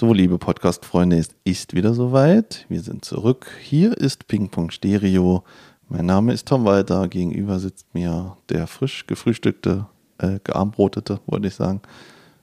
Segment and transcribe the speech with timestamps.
[0.00, 2.66] So, liebe Podcast-Freunde, es ist wieder soweit.
[2.68, 3.48] Wir sind zurück.
[3.60, 5.42] Hier ist Ping-Pong Stereo.
[5.88, 7.08] Mein Name ist Tom Walter.
[7.08, 9.86] Gegenüber sitzt mir der frisch gefrühstückte,
[10.18, 11.82] äh, gearmbrotete, wollte ich sagen,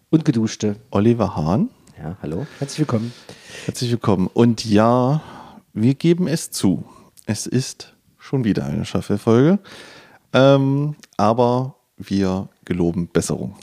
[0.10, 0.76] Und geduschte.
[0.92, 1.70] Oliver Hahn.
[1.98, 2.46] Ja, hallo.
[2.60, 3.14] Herzlich willkommen.
[3.64, 4.28] Herzlich willkommen.
[4.34, 5.22] Und ja,
[5.72, 6.84] wir geben es zu.
[7.26, 9.60] Es ist schon wieder eine Shuffle-Folge.
[10.34, 13.56] Ähm, aber wir geloben Besserung.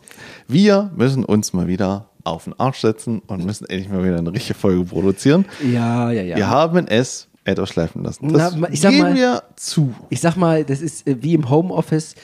[0.48, 4.32] Wir müssen uns mal wieder auf den Arsch setzen und müssen endlich mal wieder eine
[4.32, 5.44] richtige Folge produzieren.
[5.72, 6.36] Ja, ja, ja.
[6.36, 8.28] Wir haben es etwas schleifen lassen.
[8.30, 9.94] Na, Das ich sag geben mal- wir zu.
[10.10, 12.14] Ich sag mal, das ist äh, wie im Homeoffice.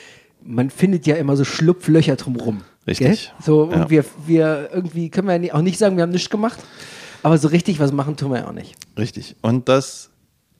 [0.44, 2.62] Man findet ja immer so Schlupflöcher drumrum.
[2.86, 3.06] Richtig.
[3.06, 3.18] Gell?
[3.44, 3.82] So, Ja.
[3.82, 6.58] und wir, wir irgendwie können wir ja auch nicht sagen, wir haben nichts gemacht.
[7.22, 8.74] Aber so richtig was machen tun wir ja auch nicht.
[8.96, 9.34] Richtig.
[9.42, 10.10] Und das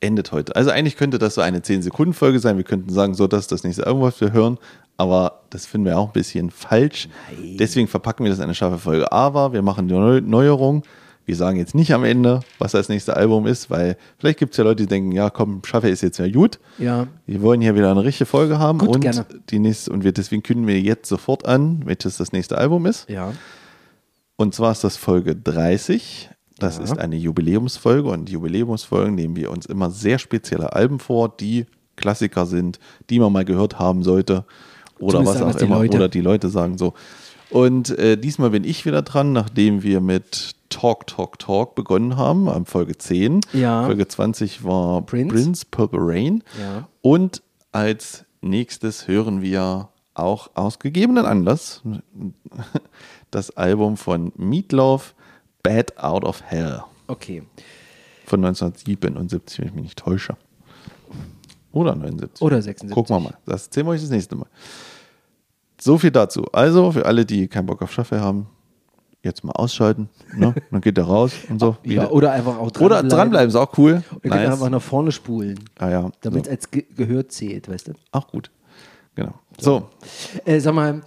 [0.00, 0.54] endet heute.
[0.56, 2.56] Also eigentlich könnte das so eine 10-Sekunden-Folge sein.
[2.56, 4.58] Wir könnten sagen, so, das ist das nächste Album, was wir hören.
[4.98, 7.08] Aber das finden wir auch ein bisschen falsch.
[7.58, 9.10] Deswegen verpacken wir das in eine scharfe Folge.
[9.12, 10.82] Aber wir machen die Neu Neuerung.
[11.24, 14.56] Wir sagen jetzt nicht am Ende, was das nächste Album ist, weil vielleicht gibt es
[14.56, 16.58] ja Leute, die denken, ja komm, Schaffe ist jetzt ja gut.
[16.78, 17.06] Ja.
[17.26, 19.26] Wir wollen hier wieder eine richtige Folge haben Gut, und gerne.
[19.50, 23.08] die nächste, und wir deswegen kündigen wir jetzt sofort an, welches das nächste Album ist.
[23.10, 23.34] Ja.
[24.36, 26.30] Und zwar ist das Folge 30.
[26.58, 26.84] Das Ja.
[26.84, 32.46] ist eine Jubiläumsfolge und Jubiläumsfolgen nehmen wir uns immer sehr spezielle Alben vor, die Klassiker
[32.46, 32.78] sind,
[33.10, 34.44] die man mal gehört haben sollte
[34.98, 35.76] oder was auch immer.
[35.78, 35.96] Leute.
[35.96, 36.94] Oder die Leute sagen so.
[37.50, 42.48] Und äh, diesmal bin ich wieder dran, nachdem wir mit Talk, Talk, Talk begonnen haben,
[42.48, 43.40] am Folge 10.
[43.54, 43.84] Ja.
[43.86, 45.34] Folge 20 war Prince.
[45.34, 46.42] Prince Purple Rain.
[46.60, 46.88] Ja.
[47.00, 51.82] Und als nächstes hören wir auch aus gegebenen Anlass
[53.30, 55.14] das Album von Meatloaf,
[55.62, 57.42] Bad Out of Hell Okay.
[58.26, 60.36] von 1977, wenn ich mich nicht täusche.
[61.72, 62.42] Oder 79.
[62.42, 62.94] Oder 76.
[62.94, 63.34] Gucken wir mal.
[63.46, 64.46] Das erzählen wir euch das nächste Mal.
[65.80, 66.44] So viel dazu.
[66.52, 68.48] Also, für alle, die keinen Bock auf Schaffe haben,
[69.22, 70.08] jetzt mal ausschalten.
[70.34, 70.54] Ne?
[70.70, 71.76] Dann geht der raus und so.
[71.84, 74.02] Ja, oder einfach auch Oder dranbleiben ist auch cool.
[74.22, 76.10] Wir können einfach nach vorne spulen, Ah ja.
[76.22, 76.50] damit es So.
[76.52, 77.92] als Ge Gehör zählt, weißt du?
[78.12, 78.50] Auch gut.
[79.14, 79.34] Genau.
[79.58, 79.88] So.
[80.44, 81.02] Äh, sag mal,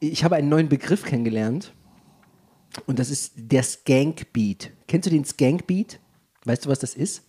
[0.00, 1.72] ich habe einen neuen Begriff kennengelernt
[2.86, 4.70] und das ist der Skank Beat.
[4.88, 6.00] Kennst du den Skank Beat?
[6.46, 7.22] Weißt du, was das ist?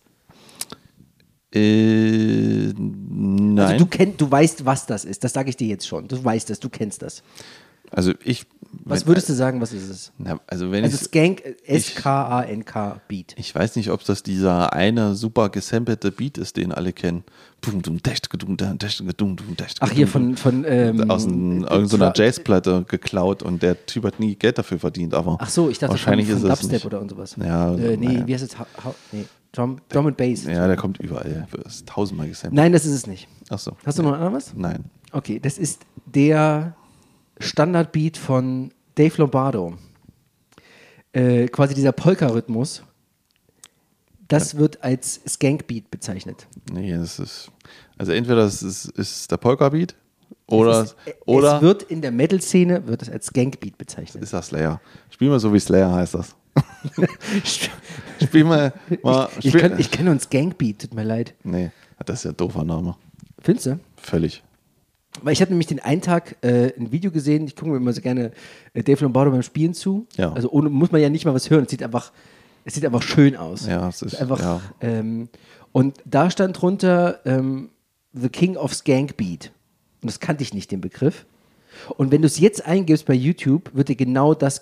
[1.54, 3.58] Äh, nein.
[3.58, 5.22] Also du kenn, du weißt, was das ist.
[5.24, 6.08] Das sage ich dir jetzt schon.
[6.08, 7.22] Du weißt das, du kennst das.
[7.90, 8.46] Also ich.
[8.84, 10.12] Was wenn- würdest du sagen, was ist es?
[10.16, 13.34] Na, also wenn Also ich, Skank, äh, S-K-A-N-K Beat.
[13.36, 17.22] ich weiß nicht, ob das dieser eine super gesampelte Beat ist, den alle kennen.
[19.80, 24.36] Ach, hier von, von ähm, aus ein, irgendeiner Jazzplatte geklaut und der Typ hat nie
[24.36, 26.86] Geld dafür verdient, aber Ach so, ich dachte wahrscheinlich von, von ist es Dubstep nicht.
[26.86, 27.36] oder und sowas.
[27.38, 28.26] Ja, äh, nee, naja.
[28.26, 28.58] wie heißt es?
[28.58, 30.44] Ha ha nee, Drum, Drum and Bass.
[30.44, 31.46] Ja, der kommt überall.
[31.62, 32.54] Das ist tausendmal gesampelt.
[32.54, 33.28] Nein, das ist es nicht.
[33.50, 33.76] Ach so.
[33.84, 34.54] Hast du noch was?
[34.54, 34.84] Nein.
[35.12, 36.74] Okay, das ist der
[37.38, 39.74] Standardbeat von Dave Lombardo.
[41.12, 42.82] Äh, quasi dieser Polka-Rhythmus.
[44.28, 46.46] Das wird als Skankbeat bezeichnet.
[46.72, 47.50] Nee, das ist.
[47.98, 49.94] Also entweder es ist, ist der Polka-Beat
[50.46, 54.22] oder, es, ist, äh, oder es wird in der Metal-Szene wird es als Skankbeat bezeichnet.
[54.22, 54.80] ist das Slayer.
[55.10, 56.34] Spiel mal so wie Slayer heißt das.
[58.22, 58.72] Spiel mal.
[59.02, 61.34] mal ich, spiel, ich kenne uns Skankbeat, tut mir leid.
[61.44, 61.70] nee,
[62.04, 62.96] das ist ja ein doofer Name.
[63.40, 63.80] Findest du?
[63.96, 64.42] Völlig.
[65.22, 67.92] Weil ich habe nämlich den einen Tag äh, ein Video gesehen, ich gucke mir immer
[67.92, 68.32] so gerne
[68.72, 70.06] äh, Dave Lombardo beim Spielen zu.
[70.16, 70.32] Ja.
[70.32, 71.64] Also ohne, muss man ja nicht mal was hören.
[71.64, 72.12] Es sieht einfach,
[72.64, 73.66] es sieht einfach schön aus.
[73.66, 74.40] Ja, es ist- einfach.
[74.40, 74.60] ja.
[74.80, 75.28] Ähm,
[75.72, 77.70] und da stand drunter ähm,
[78.14, 79.52] The King of Skank Beat.
[80.02, 81.26] Und das kannte ich nicht, den Begriff.
[81.96, 84.60] Und wenn du es jetzt eingibst bei YouTube, wird dir genau das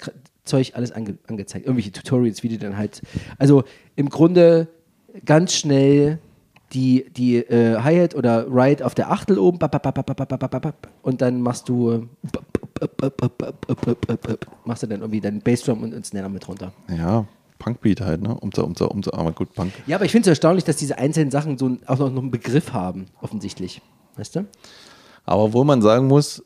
[0.51, 1.67] Zeug alles ange angezeigt.
[1.67, 3.03] Irgendwelche Tutorials, wie die dann halt.
[3.39, 3.65] Also
[3.97, 4.69] im Grunde
[5.25, 6.19] ganz schnell
[6.73, 9.59] die, die äh, Hi-Hat oder Ride auf der Achtel oben
[11.03, 12.09] und dann machst du
[14.65, 16.73] machst du dann irgendwie deinen Bassdrum und, und Snare mit runter.
[16.89, 17.27] Ja,
[17.59, 18.35] Punkbeat halt, ne?
[18.35, 19.73] Umso, umso, umso, aber gut, Punk.
[19.87, 22.31] Ja, aber ich finde es erstaunlich, dass diese einzelnen Sachen so auch noch, noch einen
[22.31, 23.83] Begriff haben, offensichtlich.
[24.17, 24.47] Weißt du?
[25.25, 26.43] Aber wo man sagen muss,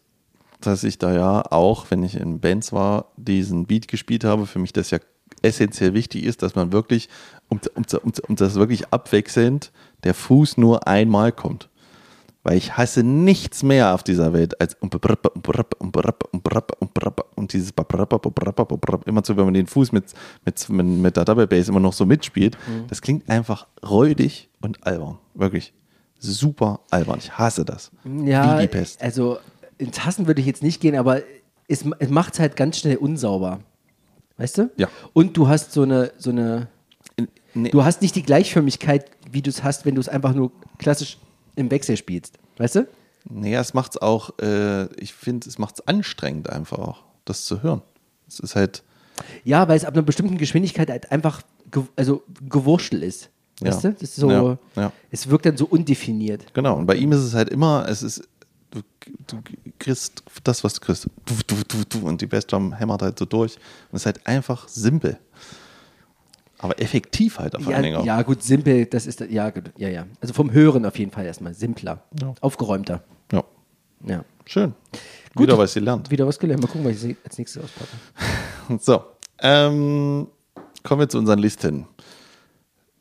[0.67, 4.59] dass ich da ja auch, wenn ich in Bands war, diesen Beat gespielt habe, für
[4.59, 4.99] mich das ja
[5.43, 7.09] essentiell wichtig ist, dass man wirklich,
[7.49, 9.73] um, um, um, um das wirklich abwechselnd,
[10.03, 11.69] der Fuß nur einmal kommt.
[12.43, 14.77] Weil ich hasse nichts mehr auf dieser Welt als
[17.37, 17.73] und dieses
[19.07, 20.13] immer so, wenn man den Fuß mit,
[20.45, 22.59] mit, mit der Double Bass immer noch so mitspielt,
[22.89, 25.19] das klingt einfach räudig und albern.
[25.33, 25.73] Wirklich.
[26.19, 27.19] Super albern.
[27.19, 27.91] Ich hasse das.
[28.05, 28.61] Ja,
[29.01, 29.39] also
[29.79, 31.23] ins Hassen würde ich jetzt nicht gehen, aber
[31.69, 33.61] es, es macht es halt ganz schnell unsauber.
[34.37, 34.71] Weißt du?
[34.77, 34.89] Ja.
[35.13, 36.69] Und du hast so eine, so eine,
[37.57, 37.71] Nee.
[37.71, 41.19] du hast nicht die Gleichförmigkeit, wie du es hast, wenn du es einfach nur klassisch
[41.55, 42.37] im Wechsel spielst.
[42.59, 42.89] Weißt du?
[43.31, 47.81] Naja, es macht's auch, äh, ich finde, es macht's anstrengend einfach auch, das zu hören.
[48.27, 48.83] Es ist halt,
[49.45, 53.31] Ja, weil es ab einer bestimmten Geschwindigkeit halt einfach ge also gewurschtel ist.
[53.61, 53.69] Ja.
[53.69, 53.93] Weißt du?
[53.93, 54.93] Das ist so, Ja, ja.
[55.13, 56.53] es wirkt dann so undefiniert.
[56.55, 58.29] Genau, und bei ihm ist es halt immer, es ist,
[58.75, 59.43] du, du
[59.79, 61.09] kriegst das, was du kriegst.
[61.27, 63.57] Du, du, du, du, und die Bassdrum hämmert halt so durch.
[63.91, 65.19] Und es ist halt einfach simpel.
[66.59, 69.89] Aber effektiv halt auf Ja, allen Dingen ja, gut, simpel, das ist, ja, gut, ja,
[69.89, 70.07] ja.
[70.21, 72.35] Also vom Hören auf jeden Fall erstmal simpler, Ja.
[72.41, 73.03] aufgeräumter.
[73.33, 73.45] Ja.
[74.07, 74.25] Ja.
[74.47, 74.75] Schön.
[75.35, 75.45] Gut.
[75.49, 76.11] Wieder was gelernt.
[76.11, 76.63] Wieder was gelernt.
[76.63, 77.91] Mal gucken, was ich als nächstes auspacke.
[78.81, 79.05] So,
[79.41, 80.29] ähm,
[80.85, 81.87] kommen wir zu unseren Listen.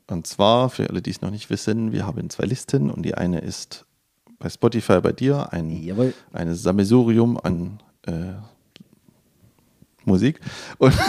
[0.08, 3.16] Und zwar, für alle, die es noch nicht wissen, wir haben zwei Listen und die
[3.16, 3.86] eine ist
[4.44, 6.14] bei Spotify bei dir ein Jawohl.
[6.34, 8.34] eine Sammelsurium an äh,
[10.06, 10.40] Musik.
[10.78, 10.94] Und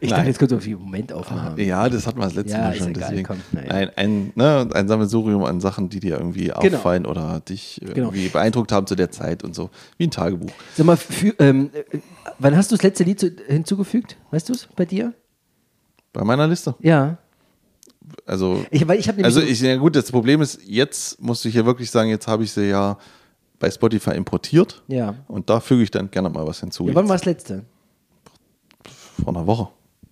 [0.00, 1.60] Ich dachte jetzt kurz auf die Momentaufnahme.
[1.62, 2.88] ja, das hatten wir das letzte Ja, Mal schon.
[2.90, 3.26] egal, deswegen.
[3.26, 3.38] komm,
[3.68, 6.76] ein, ein, ne, ein Sammelsurium an Sachen, die dir irgendwie Genau.
[6.78, 8.08] auffallen oder dich Genau.
[8.08, 9.70] irgendwie beeindruckt haben zu der Zeit und so.
[9.96, 10.50] Wie ein Tagebuch.
[10.74, 11.98] Sag mal, für, ähm, äh,
[12.38, 14.16] wann hast du das letzte Lied zu, hinzugefügt?
[14.30, 15.12] Weißt du es bei dir?
[16.12, 16.74] Bei meiner Liste.
[16.80, 17.16] Ja.
[18.24, 21.44] Also, Ich, weil ich habe also so, ich, ja gut, das Problem ist, jetzt musst
[21.44, 22.98] du hier wirklich sagen, jetzt habe ich sie ja
[23.58, 24.82] bei Spotify importiert.
[24.88, 25.14] Ja.
[25.28, 26.86] Und da füge ich dann gerne mal was hinzu.
[26.88, 27.64] ja, wann war das letzte?
[29.24, 29.68] Vor einer Woche.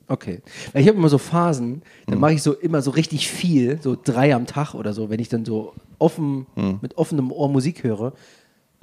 [0.06, 0.43] Okay.
[0.73, 1.82] Weil ich habe immer so Phasen, Hm.
[2.09, 5.20] dann mache ich so immer so richtig viel, so drei am Tag oder so, wenn
[5.20, 6.79] ich dann so offen, Hm.
[6.82, 8.12] mit offenem Ohr Musik höre.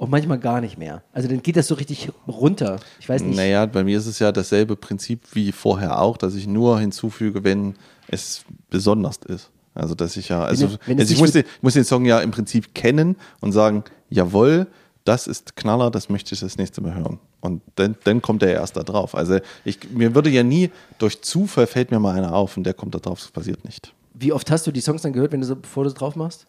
[0.02, 1.04] Und manchmal gar nicht mehr.
[1.12, 2.80] Also dann geht das so richtig runter.
[2.98, 3.36] Ich weiß nicht.
[3.36, 7.44] Naja, bei mir ist es ja dasselbe Prinzip wie vorher auch, dass ich nur hinzufüge,
[7.44, 7.76] wenn
[8.08, 9.50] es besonders ist.
[9.74, 12.04] Also, dass ich ja, also, Wenn wenn es also ich, muss den, muss den Song
[12.04, 14.66] ja im Prinzip kennen und sagen, jawohl,
[15.04, 17.20] das ist Knaller, das möchte ich das nächste Mal hören.
[17.40, 19.14] Und dann, dann kommt er erst da drauf.
[19.14, 22.74] Also, ich, mir würde ja nie, durch Zufall fällt mir mal einer auf und der
[22.74, 23.94] kommt da drauf, das passiert nicht.
[24.14, 26.16] Wie oft hast du die Songs dann gehört, wenn du so, bevor du es drauf
[26.16, 26.48] machst?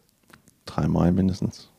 [0.65, 1.69] Dreimal mindestens.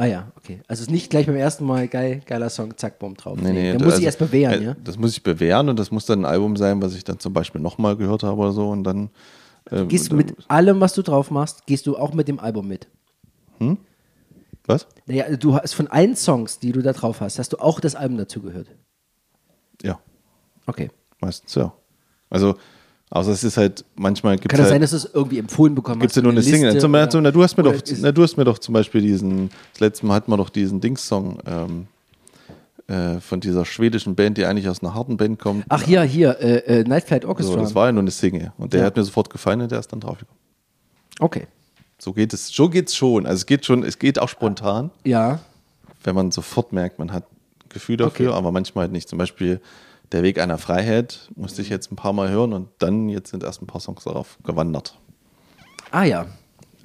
[0.00, 0.62] Ah ja, okay.
[0.66, 3.38] Also es ist nicht gleich beim ersten Mal geil, geiler Song, zack, bumm, drauf.
[3.38, 4.76] Nee, nee, Dann muss also, ich erst bewähren, äh, ja?
[4.82, 7.34] Das muss ich bewähren und das muss dann ein Album sein, was ich dann zum
[7.34, 9.10] Beispiel nochmal gehört habe oder so und dann.
[9.70, 12.66] äh, Gehst du mit allem, was du drauf machst, gehst du auch mit dem Album
[12.66, 12.88] mit?
[14.64, 14.86] Was?
[15.04, 17.94] Naja, du hast von allen Songs, die du da drauf hast, hast du auch das
[17.94, 18.68] Album dazu gehört.
[19.82, 20.00] Ja,
[20.66, 20.90] Okay.
[21.20, 21.74] meistens ja.
[22.30, 22.54] Also,
[23.10, 25.38] außer es ist halt, manchmal gibt Kann es das sein, halt, dass du es irgendwie
[25.38, 26.16] empfohlen bekommen gibt's hast?
[26.16, 26.66] ja nur eine Single.
[26.70, 28.72] Liste Zum, oder- zum, na, du, hast mir doch, na, du hast mir doch zum
[28.74, 31.86] Beispiel diesen, das letzte Mal hatten wir doch diesen Dings-Song ähm,
[32.86, 35.64] äh, von dieser schwedischen Band, die eigentlich aus einer harten Band kommt.
[35.68, 37.56] Ach ja, hier, äh, äh, Night Flight so, Orchestra.
[37.60, 38.52] das war ja nur eine Single.
[38.58, 38.86] Und der Ja.
[38.86, 40.38] hat mir sofort gefallen und der ist dann draufgekommen.
[41.20, 41.46] okay.
[42.02, 43.26] So geht es, so geht's schon.
[43.26, 44.90] Also es geht schon, es geht auch spontan.
[45.04, 45.40] Ja.
[46.02, 48.38] wenn man sofort merkt, man hat ein Gefühl dafür, Okay.
[48.38, 49.06] aber manchmal halt nicht.
[49.06, 49.60] Zum Beispiel
[50.12, 53.44] Der Weg einer Freiheit musste ich jetzt ein paar Mal hören und dann jetzt sind
[53.44, 54.98] erst ein paar Songs darauf gewandert.
[55.90, 56.26] Ah ja.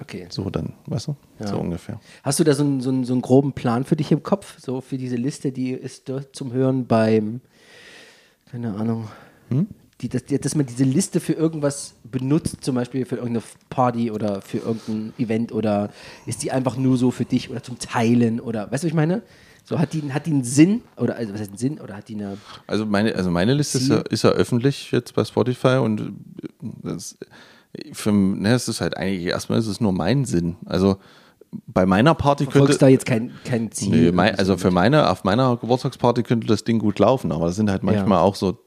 [0.00, 0.26] Okay.
[0.30, 1.16] So dann, weißt du?
[1.40, 1.48] Ja.
[1.48, 1.98] So ungefähr.
[2.22, 4.58] Hast du da so einen, so, einen, so einen groben Plan für dich im Kopf?
[4.60, 7.40] So für diese Liste, die ist dort zum Hören beim,
[8.50, 9.08] keine Ahnung,
[9.48, 9.68] Hm?
[10.00, 14.42] die, dass, dass man diese Liste für irgendwas benutzt, zum Beispiel für irgendeine Party oder
[14.42, 15.90] für irgendein Event oder
[16.26, 18.94] ist die einfach nur so für dich oder zum Teilen oder, weißt du, was ich
[18.94, 19.22] meine?
[19.68, 22.08] So hat die, hat die einen Sinn oder, also was heißt einen Sinn oder hat
[22.08, 25.78] die eine, Also meine, also meine Liste ist ja, ist ja öffentlich jetzt bei Spotify
[25.82, 26.12] und
[26.82, 27.18] das,
[27.92, 30.56] für, ne, es ist halt eigentlich erstmal ist es nur mein Sinn.
[30.66, 30.96] Also
[31.66, 34.06] bei meiner Party verfolgst könnte da jetzt kein, kein Ziel?
[34.06, 34.38] Nee, mein, so?
[34.38, 37.82] also für meine, auf meiner Geburtstagsparty könnte das Ding gut laufen, aber da sind halt
[37.82, 38.22] manchmal Ja.
[38.24, 38.58] auch so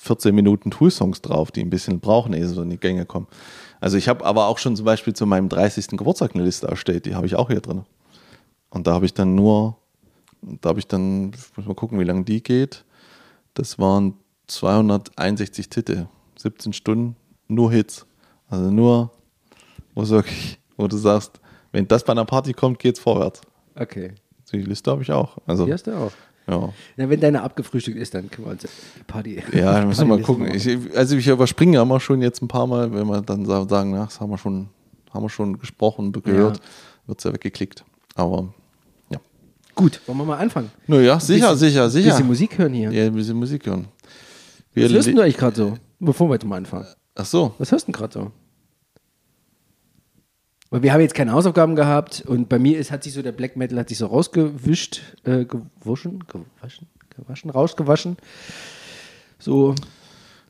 [0.00, 3.28] 14 Minuten Tool-Songs drauf, die ein bisschen brauchen, ehe sie so in die Gänge kommen.
[3.80, 5.88] Also ich habe aber auch schon zum Beispiel zu meinem 30.
[5.98, 7.82] Geburtstag eine Liste erstellt, die habe ich auch hier drin.
[8.70, 9.76] Und da habe ich dann nur,
[10.42, 12.84] da habe ich dann, ich muss mal gucken, wie lange die geht.
[13.54, 14.14] Das waren
[14.48, 16.06] 261 Titel,
[16.36, 17.16] 17 Stunden,
[17.48, 18.06] nur Hits.
[18.48, 19.10] Also nur,
[19.94, 21.40] wo, du wirklich, wo du sagst,
[21.72, 23.40] wenn das bei einer Party kommt, geht's vorwärts.
[23.74, 24.12] Okay.
[24.52, 25.38] Die Liste habe ich auch.
[25.46, 26.12] Also, Die hast du auch.
[26.46, 26.68] ja.
[26.98, 29.42] Ja, wenn deine abgefrühstückt ist, dann können wir uns die Party.
[29.54, 30.52] Ja, dann müssen wir mal gucken.
[30.54, 33.66] Ich, also ich überspringe ja immer schon jetzt ein paar Mal, wenn wir dann sa-
[33.66, 34.68] sagen, na, das haben wir schon,
[35.14, 36.62] haben wir schon gesprochen, gehört, Ja.
[37.06, 37.84] wird es ja weggeklickt.
[38.14, 38.52] Aber.
[39.74, 40.70] Gut, wollen wir mal anfangen?
[40.86, 42.10] Naja, sicher, Bisschen- sicher, sicher.
[42.10, 42.90] Bisschen Musik hören hier.
[42.92, 43.88] Ja, ein bisschen Musik hören.
[44.74, 45.78] Wir Was hörst du eigentlich gerade so?
[45.98, 46.86] Bevor wir jetzt mal anfangen.
[47.14, 47.54] Ach so.
[47.58, 48.30] Was hörst du denn gerade so?
[50.70, 53.32] Weil wir haben jetzt keine Hausaufgaben gehabt und bei mir ist, hat sich so der
[53.32, 58.16] Black Metal hat sich so rausgewischt, äh, gewuschen, gewaschen, gewaschen, rausgewaschen.
[59.38, 59.74] So,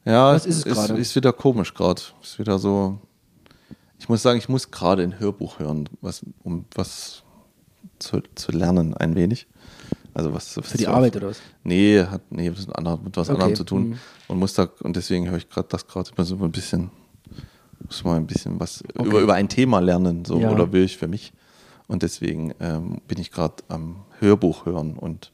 [0.05, 0.95] Ja, Was ist es ist, gerade?
[1.01, 2.03] ist wieder komisch gerade.
[2.23, 2.99] Ist wieder so.
[3.99, 7.22] Ich muss sagen, ich muss gerade ein Hörbuch hören, was, um was
[8.03, 9.47] zu, zu lernen, ein wenig.
[10.15, 11.41] Also was, was für die Arbeit oder was?
[11.65, 13.89] Nee, hat nee, das mit, mit was Okay, anderem zu tun.
[13.91, 13.99] mhm.
[14.29, 16.91] Und muss da, und deswegen höre ich gerade das gerade immer so ein bisschen,
[17.87, 19.09] muss mal ein bisschen was Okay.
[19.09, 20.51] über, über ein Thema lernen, so Ja.
[20.51, 21.33] oder will ich für mich.
[21.89, 25.33] Und deswegen ähm, bin ich gerade am Hörbuch hören und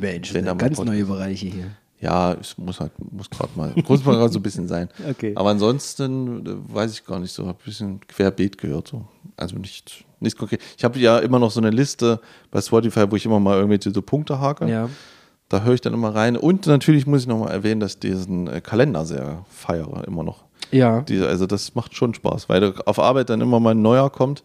[0.00, 1.70] Mensch, Wenn da ganz Podcast- neue Bereiche hier.
[2.00, 4.88] Ja, es muss halt, muss gerade mal, muss mal gerade so ein bisschen sein.
[5.10, 5.32] Okay.
[5.36, 8.88] Aber ansonsten äh, weiß ich gar nicht so, habe ein bisschen querbeet gehört.
[8.88, 9.04] So.
[9.40, 10.60] Also nicht, nicht konkret.
[10.76, 12.20] Ich habe ja immer noch so eine Liste
[12.50, 14.68] bei Spotify, wo ich immer mal irgendwelche so Punkte hake.
[14.68, 14.88] Ja.
[15.48, 16.36] Da höre ich dann immer rein.
[16.36, 20.44] Und natürlich muss ich nochmal erwähnen, dass ich diesen äh, Kalender sehr feiere, immer noch.
[20.70, 21.00] Ja.
[21.00, 24.44] Die, also das macht schon Spaß, weil auf Arbeit dann immer mal ein neuer kommt.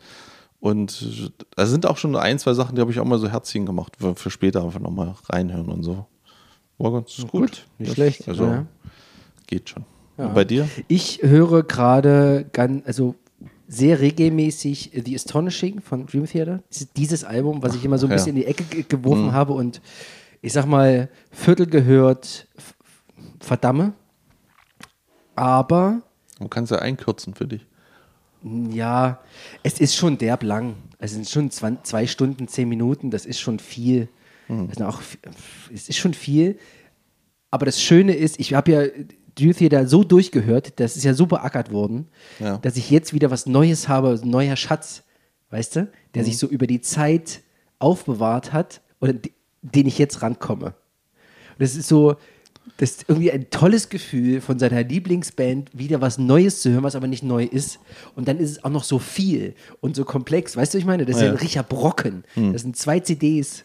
[0.59, 3.67] Und da sind auch schon ein, zwei Sachen, die habe ich auch mal so herziehen
[3.67, 6.05] gemacht, für, für später einfach nochmal reinhören und so.
[6.79, 7.31] War ganz gut.
[7.31, 8.65] gut, nicht Das- schlecht, Also ja.
[9.45, 9.83] geht schon.
[10.17, 10.27] Ja.
[10.27, 10.67] Und bei dir?
[10.87, 13.13] Ich höre gerade ganz, also
[13.67, 16.61] sehr regelmäßig The Astonishing von Dream Theater.
[16.95, 18.15] Dieses- Album, was ich immer so ein ja.
[18.15, 19.81] bisschen in die Ecke ge- geworfen habe und
[20.41, 22.47] ich sag mal, Viertel gehört,
[23.39, 23.93] verdamme.
[25.35, 26.01] Aber
[26.39, 27.65] Du kannst ja einkürzen für dich.
[28.43, 29.21] ja,
[29.63, 30.75] es ist schon derb lang.
[30.99, 34.07] Es sind schon 20, zwei Stunden, zehn Minuten, das ist schon viel.
[34.47, 35.01] Das sind auch,
[35.73, 36.59] es ist schon viel.
[37.51, 38.81] Aber das Schöne ist, ich habe ja
[39.35, 42.07] Dream Theater so durchgehört, das ist ja so beackert worden,
[42.39, 42.57] Ja.
[42.57, 45.03] dass ich jetzt wieder was Neues habe, ein neuer Schatz,
[45.49, 47.41] weißt du, der sich so über die Zeit
[47.79, 50.67] aufbewahrt hat oder de- den ich jetzt rankomme.
[50.67, 52.15] Und das ist so,
[52.77, 56.95] das ist irgendwie ein tolles Gefühl, von seiner Lieblingsband wieder was Neues zu hören, was
[56.95, 57.79] aber nicht neu ist.
[58.15, 60.55] Und dann ist es auch noch so viel und so komplex.
[60.57, 61.05] Weißt du, was ich meine?
[61.05, 62.23] Das ist ja ein richtiger Brocken.
[62.35, 63.63] Das sind zwei CDs,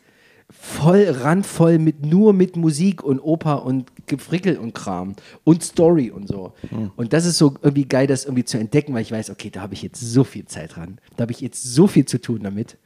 [0.51, 5.15] voll randvoll mit nur mit Musik und Oper und Gefrickel und Kram
[5.45, 6.53] und Story und so.
[6.97, 9.61] Und das ist so irgendwie geil, das irgendwie zu entdecken, weil ich weiß, okay, da
[9.61, 10.99] habe ich jetzt so viel Zeit dran.
[11.17, 12.79] Da habe ich jetzt so viel zu tun damit.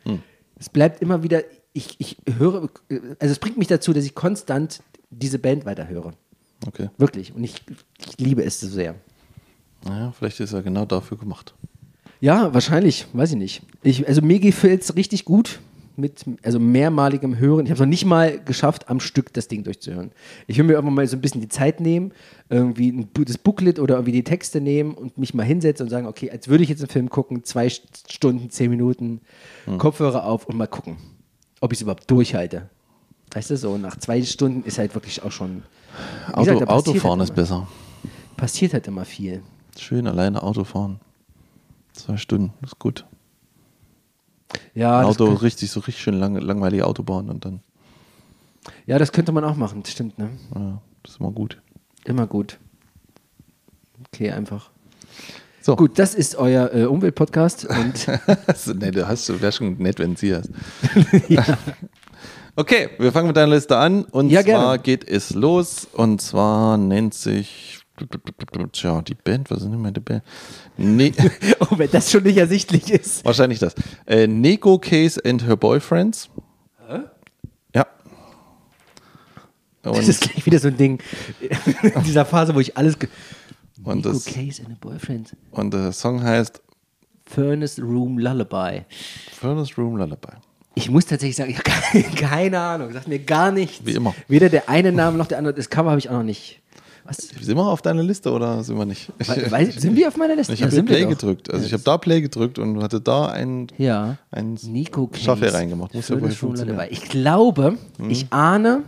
[0.59, 1.43] Es bleibt immer wieder,
[1.73, 2.69] ich, ich höre,
[3.19, 6.13] also es bringt mich dazu, dass ich konstant diese Band weiterhöre.
[6.67, 6.91] Okay.
[6.99, 7.35] Wirklich.
[7.35, 7.63] Und ich,
[7.99, 8.95] ich liebe es so sehr.
[9.85, 11.55] Naja, vielleicht ist er genau dafür gemacht.
[12.21, 13.63] Ja, wahrscheinlich, weiß ich nicht.
[13.83, 15.61] Ich, also mir gefällt es richtig gut
[15.97, 17.67] mit also mehrmaligem Hören.
[17.67, 20.11] Ich habe es noch nicht mal geschafft, am Stück das Ding durchzuhören.
[20.47, 22.13] Ich will mir irgendwann mal so ein bisschen die Zeit nehmen,
[22.49, 26.07] irgendwie ein, das Booklet oder irgendwie die Texte nehmen und mich mal hinsetzen und sagen,
[26.07, 29.21] okay, als würde ich jetzt einen Film gucken, zwei St- Stunden, zehn Minuten,
[29.79, 30.97] Kopfhörer auf und mal gucken,
[31.61, 32.69] ob ich es überhaupt durchhalte.
[33.33, 35.63] Weißt du, so nach zwei Stunden ist halt wirklich auch schon.
[36.33, 37.67] Auto, gesagt, Autofahren halt ist besser.
[38.37, 39.43] Passiert halt immer viel.
[39.79, 41.01] Schön alleine Autofahren.
[41.93, 43.05] Zwei Stunden, ist gut.
[44.75, 47.61] Ja, das Auto richtig, so richtig schön lang, langweilige Autobahn und dann,
[48.87, 50.31] ja, das könnte man auch machen, das stimmt, ne?
[50.55, 51.61] ja, das ist immer gut.
[52.05, 52.59] Immer gut.
[54.07, 54.71] Okay, einfach.
[55.61, 55.77] So.
[55.77, 58.07] Gut, das ist euer äh, Umweltpodcast und
[58.81, 60.51] nee, du hast, wäre schon nett, wenn sie hast.
[62.57, 64.05] Okay, wir fangen mit deiner Liste an.
[64.05, 64.79] Und Ja, zwar gerne.
[64.83, 65.89] geht es los.
[65.93, 67.81] Und zwar nennt sich.
[68.73, 70.23] Tja, die Band, was ist denn meine Band?
[70.77, 71.13] Ne
[71.61, 73.25] oh, wenn das schon nicht ersichtlich ist.
[73.25, 73.75] wahrscheinlich das.
[74.07, 76.29] Äh, Neko Case and Her Boyfriends.
[77.75, 77.87] Ja.
[79.83, 80.99] Das Und, ist gleich wieder so ein Ding
[81.41, 82.97] in dieser Phase, wo ich alles.
[83.85, 85.37] Und Nico das- Case and a Boyfriend.
[85.53, 86.61] und der Song heißt
[87.27, 88.83] Furnace Room Lullaby.
[89.39, 90.33] Furnace Room Lullaby.
[90.75, 92.93] Ich muss tatsächlich sagen, ich habe keine, keine Ahnung.
[92.93, 93.87] Sagt mir gar nichts.
[93.87, 94.15] Wie immer.
[94.27, 95.55] Weder der eine Name noch der andere.
[95.55, 96.61] Das Cover habe ich auch noch nicht.
[97.07, 97.19] Was?
[97.19, 99.13] Sind wir auf deiner Liste oder sind wir nicht?
[99.19, 100.55] We- weiß- sind wir auf meiner Liste?
[100.55, 101.53] Ich habe Play gedrückt.
[101.53, 104.17] Also ich habe da Play gedrückt und hatte da ein, Ja.
[104.63, 105.11] Nico.
[105.15, 105.93] Shuffle reingemacht.
[105.95, 106.31] Muss ja wohl.
[106.91, 107.77] Ich glaube,
[108.09, 108.85] ich ahne,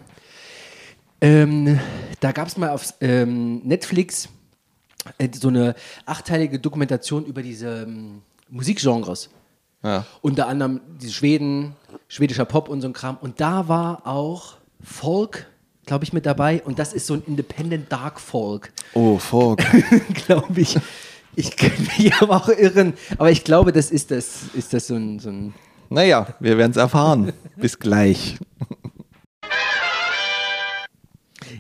[1.20, 1.78] ähm,
[2.20, 4.28] da gab es mal auf ähm, Netflix
[5.18, 9.30] äh, so eine achteilige Dokumentation über diese ähm, Musikgenres.
[9.82, 10.04] Ja.
[10.23, 11.75] Unter anderem die Schweden,
[12.08, 13.18] schwedischer Pop und so ein Kram.
[13.20, 15.46] Und da war auch Folk,
[15.87, 16.62] glaube ich, mit dabei.
[16.64, 19.64] Und das ist so ein Independent Dark Folk, Oh, Folk.
[20.26, 20.78] glaube ich.
[21.35, 22.95] Ich könnte mich aber auch irren.
[23.19, 25.55] Aber ich glaube, das ist das, ist das so ein, so ein
[25.88, 27.33] naja, wir werden es erfahren.
[27.57, 28.37] Bis gleich.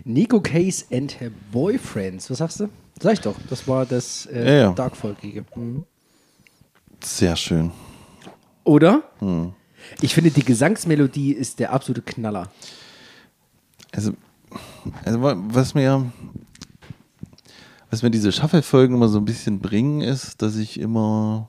[0.04, 2.30] Nico Case and her Boyfriends.
[2.30, 2.68] Was sagst du?
[3.00, 3.36] Sag ich doch.
[3.50, 4.72] Das war das äh, Ja, ja.
[4.72, 5.44] Dark Folkige.
[5.54, 5.84] Mhm.
[7.02, 7.70] Sehr schön.
[8.64, 9.02] Oder?
[9.20, 9.52] Hm.
[10.00, 12.48] Ich finde, die Gesangsmelodie ist der absolute Knaller.
[13.96, 14.12] Also,
[15.04, 16.12] also wa- was mir,
[17.90, 21.48] was mir diese Shuffle-Folgen immer so ein bisschen bringen, ist, dass ich immer,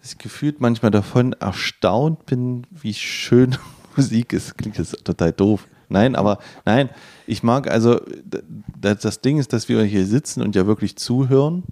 [0.00, 3.56] dass ich gefühlt manchmal davon erstaunt bin, wie schön
[3.96, 4.58] Musik ist.
[4.58, 5.66] Klingt jetzt total doof.
[5.88, 6.88] Nein, aber nein,
[7.26, 10.96] ich mag also, d- d- das Ding ist, dass wir hier sitzen und ja wirklich
[10.96, 11.62] zuhören,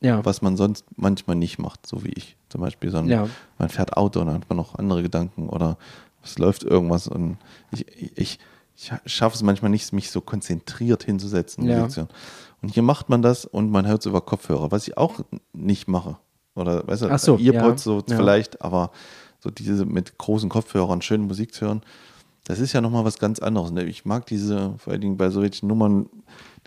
[0.00, 0.24] Ja.
[0.24, 3.28] was man sonst manchmal nicht macht, so wie ich zum Beispiel, sondern Ja.
[3.58, 5.76] man fährt Auto und dann hat man noch andere Gedanken oder
[6.26, 7.38] es läuft irgendwas und
[7.70, 8.38] ich, ich,
[8.76, 11.64] ich schaffe es manchmal nicht, mich so konzentriert hinzusetzen.
[11.64, 11.76] Ja.
[11.76, 12.10] Musik zu hören.
[12.62, 15.20] Und hier macht man das und man hört es über Kopfhörer, was ich auch
[15.52, 16.18] nicht mache.
[16.54, 17.92] Oder weißt du, so, Earpods ja.
[17.92, 18.16] so Ja.
[18.16, 18.90] vielleicht, aber
[19.40, 21.82] so diese mit großen Kopfhörern schön Musik zu hören.
[22.44, 23.72] Das ist ja nochmal was ganz anderes.
[23.72, 23.84] Ne?
[23.84, 26.06] Ich mag diese, vor allen Dingen bei solchen Nummern,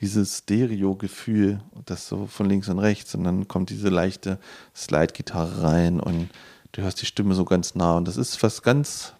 [0.01, 4.39] dieses Stereo-Gefühl, das so von links und rechts und dann kommt diese leichte
[4.75, 6.29] Slide-Gitarre rein und
[6.73, 9.13] du hörst die Stimme so ganz nah und das ist was ganz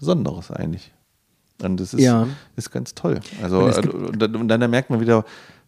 [0.00, 0.90] Besonderes eigentlich.
[1.62, 2.26] Und das ist, Ja.
[2.56, 3.20] ist ganz toll.
[3.42, 3.74] Also, Und
[4.18, 5.24] gibt- und dann, merkt man wieder,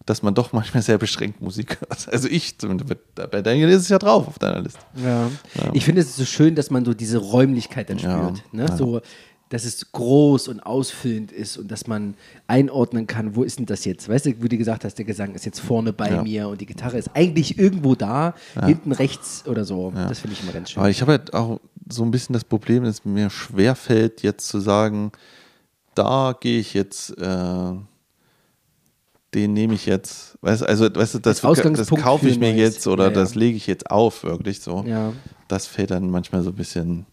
[0.06, 2.08] dass man doch manchmal sehr beschränkt Musik hört.
[2.10, 4.80] Also ich, zumindest, bei deiner ist es ja drauf auf deiner Liste.
[4.96, 5.30] Ja.
[5.74, 8.16] Ich finde es so schön, dass man so diese Räumlichkeit dann Ja.
[8.34, 8.42] spürt.
[8.54, 8.74] Ne?
[8.76, 9.00] So,
[9.50, 12.14] dass es groß und ausfüllend ist und dass man
[12.46, 14.08] einordnen kann, wo ist denn das jetzt?
[14.08, 16.22] Weißt du, wie du gesagt hast, der Gesang ist jetzt vorne bei Ja.
[16.22, 18.34] mir und die Gitarre ist eigentlich irgendwo da,
[18.64, 19.92] hinten rechts oder so.
[19.94, 20.80] Das finde ich immer ganz schön.
[20.80, 24.60] Aber ich habe halt auch so ein bisschen das Problem, dass mir schwerfällt, jetzt zu
[24.60, 25.12] sagen,
[25.94, 27.72] da gehe ich jetzt, äh,
[29.34, 33.04] den nehme ich jetzt, weißt, also weißt du, das, das kaufe ich mir jetzt oder
[33.04, 33.14] Ja, ja.
[33.14, 34.84] das lege ich jetzt auf, wirklich so.
[34.86, 35.12] Ja.
[35.48, 37.06] Das fällt dann manchmal so ein bisschen,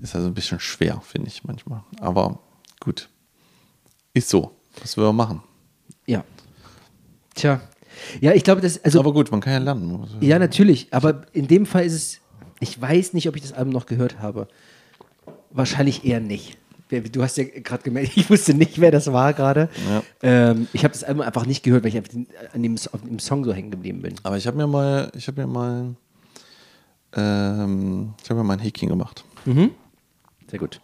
[0.00, 1.82] ist also ein bisschen schwer, finde ich manchmal.
[2.00, 2.38] Aber
[2.80, 3.08] gut,
[4.14, 4.52] ist so.
[4.80, 5.42] Was wir machen.
[6.06, 6.24] Ja.
[7.34, 7.60] Tja.
[8.20, 10.06] Ja, ich glaube, das, also Aber gut, man kann ja lernen.
[10.20, 10.92] Ja, natürlich.
[10.92, 12.20] Aber in dem Fall ist es,
[12.60, 14.48] ich weiß nicht, ob ich das Album noch gehört habe.
[15.50, 16.58] Wahrscheinlich eher nicht.
[17.12, 19.68] Du hast ja gerade gemerkt, ich wusste nicht, wer das war gerade.
[19.88, 20.02] Ja.
[20.22, 21.98] Ähm, ich habe das Album einfach nicht gehört, weil ich
[22.52, 24.14] an dem, auf dem Song so hängen geblieben bin.
[24.22, 25.94] Aber ich habe mir mal, ich habe mir mal,
[27.14, 29.24] ähm, ich habe mir mal ein Häkchen gemacht.
[30.50, 30.80] Sehr gut.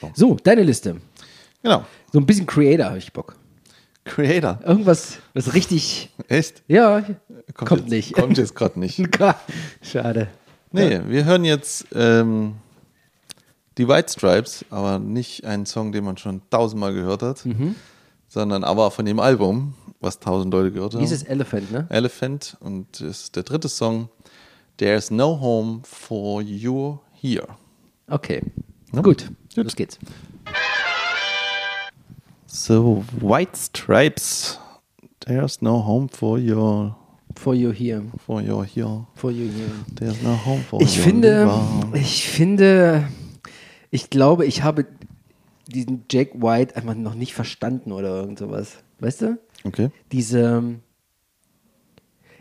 [0.00, 0.10] So.
[0.14, 1.00] So, deine Liste.
[1.62, 1.84] Genau.
[2.12, 3.36] So ein bisschen Creator habe ich Bock.
[4.04, 4.58] Creator.
[4.64, 6.10] Irgendwas, was richtig.
[6.28, 6.62] Echt?
[6.66, 7.04] Ja,
[7.54, 8.12] kommt, jetzt, nicht.
[8.14, 9.00] Kommt jetzt gerade nicht.
[9.82, 10.28] Schade.
[10.72, 12.56] Nee, wir hören jetzt ähm,
[13.78, 17.74] die White Stripes, aber nicht einen Song, den man schon tausendmal gehört hat, Mhm.
[18.28, 21.00] sondern aber von dem Album, was tausend Leute gehört haben.
[21.00, 21.86] Dieses Elephant, ne?
[21.90, 24.08] Elephant und das ist der dritte Song.
[24.76, 27.46] There's no home for you here.
[28.08, 28.42] Okay.
[28.92, 29.00] Ja.
[29.00, 29.26] Gut.
[29.54, 29.64] Gut.
[29.64, 29.98] Los geht's.
[32.46, 34.58] So, White Stripes.
[35.20, 36.96] There's no home for your
[37.38, 38.02] For you here.
[38.26, 39.06] for your here.
[39.14, 39.70] For you here.
[39.94, 41.48] There's no home for Ich your finde,
[41.94, 43.08] ich finde,
[43.92, 44.86] ich glaube, ich habe
[45.68, 48.78] diesen Jack White einfach noch nicht verstanden oder irgend sowas.
[48.98, 49.38] Weißt du?
[49.62, 49.90] Okay.
[50.10, 50.80] Diese,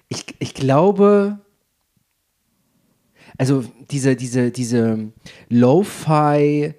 [0.08, 1.38] ich, ich glaube,
[3.38, 5.12] also diese, diese, diese
[5.48, 6.74] Lo-Fi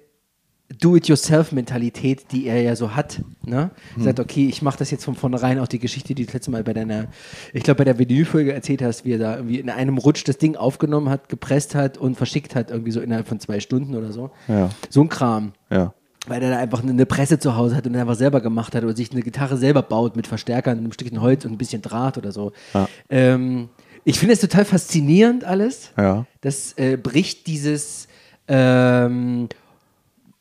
[0.77, 3.21] Do-it-yourself-Mentalität, die er ja so hat.
[3.45, 3.71] Ne?
[3.97, 6.51] Sagt, okay, ich mache das jetzt von vornherein, auch die Geschichte, die du das letzte
[6.51, 7.07] Mal bei deiner,
[7.53, 10.37] ich glaube, bei der Vinylfolge erzählt hast, wie er da irgendwie in einem Rutsch das
[10.37, 14.11] Ding aufgenommen hat, gepresst hat und verschickt hat, irgendwie so innerhalb von zwei Stunden oder
[14.11, 14.31] so.
[14.47, 14.69] Ja.
[14.89, 15.93] So ein Kram Ja.
[16.27, 18.95] weil er da einfach eine Presse zu Hause hat und einfach selber gemacht hat oder
[18.95, 22.31] sich eine Gitarre selber baut mit Verstärkern, einem Stückchen Holz und ein bisschen Draht oder
[22.31, 22.51] so.
[22.75, 22.87] Ja.
[23.09, 23.69] Ähm,
[24.05, 25.91] ich finde es total faszinierend alles.
[25.97, 26.25] Ja.
[26.41, 28.07] Das äh, bricht dieses
[28.47, 29.49] ähm,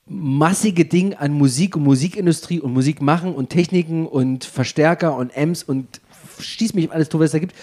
[0.09, 5.63] massige Ding an Musik und Musikindustrie und Musik machen und Techniken und Verstärker und Amps
[5.63, 6.01] und
[6.41, 7.55] schieß mich alles tot, was es da gibt,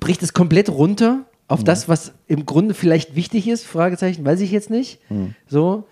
[0.00, 4.50] bricht es komplett runter auf das, was im Grunde vielleicht wichtig ist, Fragezeichen, weiß ich
[4.50, 5.00] jetzt nicht.
[5.48, 5.84] So.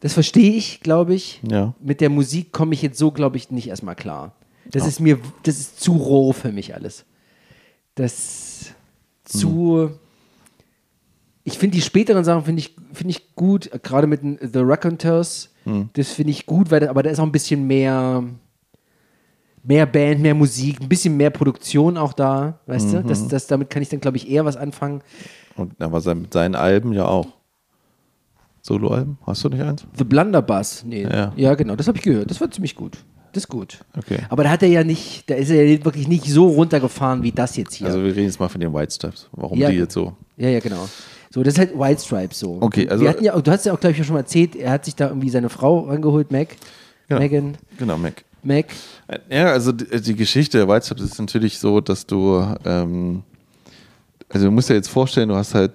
[0.00, 1.40] Das verstehe ich, glaube ich.
[1.48, 1.74] Ja.
[1.80, 4.34] Mit der Musik komme ich jetzt so, glaube ich, nicht erstmal klar.
[4.70, 7.04] Das ist mir, das ist zu roh für mich alles.
[7.94, 8.72] Das
[9.24, 9.90] zu.
[11.44, 15.50] Ich finde die späteren Sachen finde ich, finde ich gut, gerade mit den The Raconteurs.
[15.94, 18.22] Das finde ich gut, weil aber da ist auch ein bisschen mehr,
[19.62, 23.02] mehr Band, mehr Musik, ein bisschen mehr Produktion auch da, weißt du?
[23.04, 25.02] Das, das, damit kann ich dann, glaube ich, eher was anfangen.
[25.56, 27.26] Und aber sein, mit seinen Alben ja auch.
[28.60, 29.18] Soloalben?
[29.26, 29.84] Hast du nicht eins?
[29.98, 31.02] The Blunderbuss, nee.
[31.02, 31.32] Ja.
[31.36, 32.30] Ja, genau, das habe ich gehört.
[32.30, 32.98] Das war ziemlich gut.
[33.32, 33.80] Das ist gut.
[33.96, 34.18] Okay.
[34.28, 37.32] Aber da hat er ja nicht, da ist er ja wirklich nicht so runtergefahren wie
[37.32, 37.86] das jetzt hier.
[37.88, 39.28] Also wir reden jetzt mal von den White Stripes.
[39.32, 39.70] Warum Ja.
[39.70, 40.12] die jetzt so?
[40.36, 40.88] ja, ja, genau.
[41.32, 42.58] So, das ist halt White Stripes so.
[42.60, 44.70] Okay, also- Wir hatten ja, du hast ja auch, glaube ich, schon mal erzählt, er
[44.72, 46.48] hat sich da irgendwie seine Frau rangeholt, Mac.
[47.08, 47.20] Genau.
[47.20, 48.24] Megan, Genau, Mac.
[48.42, 48.66] Mac.
[49.30, 53.22] Ja, also die, die Geschichte der White Stripes ist natürlich so, dass du, ähm,
[54.28, 55.72] also du musst dir jetzt vorstellen, du hast halt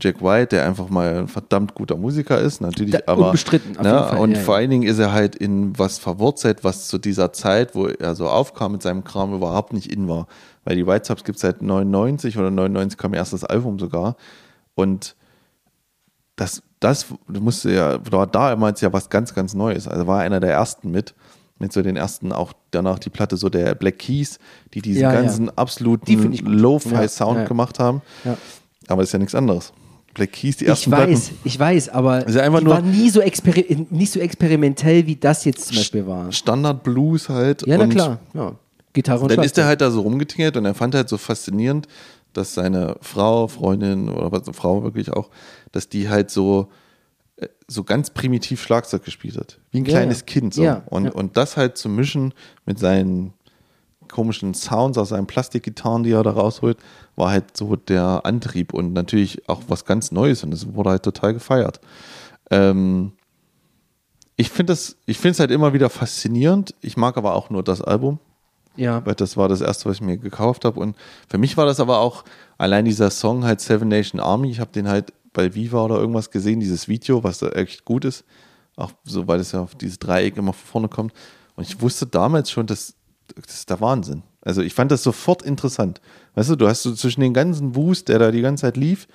[0.00, 3.82] Jack White, der einfach mal ein verdammt guter Musiker ist, natürlich, Da- aber unbestritten, auf
[3.84, 4.42] ne, jeden Fall, und ja, ja.
[4.42, 8.14] vor allen Dingen ist er halt in was verwurzelt, was zu dieser Zeit, wo er
[8.14, 10.26] so aufkam mit seinem Kram, überhaupt nicht in war,
[10.64, 14.16] weil die White Stripes gibt es seit 99 oder 99 kam erst das Album sogar
[14.74, 15.14] und
[16.36, 19.86] das, das musste ja, war damals ja was ganz, ganz Neues.
[19.86, 21.14] Also war einer der ersten mit,
[21.58, 24.38] mit so den ersten, auch danach die Platte so der Black Keys,
[24.74, 25.20] die diesen Ja, ja.
[25.20, 26.52] ganzen Die absoluten ich gut.
[26.54, 27.48] Lo-Fi-Sound Ja, ja.
[27.48, 28.02] gemacht haben.
[28.24, 28.36] Ja.
[28.88, 29.72] Aber ist ja nichts anderes.
[30.14, 32.82] Black Keys, die Ich ersten weiß, Platten, ich weiß, aber ja einfach die nur- war
[32.82, 33.20] nie so,
[33.90, 36.32] nicht so experimentell, wie das jetzt zum Beispiel war.
[36.32, 37.66] Standard Blues halt.
[37.66, 38.18] Ja, na und klar.
[38.34, 38.52] Ja.
[38.92, 39.64] Gitarre und Dann ist er Schlagzeug.
[39.68, 41.86] halt da so rumgetingelt und er fand halt so faszinierend,
[42.32, 45.30] dass seine Frau, Freundin oder was, Frau wirklich auch,
[45.72, 46.68] dass die halt so
[47.36, 49.58] äh, so ganz primitiv Schlagzeug gespielt hat.
[49.70, 50.26] Wie ein Ja, kleines ja.
[50.26, 50.54] Kind.
[50.54, 50.62] So.
[50.62, 52.34] Ja, und, und das halt zu mischen
[52.66, 53.32] mit seinen
[54.08, 56.76] komischen Sounds aus seinen Plastikgitarren, die er da rausholt,
[57.16, 61.02] war halt so der Antrieb und natürlich auch was ganz Neues und das wurde halt
[61.02, 61.80] total gefeiert.
[62.50, 63.12] Ähm,
[64.36, 64.96] ich finde es
[65.40, 66.74] halt immer wieder faszinierend.
[66.80, 68.18] Ich mag aber auch nur das Album,
[68.76, 69.04] Ja.
[69.04, 70.80] weil das war das erste, was ich mir gekauft habe.
[70.80, 70.96] Und
[71.28, 72.24] für mich war das aber auch
[72.58, 74.50] allein dieser Song halt Seven Nation Army.
[74.50, 78.04] Ich habe den halt bei Viva oder irgendwas gesehen, dieses Video, was da echt gut
[78.04, 78.24] ist.
[78.76, 81.12] Auch so, weil es ja auf dieses Dreieck immer vorne kommt.
[81.56, 82.94] Und ich wusste damals schon, dass
[83.34, 84.22] das ist der Wahnsinn.
[84.42, 86.00] Also ich fand das sofort interessant.
[86.34, 89.06] Weißt du, du hast so zwischen den ganzen Wust, der da die ganze Zeit lief,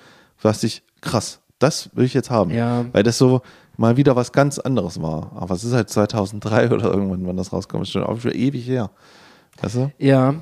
[0.42, 2.50] dachte ich, krass, das will ich jetzt haben.
[2.50, 2.84] Ja.
[2.92, 3.42] Weil das so
[3.76, 5.32] mal wieder was ganz anderes war.
[5.36, 8.66] Aber es ist halt 2003 oder irgendwann, wann das rauskommt, ist schon auch schon ewig
[8.66, 8.90] her.
[9.60, 9.92] Weißt du?
[9.98, 10.34] Ja.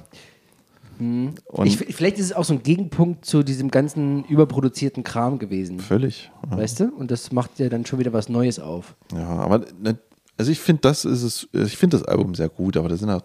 [0.98, 1.34] Hm.
[1.46, 5.78] Und Ich, vielleicht ist es auch so ein Gegenpunkt zu diesem ganzen überproduzierten Kram gewesen.
[5.80, 6.30] völlig.
[6.50, 6.56] Ja.
[6.58, 6.88] Weißt du?
[6.88, 8.94] Und das macht ja dann schon wieder was Neues auf.
[9.12, 9.98] Ja, aber ne,
[10.38, 13.10] also ich finde das ist es, ich finde das Album sehr gut, aber da sind
[13.10, 13.22] auch,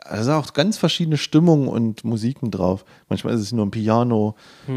[0.00, 2.84] da sind auch ganz verschiedene Stimmungen und Musiken drauf.
[3.08, 4.34] Manchmal ist es nur ein Piano,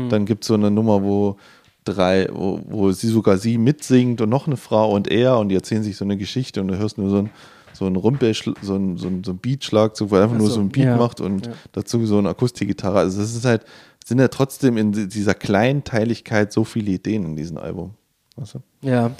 [0.10, 1.38] dann gibt es so eine Nummer, wo
[1.86, 5.56] drei, wo, wo sie sogar sie mitsingt und noch eine Frau und er und die
[5.56, 7.30] erzählen sich so eine Geschichte und du hörst nur so ein
[7.78, 10.48] so ein Rumpel, so ein, so ein, so ein Beatschlagzeug, wo er einfach Ach nur
[10.48, 11.54] so, so ein Beat ja, macht und ja.
[11.74, 13.00] dazu so eine Akustikgitarre.
[13.00, 13.66] Also das ist halt,
[14.04, 17.94] sind ja trotzdem in dieser Kleinteiligkeit so viele Ideen in diesem Album.
[18.36, 18.60] Weißt du?
[18.82, 19.12] Ja.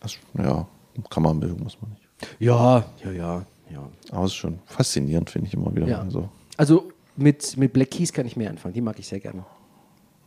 [0.00, 0.66] Das, ja,
[1.10, 2.02] kann man mögen, muss man nicht.
[2.38, 3.88] Ja, ja, ja, ja.
[4.12, 5.88] Aber es ist schon faszinierend, finde ich immer wieder.
[5.88, 6.04] ja.
[6.04, 6.28] mal so.
[6.56, 8.74] Also mit, mit Black Keys kann ich mehr anfangen.
[8.74, 9.44] Die mag ich sehr gerne.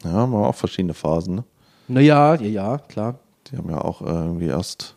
[0.03, 1.35] Ja, haben wir auch verschiedene Phasen.
[1.35, 1.43] Ne?
[1.87, 3.19] Naja, ja, ja, klar.
[3.49, 4.96] Die haben ja auch irgendwie erst.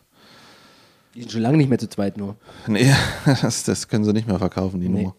[1.15, 2.35] Die sind schon lange nicht mehr zu zweit nur.
[2.67, 2.93] Nee,
[3.41, 5.01] das, das können sie nicht mehr verkaufen, die Nee.
[5.03, 5.15] Nummer.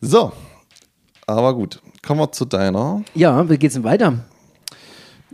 [0.00, 0.32] So,
[1.26, 1.80] aber gut.
[2.06, 3.02] Kommen wir zu deiner.
[3.14, 4.14] Ja, wie geht's denn weiter?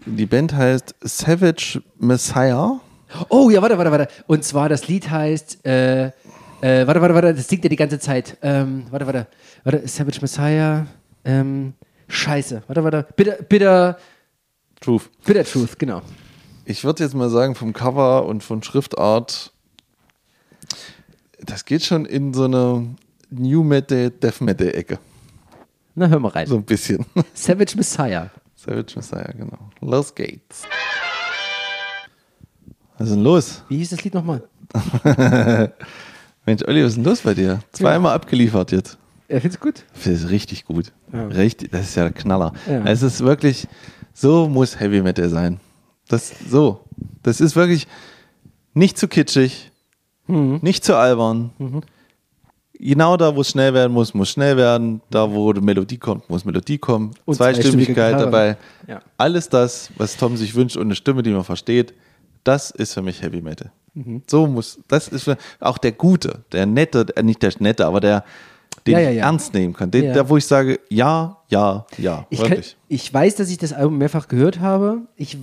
[0.06, 2.80] Die Band heißt Savage Messiah.
[3.28, 4.08] Oh ja, warte, warte, warte.
[4.26, 6.12] Und zwar das Lied heißt, äh, äh,
[6.86, 8.38] warte, warte, warte, das singt ja die ganze Zeit.
[8.42, 9.26] Ähm, warte, warte,
[9.64, 10.86] warte, Savage Messiah.
[11.24, 11.74] Ähm,
[12.08, 13.06] scheiße, warte, warte.
[13.14, 13.98] Bitter, bitter,
[14.80, 15.10] Truth.
[15.24, 16.02] bitter Truth, genau.
[16.72, 19.52] Ich würde jetzt mal sagen, vom Cover und von Schriftart,
[21.38, 22.94] das geht schon in so eine
[23.28, 24.98] New Metal, Death Metal Ecke.
[25.94, 26.46] Na, hör mal rein.
[26.46, 27.04] So ein bisschen.
[27.34, 28.30] Savage Messiah.
[28.56, 29.58] Savage Messiah, genau.
[29.82, 30.62] Los geht's.
[32.96, 33.62] Was ist denn los?
[33.68, 34.42] Wie hieß das Lied nochmal?
[36.46, 37.60] Mensch, Olli, was ist denn los bei dir?
[37.72, 38.96] Zweimal abgeliefert jetzt.
[39.28, 39.84] Er find's gut.
[40.02, 40.90] Ist richtig gut.
[41.12, 41.26] Ja.
[41.26, 42.54] Richtig, das ist ja der Knaller.
[42.66, 42.82] Ja.
[42.86, 43.68] Es ist wirklich,
[44.14, 45.60] so muss Heavy Metal sein.
[46.12, 46.80] Das, so.
[47.22, 47.86] Das ist wirklich
[48.74, 49.70] nicht zu kitschig,
[50.26, 50.60] Mhm.
[50.62, 51.50] nicht zu albern.
[52.78, 55.00] Genau da, wo es schnell werden muss, muss schnell werden.
[55.10, 57.12] Da, wo die Melodie kommt, muss Melodie kommen.
[57.24, 58.56] Und Zweistimmigkeit dabei.
[58.86, 59.00] Ja.
[59.16, 61.94] Alles das, was Tom sich wünscht und eine Stimme, die man versteht,
[62.44, 63.70] das ist für mich Heavy Metal.
[63.94, 64.22] Mhm.
[64.26, 68.00] So muss, das ist für, auch der Gute, der Nette, äh, nicht der Nette, aber
[68.00, 68.24] der,
[68.86, 69.24] den Ja, ja, ich ja.
[69.26, 69.90] ernst nehmen kann.
[69.90, 70.12] Den.
[70.12, 72.76] Der, wo ich sage, ja, ja, ja, Ich, kann, wirklich.
[72.88, 75.02] ich weiß, dass ich das Album mehrfach gehört habe.
[75.16, 75.36] Ich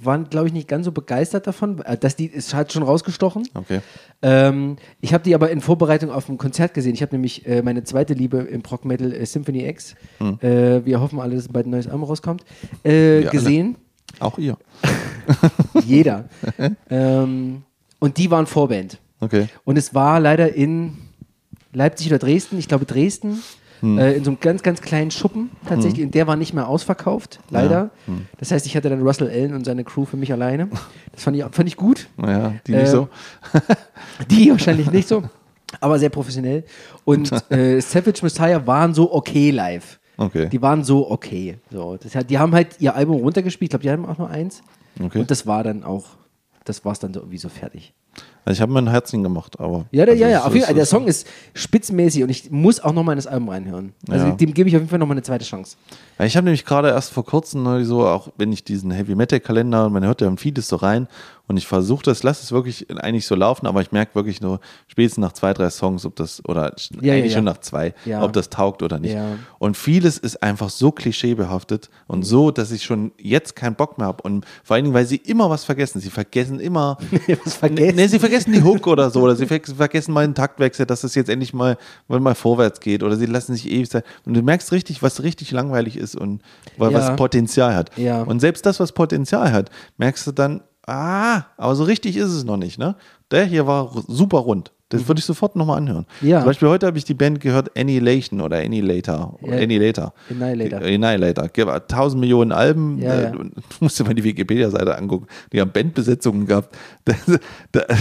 [0.00, 1.80] w- war, glaube ich, nicht ganz so begeistert davon.
[1.82, 3.48] Äh, Das Lied ist halt schon rausgestochen.
[3.54, 3.80] Okay.
[4.22, 6.94] Ähm, ich habe die aber in Vorbereitung auf ein Konzert gesehen.
[6.94, 9.94] Ich habe nämlich äh, meine zweite Liebe im Prog Metal äh, Symphony X.
[10.40, 12.44] Äh, wir hoffen alle, dass bald ein neues Album rauskommt.
[12.84, 13.30] Äh, Wir alle.
[13.30, 13.76] gesehen.
[14.18, 14.56] Auch ihr.
[15.86, 16.28] Jeder.
[16.90, 17.62] ähm,
[17.98, 18.98] und die waren Vorband.
[19.20, 19.46] Okay.
[19.64, 20.96] Und es war leider in
[21.72, 23.42] Leipzig oder Dresden, ich glaube Dresden,
[23.80, 23.98] Hm.
[23.98, 26.04] äh, in so einem ganz, ganz kleinen Schuppen tatsächlich.
[26.04, 27.90] Und der war nicht mehr ausverkauft, leider.
[28.06, 28.26] Hm.
[28.38, 30.68] Das heißt, ich hatte dann Russell Allen und seine Crew für mich alleine.
[31.12, 32.08] Das fand ich, fand ich gut.
[32.16, 33.08] Naja, die nicht Äh, so.
[34.30, 35.22] Die wahrscheinlich nicht so,
[35.80, 36.64] aber sehr professionell.
[37.04, 39.98] Und äh, Savage Messiah waren so okay live.
[40.16, 40.48] Okay.
[40.50, 41.56] Die waren so okay.
[41.70, 43.68] So, das die haben halt ihr Album runtergespielt.
[43.68, 44.62] Ich glaube, die haben auch nur eins.
[45.02, 45.20] Okay.
[45.20, 46.06] Und das war dann auch,
[46.64, 47.94] das war es dann so irgendwie so fertig.
[48.44, 49.84] Also ich habe mir ein Herzchen gemacht, aber.
[49.90, 50.74] Ja, der, also ja, ja, auf jeden Fall.
[50.74, 53.92] Der Song ist spitzenmäßig und ich muss auch nochmal in das Album reinhören.
[54.08, 54.32] Also Ja.
[54.32, 55.76] dem gebe ich auf jeden Fall nochmal eine zweite Chance.
[56.18, 59.40] Ja, ich habe nämlich gerade erst vor kurzem so, auch wenn ich diesen Heavy Metal
[59.40, 61.06] Kalender, man hört ja im Feed so rein
[61.50, 64.60] und ich versuche das, lasse es wirklich eigentlich so laufen, aber ich merke wirklich nur
[64.86, 68.32] spätestens nach zwei, drei Songs, ob das, oder Ja, eigentlich ja, schon nach zwei, ob
[68.32, 69.16] das taugt oder nicht.
[69.58, 74.06] Und vieles ist einfach so klischeebehaftet und so, dass ich schon jetzt keinen Bock mehr
[74.06, 76.00] habe und vor allen Dingen, weil sie immer was vergessen.
[76.00, 76.98] Sie vergessen immer,
[77.44, 77.96] Was vergessen?
[77.96, 81.02] Nee, sie vergessen die Hook oder so, oder sie ver- vergessen mal einen Taktwechsel, dass
[81.02, 84.04] es jetzt endlich mal, mal, mal vorwärts geht, oder sie lassen sich ewig Zeit.
[84.24, 86.42] Und du merkst richtig, was richtig langweilig ist und
[86.76, 87.90] was Potenzial hat.
[87.98, 88.22] Ja.
[88.22, 92.44] Und selbst das, was Potenzial hat, merkst du dann, ah, aber so richtig ist es
[92.44, 92.96] noch nicht, ne?
[93.30, 94.72] Der hier war super rund.
[94.90, 96.04] Das würde ich sofort nochmal anhören.
[96.20, 96.28] Mhm.
[96.28, 96.38] Ja.
[96.40, 99.38] Zum Beispiel heute habe ich die Band gehört Annihilation oder Annihilator.
[99.40, 99.52] Ja.
[99.52, 100.12] Annihilator.
[100.28, 100.80] Annihilator.
[100.80, 101.86] Annihilator.
[101.86, 103.00] Tausend Millionen Alben.
[103.00, 103.30] Ja, äh, ja.
[103.30, 105.28] Du musst dir mal die Wikipedia-Seite angucken.
[105.52, 106.76] Die haben Bandbesetzungen gehabt.
[107.02, 107.14] Da,
[107.72, 107.94] da,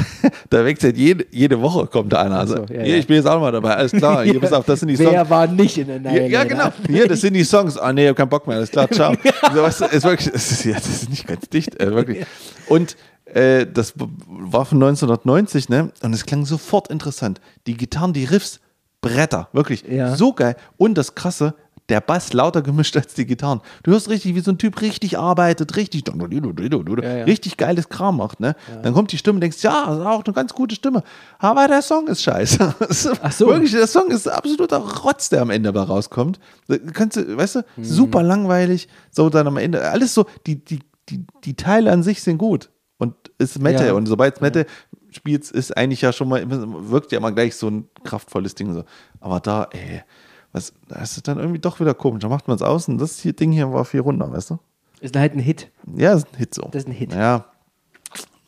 [0.49, 2.37] da wechselt jede, jede Woche kommt da einer.
[2.37, 3.75] Also, so, ja, hier, ich bin jetzt auch mal dabei.
[3.75, 4.23] Alles klar.
[4.25, 5.11] Hier, pass auf, das sind die Songs.
[5.11, 6.69] Wer war nicht in der Ja, ja, genau.
[6.87, 7.77] Hier, das sind die Songs.
[7.77, 8.57] Ah, nee, ich hab keinen Bock mehr.
[8.57, 9.13] Alles klar, ciao.
[9.53, 12.25] so, weißt du, ist wirklich, es ist, ja, das ist nicht ganz dicht, äh, wirklich.
[12.67, 12.97] Und
[13.35, 15.91] äh, das war von 1990, ne?
[16.01, 17.39] Und es klang sofort interessant.
[17.67, 18.59] Die Gitarren, die Riffs,
[19.01, 19.83] Bretter, wirklich.
[19.87, 20.15] Ja.
[20.15, 20.55] So geil.
[20.77, 21.53] Und das Krasse,
[21.87, 23.61] der Bass lauter gemischt als die Gitarren.
[23.83, 27.23] Du hörst richtig, wie so ein Typ richtig arbeitet, richtig, ja.
[27.23, 28.55] richtig geiles Kram macht, ne?
[28.83, 31.01] Dann kommt die Stimme und denkst, ja, das ist auch eine ganz gute Stimme.
[31.39, 32.75] Aber der Song ist scheiße.
[33.23, 33.47] Ach so.
[33.47, 36.39] Wirklich, der Song ist absoluter Rotz, der am Ende dabei rauskommt.
[36.67, 37.83] Da kannst du, weißt du, Mhm.
[37.83, 42.21] super langweilig, so dann am Ende, alles so, die, die, die, die Teile an sich
[42.21, 43.87] sind gut und ist Metal.
[43.87, 43.93] Ja.
[43.93, 44.65] Und sobald es Metal
[45.09, 46.43] spielt, ist eigentlich ja schon mal,
[46.91, 48.83] wirkt ja immer gleich so ein kraftvolles Ding so.
[49.19, 50.03] Aber da, ey,
[50.51, 52.21] was, das ist dann irgendwie doch wieder komisch.
[52.21, 54.59] Da macht man es aus und das hier, Ding hier war viel runder, weißt du?
[55.01, 55.71] Ist halt ein Hit.
[55.95, 56.63] Ja, ist ein Hit so.
[56.71, 57.13] Das ist ein Hit.
[57.13, 57.45] Ja.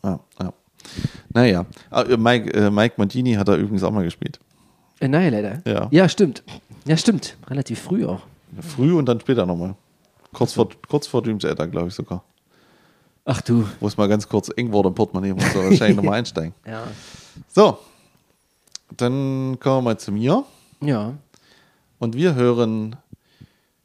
[0.04, 0.52] ja, ja.
[1.32, 4.38] Naja, Ah, äh, Mike, äh, Mike Mondini hat da übrigens auch mal gespielt.
[5.00, 5.62] Annihilator?
[5.64, 5.88] Ja.
[5.90, 6.42] Ja, stimmt.
[6.84, 7.36] Ja, stimmt.
[7.48, 8.20] Relativ früh auch.
[8.60, 9.74] Früh und dann später nochmal.
[10.32, 12.22] Kurz vor, kurz vor Dream Theater, glaube ich sogar.
[13.24, 13.66] Ach du.
[13.80, 16.54] Wo es mal ganz kurz eng wurde im Portemonnaie, muss er wahrscheinlich nochmal einsteigen.
[16.66, 16.82] Ja.
[17.48, 17.78] So,
[18.96, 20.44] dann kommen wir mal zu mir.
[20.80, 21.14] Ja.
[21.98, 22.96] Und wir hören,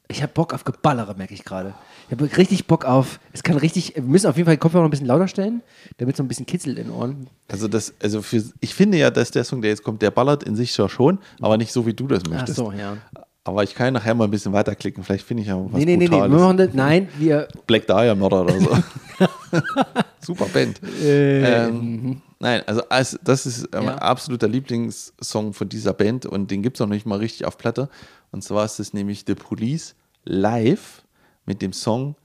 [0.08, 1.74] Ich habe Bock auf Geballere, merke ich gerade.
[2.08, 3.20] Ich habe richtig Bock auf.
[3.32, 3.94] Es kann richtig.
[3.94, 5.62] Wir müssen auf jeden Fall den Kopfhörer noch ein bisschen lauter stellen,
[5.98, 7.28] damit es so ein bisschen kitzelt in den Ohren.
[7.48, 10.42] also das, also für, ich finde ja, dass der Song, der jetzt kommt, der ballert
[10.42, 12.56] in sich ja schon, aber nicht so, wie du das Ach möchtest.
[12.56, 12.96] so, ja.
[13.48, 15.02] Aber ich kann nachher mal ein bisschen weiterklicken.
[15.02, 16.10] Vielleicht finde ich ja was Nee, nee, nee, nee.
[16.10, 16.40] Wir Brutales.
[16.42, 17.48] machen das, nein, wir.
[17.66, 18.68] Black Dahlia Mörder oder so.
[20.20, 20.80] Super Band.
[21.02, 23.94] ähm, nein, also als, das ist ähm, Äh, Ja.
[23.96, 27.88] absoluter Lieblingssong von dieser Band und den gibt es auch nicht mal richtig auf Platte.
[28.32, 31.02] Und zwar ist es nämlich The Police live
[31.46, 32.16] mit dem Song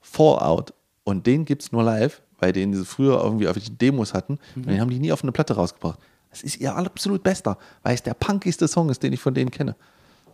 [0.00, 0.72] Fallout.
[1.04, 4.38] Und den gibt es nur live, weil den sie früher irgendwie auf den Demos hatten.
[4.56, 4.62] Mhm.
[4.62, 5.98] Und den haben die nie auf eine Platte rausgebracht.
[6.30, 9.50] Das ist ihr absolut bester, weil es der punkigste Song ist, den ich von denen
[9.50, 9.76] kenne.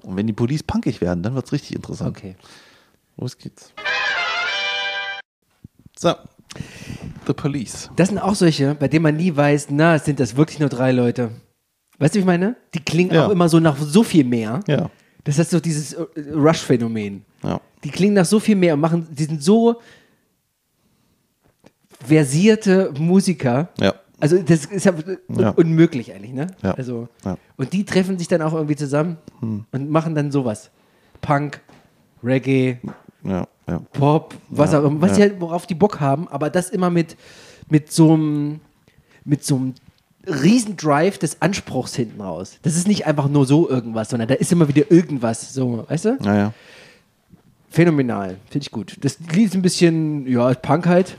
[0.02, 2.16] Und wenn die Police punkig werden, dann wird es richtig interessant.
[2.16, 2.36] Okay.
[3.16, 3.72] Los geht's.
[5.98, 6.14] So.
[7.26, 7.90] The Police.
[7.96, 10.92] Das sind auch solche, bei denen man nie weiß, na, sind das wirklich nur drei
[10.92, 11.30] Leute.
[11.98, 12.56] Weißt du, wie ich meine?
[12.74, 13.26] Die klingen Ja.
[13.26, 14.60] auch immer so nach so viel mehr.
[14.66, 14.90] Ja.
[15.24, 17.24] Das ist so dieses äh, Rush-Phänomen.
[17.42, 17.60] Ja.
[17.84, 19.80] Die klingen nach so viel mehr und machen, die sind so
[22.00, 23.68] versierte Musiker.
[23.80, 23.94] Ja.
[24.20, 25.50] Also das ist ja, un Ja.
[25.50, 26.48] unmöglich eigentlich, ne?
[26.62, 26.72] Ja.
[26.72, 27.36] Also, Ja.
[27.56, 30.70] Und die treffen sich dann auch irgendwie zusammen und machen dann sowas.
[31.20, 31.60] Punk,
[32.24, 32.78] Reggae.
[33.92, 36.90] Pop, was Ja, auch immer, was die halt, worauf die Bock haben, aber das immer
[36.90, 37.16] mit,
[37.68, 38.60] mit so einem
[39.24, 39.74] mit so einem
[40.26, 42.58] Riesendrive des Anspruchs hinten raus.
[42.62, 46.04] Das ist nicht einfach nur so irgendwas, sondern da ist immer wieder irgendwas, so, weißt
[46.06, 46.18] du?
[47.70, 48.96] Phänomenal, finde ich gut.
[49.02, 51.18] Das Lied ist ein bisschen, ja, Punk halt.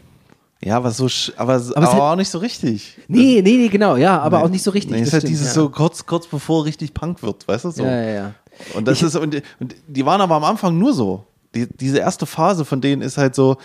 [0.64, 2.98] Ja, aber so, aber, aber, Aber es hat- auch nicht so richtig.
[3.08, 4.92] Nee, nee, nee, genau, ja, aber auch nicht so richtig.
[4.92, 5.54] Nee, ist das halt stimmt, dieses ja.
[5.54, 7.84] so kurz, kurz bevor richtig Punk wird, weißt du so.
[7.84, 8.34] Ja, ja, ja.
[8.74, 11.26] Und das ist und, und die waren aber am Anfang nur so.
[11.56, 13.58] Die, diese erste Phase von denen ist halt so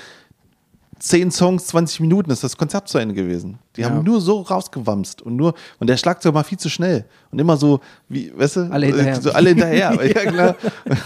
[0.99, 3.59] 10 Songs, 20 Minuten ist das Konzert zu Ende gewesen.
[3.77, 3.91] Die Ja.
[3.91, 7.57] haben nur so rausgewamst und nur und der Schlagzeug war viel zu schnell und immer
[7.57, 9.21] so wie, weißt du, Alle hinterher.
[9.21, 9.93] so alle hinterher.
[10.05, 10.57] ja klar.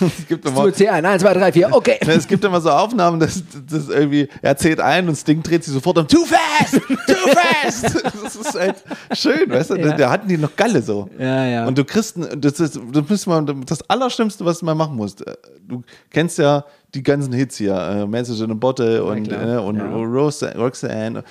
[0.01, 1.97] es gibt immer Zu C1, 1, 2, 3, 4, okay.
[2.07, 5.65] Es gibt immer so Aufnahmen, dass, dass irgendwie, er zählt ein und das Ding dreht
[5.65, 8.03] sich sofort um, too fast, too fast.
[8.29, 8.77] Das ist halt
[9.13, 9.97] schön, weißt du, Ja.
[9.97, 11.09] da, hatten die noch Galle so.
[11.19, 11.67] Ja, ja.
[11.67, 15.35] Und du kriegst, das ist, du musst mal, das Allerschlimmste, was mal machen musst, äh,
[15.67, 19.57] du kennst ja die ganzen Hits hier, äh, Message in a Bottle und, klar.
[19.57, 19.91] äh, und Ja.
[19.95, 21.23] Rose, Roxanne,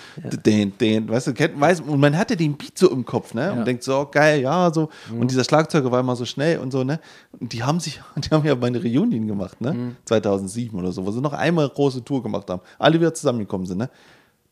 [0.46, 3.41] den, den, weißt du, kennt, weiß, und man hatte den Beat so im Kopf, ne,
[3.48, 3.54] Ja.
[3.54, 3.60] Mhm.
[3.60, 4.89] und denkt so, oh, geil, ja, so,
[5.20, 7.00] und dieser Schlagzeuger war immer so schnell und so, ne,
[7.39, 9.96] und die haben sich, die haben ja mal eine Reunion gemacht, ne, Mhm.
[10.06, 13.65] 2007 oder so, wo sie noch einmal eine große Tour gemacht haben, alle wieder zusammengekommen
[13.65, 13.89] sind, ne,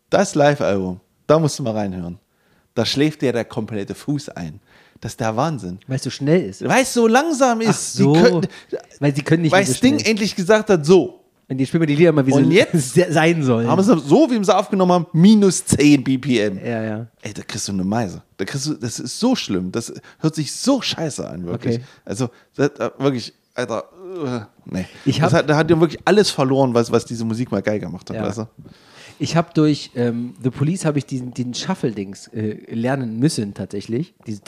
[0.09, 2.17] das Live-Album, da musst du mal reinhören,
[2.73, 4.59] da schläft dir der komplette Fuß ein,
[5.01, 5.79] das ist der Wahnsinn.
[5.87, 6.67] Weil es so schnell ist.
[6.67, 7.69] Weil es so langsam ist.
[7.69, 8.13] Ach so.
[8.13, 8.47] Können,
[8.99, 10.11] Weil sie können nicht weil so Sting schnell.
[10.11, 11.21] endlich gesagt hat, so.
[11.47, 13.67] Und die spielen wir die Lieder mal, wie Und sie jetzt se- sein sollen.
[13.67, 16.57] Haben sie so, wie wir sie aufgenommen haben, minus 10 BPM.
[16.65, 17.07] ja, ja.
[17.21, 18.23] Ey, da kriegst du eine Meise.
[18.37, 19.71] Da kriegst du, das ist so schlimm.
[19.71, 21.75] Das hört sich so scheiße an, wirklich.
[21.75, 21.83] Okay.
[22.03, 23.83] Also, das, äh, wirklich, Alter,
[24.25, 24.85] äh, nee.
[25.05, 27.61] Ich das hab- hat, da hat ja wirklich alles verloren, was, was diese Musik mal
[27.61, 28.23] geil gemacht hat, Ja.
[28.23, 28.47] weißt du?
[29.19, 34.13] Ich habe durch ähm, The Police habe ich diesen, diesen Shuffle-Dings äh, lernen müssen tatsächlich.
[34.27, 34.41] Diese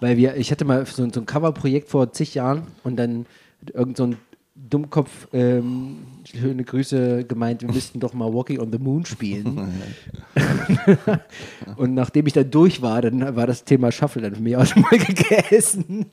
[0.00, 3.26] Weil wir, ich hatte mal so, ein- so ein Coverprojekt vor zig Jahren und dann
[3.72, 4.16] irgend so ein
[4.54, 9.70] Dummkopf ähm, schöne Grüße gemeint, wir müssten doch mal Walking on the Moon spielen.
[11.76, 14.66] und nachdem ich dann durch war, dann war das Thema Shuffle dann für mich auch
[14.66, 16.06] schon mal gegessen.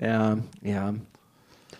[0.00, 0.94] Ja, ja.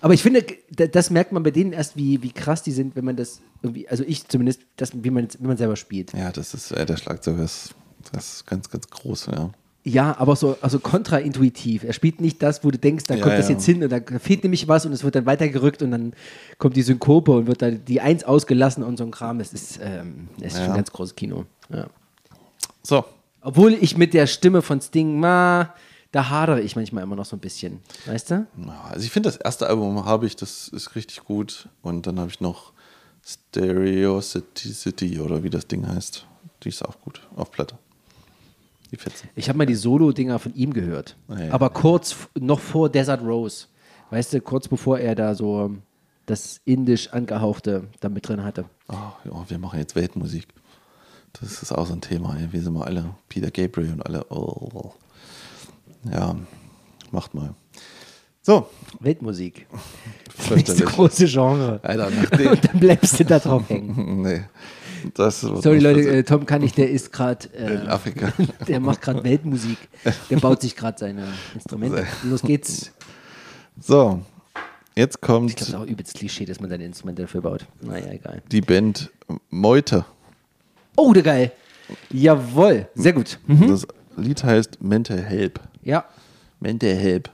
[0.05, 2.95] Aber ich finde, da- das merkt man bei denen erst, wie, wie krass die sind,
[2.95, 6.13] wenn man das irgendwie, also ich zumindest, das, wie man, wie man selber spielt.
[6.13, 7.75] Ja, das ist, äh, der Schlagzeuger ist,
[8.13, 9.49] das ist ganz, ganz groß, ja.
[9.83, 11.85] Ja, aber so also kontraintuitiv.
[11.85, 13.55] Er spielt nicht das, wo du denkst, da Ja, kommt das ja.
[13.55, 16.13] jetzt hin und da fehlt nämlich was und es wird dann weitergerückt und dann
[16.59, 19.41] kommt die Synkope und wird da die Eins ausgelassen und so ein Kram.
[19.41, 20.65] Es ist, ähm, es ist Ja.
[20.67, 21.47] schon ganz großes Kino.
[22.83, 23.05] So,
[23.41, 25.75] Obwohl ich mit der Stimme von Sting, ma,
[26.15, 27.81] da hadere ich manchmal immer noch so ein bisschen.
[28.07, 28.47] Weißt du?
[28.89, 31.69] Also ich finde das erste Album habe ich, das ist richtig gut.
[31.83, 32.73] Und dann habe ich noch
[33.27, 36.25] Stereo City City oder wie das Ding heißt.
[36.63, 37.77] Die ist auch gut auf Platte.
[38.93, 39.29] Die Fetzen.
[39.35, 41.17] Ich habe mal die Solo-Dinger von ihm gehört.
[41.27, 41.53] Ah, ja.
[41.53, 43.67] Aber kurz noch vor Desert Rose.
[44.11, 45.83] Weißt du, kurz bevor er da so ähm,
[46.27, 48.67] das indisch angehauchte da mit drin hatte.
[48.89, 50.47] Oh, ja, wir machen jetzt Weltmusik.
[51.33, 52.37] Das ist auch so ein Thema.
[52.37, 52.53] ey.
[52.53, 54.25] Wir sind mal alle Peter Gabriel und alle.
[54.31, 54.93] Oh.
[56.11, 56.37] Ja,
[57.11, 57.55] macht mal.
[58.43, 58.69] So,
[59.01, 59.67] Weltmusik.
[60.37, 61.81] Das nächste große Genre.
[61.83, 62.07] Alter.
[62.51, 64.23] Und dann bleibst du da drauf hängen.
[64.23, 64.43] nee.
[65.13, 68.33] Das Sorry Leute, äh, Tom kann nicht, der ist gerade, in äh, Afrika.
[68.69, 69.77] der macht gerade Weltmusik.
[70.31, 72.07] Der baut sich gerade seine Instrumente.
[72.25, 72.91] Los geht's.
[73.81, 74.23] So,
[74.95, 77.67] jetzt kommt Ich glaube, es ist auch übelst Klischee, dass man seine Instrumente dafür baut.
[77.83, 78.43] Naja, egal.
[78.51, 79.11] die Band
[79.51, 80.05] Meute.
[80.97, 81.53] Oh, der geil.
[82.11, 83.39] Jawohl, sehr gut.
[83.47, 83.69] Mhm.
[83.69, 85.61] Das Lied heißt Mental Help.
[85.83, 86.05] Ja,
[86.61, 87.31] Mental Help.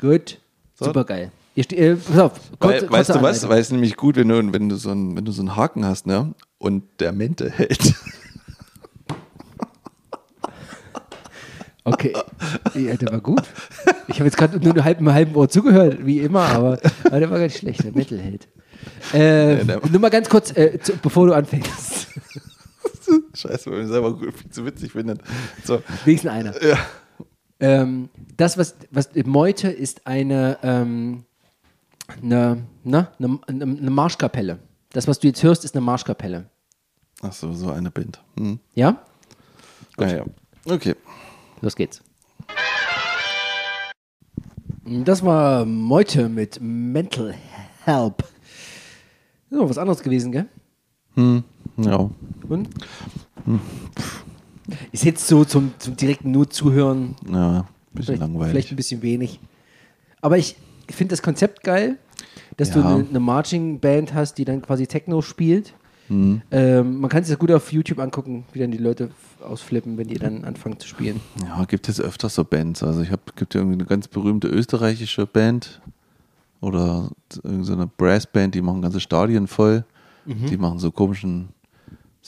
[0.00, 0.38] gut.
[0.78, 0.86] So.
[0.86, 1.30] Super geil.
[1.56, 3.48] Äh, pass auf, kurze, Weil, weißt du was?
[3.48, 5.86] Weil es nämlich gut, wenn du, wenn du so einen, wenn du so einen Haken
[5.86, 6.34] hast, ne?
[6.58, 7.94] Und der Mente hält.
[11.88, 12.12] Okay,
[12.74, 13.42] ja, der war gut.
[14.08, 17.30] Ich habe jetzt gerade nur einen halben, halben Ohr zugehört, wie immer, aber, aber der
[17.30, 18.48] war ganz schlecht, der Metalhead.
[19.12, 22.08] Äh, nur mal ganz kurz, äh, zu, bevor du anfängst.
[23.34, 25.18] Scheiße, weil ich selber gut, viel zu witzig finde.
[25.64, 26.62] So, Wenigstens einer.
[26.62, 26.78] ja.
[27.58, 31.24] Ähm, das, was, was Meute ist eine, ähm,
[32.22, 34.58] eine, ne, eine, eine, eine Marschkapelle.
[34.92, 36.50] Das, was du jetzt hörst, ist eine Marschkapelle.
[37.22, 38.22] Ach so, so eine Band.
[38.38, 38.58] Hm.
[38.74, 39.02] Ja?
[39.96, 40.24] Ah, ja.
[40.66, 40.94] Okay.
[41.62, 42.02] Los geht's.
[44.84, 47.34] Das war Meute mit Mental
[47.84, 48.22] Help.
[49.50, 50.46] Noch was anderes gewesen, gell?
[51.78, 52.10] Ja.
[52.48, 52.68] Und?
[54.92, 58.50] Ist jetzt so zum, zum direkten nur zuhören Ja, bisschen vielleicht, langweilig.
[58.50, 59.38] vielleicht ein bisschen wenig.
[60.20, 60.56] Aber ich,
[60.90, 61.98] finde das Konzept geil,
[62.56, 62.96] dass du Ja.
[62.96, 65.74] eine, eine Marching-Band hast, die dann quasi Techno spielt.
[66.08, 66.42] Mhm.
[66.50, 69.10] Ähm, man kann sich das gut auf YouTube angucken, wie dann die Leute
[69.44, 71.20] ausflippen, wenn die dann anfangen zu spielen.
[71.44, 72.82] Ja, gibt es öfter so Bands.
[72.82, 75.80] Also ich habe gibt ja irgendwie eine ganz berühmte österreichische Band
[76.60, 79.84] oder irgendeine so eine Brassband, die machen ganze Stadien voll.
[80.24, 80.46] Mhm.
[80.46, 81.48] Die machen so komischen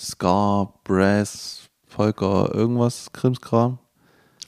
[0.00, 3.78] Ska, Brass, Polka, irgendwas, Krimskram.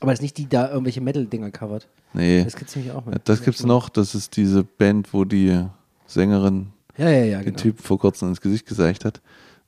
[0.01, 1.89] Aber das ist nicht die, die da irgendwelche Metal-Dinger covert.
[2.13, 3.05] Nee, Das gibt's nämlich auch.
[3.07, 3.89] Ja, das gibt's noch.
[3.89, 5.65] Das ist diese Band, wo die
[6.07, 7.59] Sängerin Ja, ja, ja, den genau.
[7.59, 9.21] Typ vor kurzem ins Gesicht gesagt hat.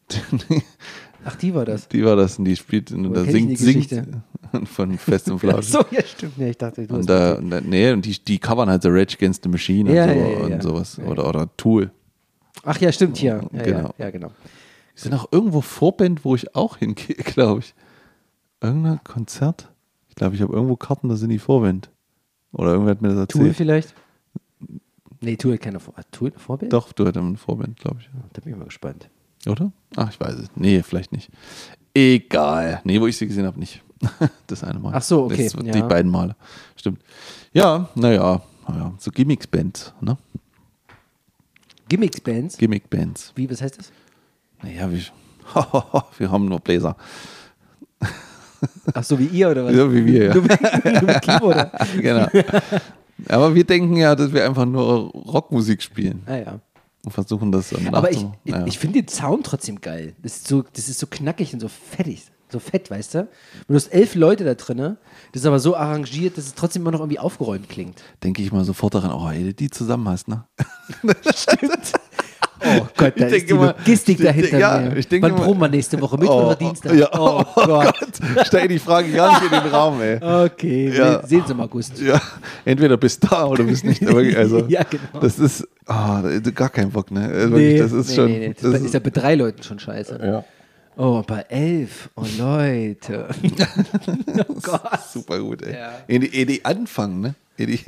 [1.24, 1.88] Ach, die war das.
[1.88, 3.94] die war das und die spielt und Woher da singt, singt
[4.64, 5.70] von Fest und Ach Flauschig.
[5.72, 6.36] so, ja, stimmt.
[6.38, 8.88] Ja, ich dachte, du Und da, und da, nee, und die, die covern halt so
[8.88, 10.98] Rage Against the Machine Ja, und, so, ja, ja, und sowas.
[10.98, 11.90] Oder, oder Tool.
[12.64, 13.40] Ach ja, stimmt, hier.
[13.52, 13.78] Ja, Genau.
[13.78, 14.30] ja, ja, genau.
[14.96, 17.74] Die sind auch irgendwo Vorband, wo ich auch hingehe, glaube ich.
[18.60, 19.70] Irgendein Konzert.
[20.08, 21.90] Ich glaube, ich habe irgendwo Karten, da sind die Vorband.
[22.52, 23.56] Oder irgendwer hat mir das Tool erzählt.
[23.56, 23.94] vielleicht?
[25.20, 26.72] Nee, Tool keine Vor hat Tool Vorbild?
[26.72, 28.10] Doch, du hattest eine Vorband, glaube ich.
[28.32, 29.08] Da bin ich mal gespannt.
[29.48, 29.72] Oder?
[29.96, 30.48] Ach, ich weiß es.
[30.56, 31.30] Nee, vielleicht nicht.
[31.94, 32.80] Egal.
[32.84, 33.82] Nee, wo ich sie gesehen habe, nicht.
[34.48, 34.92] Das eine Mal.
[34.94, 35.72] Ach so, okay, Das, ja.
[35.72, 36.34] Die beiden Male.
[36.76, 37.00] Stimmt.
[37.52, 38.42] Ja, naja.
[38.68, 38.92] naja.
[38.98, 40.18] So Gimmicks-Bands, ne?
[41.88, 42.58] Gimmicks-Bands?
[42.58, 43.32] Gimmick-Bands.
[43.36, 43.92] Wie, was heißt das?
[44.62, 45.00] Naja, wir,
[46.18, 46.96] wir haben nur Bläser.
[48.94, 49.74] Ach so, wie ihr oder was?
[49.74, 50.34] Ja, wie wir, ja.
[50.40, 51.72] Mit, nur mit Keyboard.
[52.00, 52.28] genau.
[53.28, 56.60] Aber wir denken ja, dass wir einfach nur Rockmusik spielen Ah ja.
[57.04, 58.72] und versuchen das dann Aber ich, nachzu- ich, naja.
[58.72, 60.14] finde den Sound trotzdem geil.
[60.22, 62.24] Das ist, so, das ist so knackig und so fettig.
[62.50, 63.28] So fett, weißt du?
[63.66, 64.76] Du hast elf Leute da drin,
[65.32, 68.02] das ist aber so arrangiert, dass es trotzdem immer noch irgendwie aufgeräumt klingt.
[68.22, 70.44] denke ich mal sofort daran, oh, ey, die zusammen hast, ne?
[72.64, 74.58] Oh Gott, da Ich ist die immer- Logistik dahinter.
[74.58, 74.96] ja, mir.
[74.96, 76.16] ich denke Wann proben wir nächste Woche?
[76.18, 76.94] Mittwoch oder Dienstag?
[76.94, 77.94] Ja, Oh, Gott.
[78.46, 80.16] Stell die Frage gar nicht in den Raum, ey.
[80.22, 81.26] Okay, Ja.
[81.26, 82.00] sehen Sie im August.
[82.00, 82.20] Ja,
[82.64, 84.02] entweder bist da oder bist nicht.
[84.36, 85.20] Also, Ja, genau.
[85.20, 86.22] Das ist ah,
[86.54, 87.26] gar kein Bock, ne?
[87.28, 88.26] Also wirklich, das ist schon.
[88.26, 88.54] nee, nee.
[88.60, 90.18] Das, das ist ja bei drei Leuten schon scheiße.
[90.22, 90.44] ja.
[90.94, 92.10] Oh, bei elf.
[92.16, 93.26] Oh, Leute.
[94.48, 94.80] oh Gott.
[95.10, 95.72] Super gut, ey.
[95.74, 95.92] Ja.
[96.06, 97.34] In die, in die anfangen, ne?
[97.58, 97.80] In die,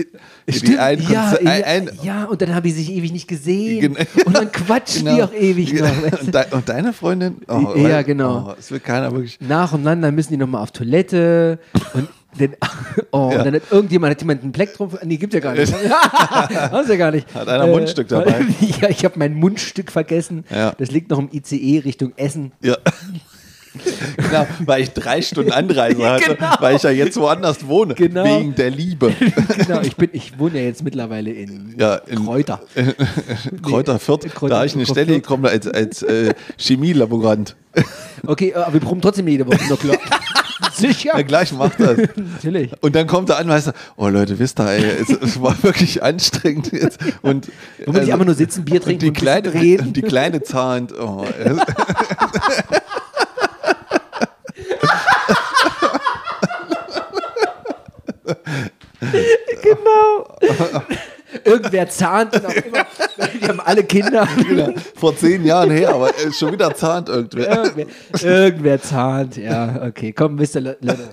[0.47, 3.12] in Stimmt, die ein, ja, Konzer- ja, ein, ja, und dann haben die sich ewig
[3.12, 3.81] nicht gesehen.
[3.95, 5.25] Gen- Und dann quatschen die Genau.
[5.25, 6.03] auch ewig noch.
[6.03, 6.27] weißt du?
[6.27, 7.37] und, de, und deine Freundin?
[7.49, 8.49] Oh, Ja, weil- genau.
[8.51, 9.39] Oh, es will keiner wirklich.
[9.41, 11.59] Nacheinander müssen die nochmal auf Toilette
[11.95, 12.09] und
[12.39, 12.55] dann,
[13.11, 13.39] oh, Ja.
[13.39, 15.73] und dann hat irgendjemand, hat jemand ein Plektrum, nee, gibt ja gar nicht.
[15.91, 17.35] Hast ja gar nicht.
[17.35, 18.45] Hat einer ein Mundstück dabei?
[18.83, 20.45] Ja, ich habe mein Mundstück vergessen.
[20.51, 20.73] Ja.
[20.73, 22.53] Das liegt noch im ICE Richtung Essen.
[22.61, 22.77] Ja.
[24.16, 26.55] genau, weil ich drei Stunden Anreise hatte, Genau.
[26.61, 27.95] weil ich ja jetzt woanders wohne.
[27.95, 28.25] Genau.
[28.25, 29.12] Wegen der Liebe.
[29.66, 32.61] genau, ich, bin, ich wohne ja jetzt mittlerweile in Ja, in- Kräuter.
[33.62, 37.57] Kräuter Fürth, Kräuter- da habe ich eine Kräuter Stelle gekommen als, als äh, Chemielaborant.
[38.27, 39.97] Okay, aber wir proben trotzdem jede Woche noch klar.
[40.77, 41.16] Sicher.
[41.16, 41.97] Ja, gleich macht das.
[42.16, 42.70] Natürlich.
[42.81, 46.72] Und dann kommt der Anweiser, oh Leute, wisst ihr, ey, es, es war wirklich anstrengend
[46.72, 46.99] jetzt.
[47.22, 47.49] Und
[47.87, 49.93] Wo man nicht einfach nur sitzen, Bier trinken die und ein kleine, reden.
[49.93, 50.93] die kleine zahnt.
[50.99, 51.25] Oh,
[59.63, 60.83] Genau.
[61.45, 62.87] Irgendwer zahnt auch immer.
[63.41, 64.29] Die haben alle Kinder.
[64.49, 64.73] Genau.
[64.95, 67.65] vor zehn Jahren her, aber äh, schon wieder zahnt irgendwer.
[67.65, 67.87] Irgendwer,
[68.23, 69.37] irgendwer zahnt.
[69.37, 70.13] Ja, okay.
[70.13, 71.09] Komm, wisst ihr, Le- Leute.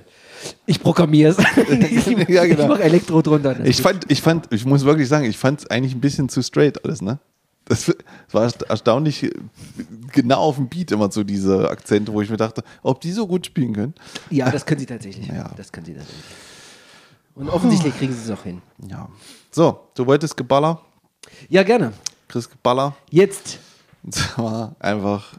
[0.65, 1.37] Ich programmiere es.
[1.79, 2.63] Ich, Ja, genau.
[2.63, 3.55] ich mache Elektro drunter.
[3.63, 6.41] Ich fand, ich fand, ich muss wirklich sagen, ich fand es eigentlich ein bisschen zu
[6.43, 7.17] straight alles, ne?
[7.65, 7.91] Das,
[8.31, 9.31] war ersta- erstaunlich äh,
[10.11, 13.27] genau auf dem Beat immer so diese Akzente, wo ich mir dachte, ob die so
[13.27, 13.93] gut spielen können.
[14.29, 15.27] ja, das können sie tatsächlich.
[15.27, 15.49] Ja.
[15.55, 16.25] Das können sie tatsächlich.
[17.35, 18.61] Und offensichtlich kriegen sie es auch hin.
[18.87, 19.07] Ja.
[19.51, 20.81] So, du wolltest Geballer,
[21.49, 21.93] Ja, gerne.
[22.27, 22.95] Chris Geballer.
[23.09, 23.59] Jetzt
[24.03, 25.33] Und zwar einfach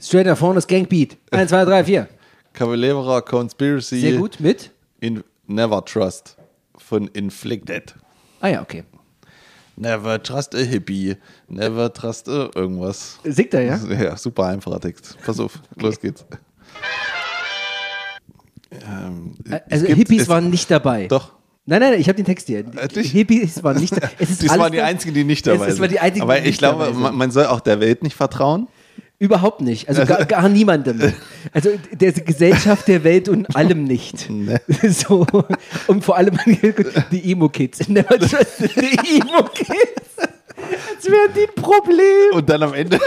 [0.00, 1.16] straight nach vorne das Gangbeat.
[1.30, 2.08] Eins, zwei, drei, vier.
[2.52, 4.40] Cavalera Conspiracy Sehr gut.
[4.40, 4.70] Mit?
[5.00, 6.36] in Never Trust
[6.76, 7.94] von Inflicted.
[8.40, 8.84] Ah ja, okay.
[9.76, 11.16] Never trust a hippie.
[11.46, 13.18] Never trust a irgendwas.
[13.22, 13.76] Singt er, ja?
[13.76, 15.16] Ja, super einfacher Text.
[15.24, 16.24] Pass auf, los geht's.
[18.82, 19.34] Ähm,
[19.70, 21.06] Also gibt- Hippies es- waren nicht dabei.
[21.06, 21.32] Doch.
[21.66, 22.64] Nein, nein, ich habe den Text hier.
[22.74, 23.10] Wirklich?
[23.10, 24.10] Hippies waren nicht dabei.
[24.18, 26.86] Es Das waren die einzigen, die nicht dabei waren die einzigen, Aber die ich glaube,
[26.86, 26.98] sind.
[26.98, 28.68] man, man soll auch der Welt nicht vertrauen.
[29.20, 29.88] Überhaupt nicht.
[29.88, 31.12] Also gar, gar niemandem.
[31.52, 34.30] Also der Gesellschaft, der Welt und allem nicht.
[34.30, 34.60] Ne.
[34.88, 35.26] So.
[35.88, 36.38] Und vor allem
[37.10, 37.88] die Emo-Kids.
[37.88, 38.64] Never trust the
[39.18, 40.16] Emo-Kids.
[40.16, 42.32] Als wären die ein Problem.
[42.34, 42.98] Und dann am Ende,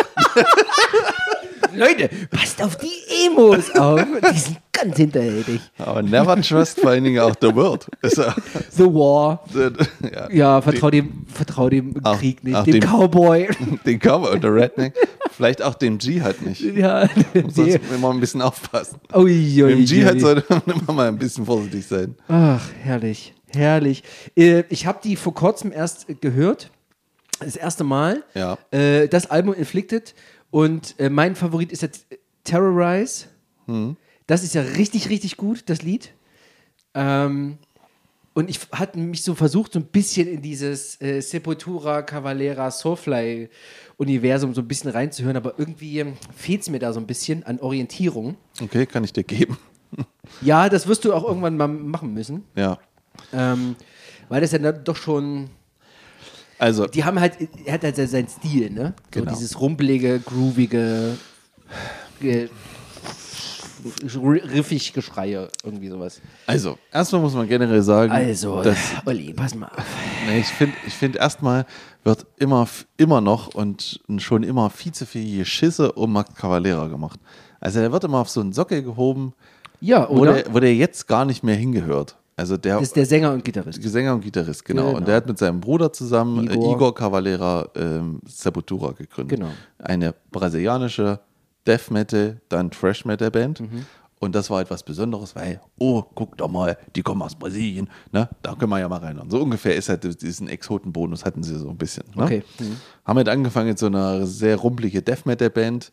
[1.75, 4.01] Leute, passt auf die Emos auf.
[4.33, 5.61] Die sind ganz hinterhältig.
[5.77, 7.87] aber never trust vor allen Dingen auch the world.
[8.01, 9.43] The War.
[10.11, 12.65] ja, Ja, vertrau dem, vertrau dem Auch- Krieg nicht.
[12.65, 13.49] dem dem- Cowboy.
[13.85, 14.93] den Cowboy und der Redneck.
[15.31, 16.61] Vielleicht auch dem Dschihad nicht.
[16.61, 17.07] ja.
[17.33, 17.79] Muss Nee.
[17.95, 18.99] immer ein bisschen aufpassen.
[19.13, 20.19] Ui, ui, Mit dem Dschihad ui.
[20.19, 22.15] sollte man immer mal ein bisschen vorsichtig sein.
[22.27, 24.03] Ach, herrlich, herrlich.
[24.35, 26.69] Äh, ich habe die vor kurzem erst gehört.
[27.39, 28.23] Das erste Mal.
[28.35, 28.57] Ja.
[28.71, 30.13] Äh, das Album Inflicted.
[30.51, 32.05] Und äh, mein Favorit ist jetzt
[32.43, 33.25] Terrorize.
[33.65, 33.95] Hm.
[34.27, 36.13] Das ist ja richtig, richtig gut, das Lied.
[36.93, 37.57] Ähm,
[38.33, 44.53] und ich hatte mich so versucht, so ein bisschen in dieses äh, Sepultura, Cavalera, Soulfly-Universum
[44.53, 48.37] so ein bisschen reinzuhören, aber irgendwie fehlt es mir da so ein bisschen an Orientierung.
[48.61, 49.57] Okay, kann ich dir geben.
[50.41, 52.45] Ja, das wirst du auch irgendwann mal machen müssen.
[52.55, 52.77] Ja.
[53.33, 53.75] Ähm,
[54.29, 55.49] weil das ja dann doch schon.
[56.61, 58.93] Also, Die haben halt, er hat halt seinen Stil, ne?
[59.13, 59.31] So Genau.
[59.31, 61.17] dieses rumpelige, groovige,
[64.13, 66.21] riffig Geschreie, irgendwie sowas.
[66.45, 69.83] also, erstmal muss man generell sagen, Also, dass Olli, pass mal auf.
[70.27, 71.65] Nee, ich finde, ich find erstmal
[72.03, 77.19] wird immer, immer noch und schon immer viel zu viel Schisse um Max Cavalera gemacht.
[77.59, 79.33] Also der wird immer auf so einen Sockel gehoben,
[79.79, 80.33] Ja, wo oder?
[80.43, 82.17] der, wo der jetzt gar nicht mehr hingehört.
[82.35, 83.81] Also der, das ist der Sänger und Gitarrist.
[83.83, 84.87] Sänger und Gitarrist, genau.
[84.87, 84.97] Genau.
[84.97, 86.69] Und der hat mit seinem Bruder zusammen Igor, Igor.
[86.69, 89.39] äh, Igor Cavalera ähm, Sepultura gegründet.
[89.39, 89.51] Genau.
[89.77, 91.19] Eine brasilianische
[91.67, 93.59] Death Metal, dann Thrash Metal Band.
[93.61, 93.85] Mhm.
[94.19, 98.29] Und das war etwas Besonderes, weil, oh, guck doch mal, die kommen aus Brasilien, ne?
[98.43, 99.17] Da können wir ja mal rein.
[99.17, 102.03] Und so ungefähr ist halt diesen Exotenbonus hatten sie so ein bisschen.
[102.15, 102.23] Ne?
[102.23, 102.43] Okay.
[102.59, 102.75] Mhm.
[103.03, 105.91] Haben halt angefangen mit so einer sehr rumpelige Death Metal Band,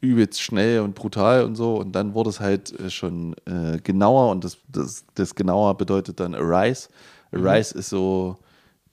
[0.00, 1.76] übelst schnell und brutal und so.
[1.76, 6.20] Und dann wurde es halt äh, schon äh, genauer und das, das, das genauer bedeutet
[6.20, 6.88] dann Arise.
[7.32, 8.38] Arise ist so,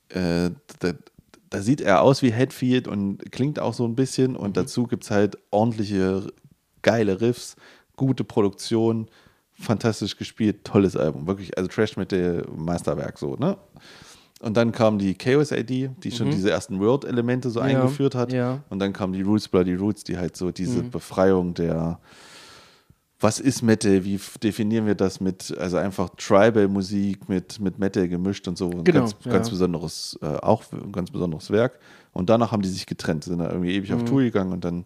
[0.10, 0.94] äh, da,
[1.50, 4.36] da sieht er aus wie Headfield und klingt auch so ein bisschen.
[4.36, 6.28] Und dazu gibt es halt ordentliche,
[6.82, 7.56] geile Riffs,
[7.96, 9.08] gute Produktion,
[9.54, 11.26] fantastisch gespielt, tolles Album.
[11.26, 13.58] Wirklich, also Trash Metal Meisterwerk so, ne?
[14.42, 17.70] Und dann kam die Chaos ID, die schon diese ersten Word-Elemente so Mhm.
[17.70, 18.32] Ja, eingeführt hat.
[18.32, 18.60] ja.
[18.70, 20.92] Und dann kam die Roots Bloody Roots, die halt so diese Mhm.
[20.92, 22.00] Befreiung der,
[23.20, 28.48] was ist Metal, wie definieren wir das mit, also einfach Tribal-Musik mit, mit Metal gemischt
[28.48, 28.70] und so.
[28.70, 29.32] Ein Genau, ganz, ja.
[29.32, 31.80] ganz besonderes, äh, auch ein ganz besonderes Werk.
[32.14, 33.96] Und danach haben die sich getrennt, sind da irgendwie ewig Mhm.
[33.96, 34.86] auf Tour gegangen und dann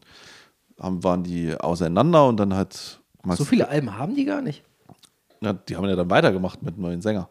[0.79, 4.63] haben, waren die auseinander und dann hat Max, So viele Alben haben die gar nicht.
[5.41, 7.27] ja, die haben ja dann weitergemacht mit einem neuen Sänger.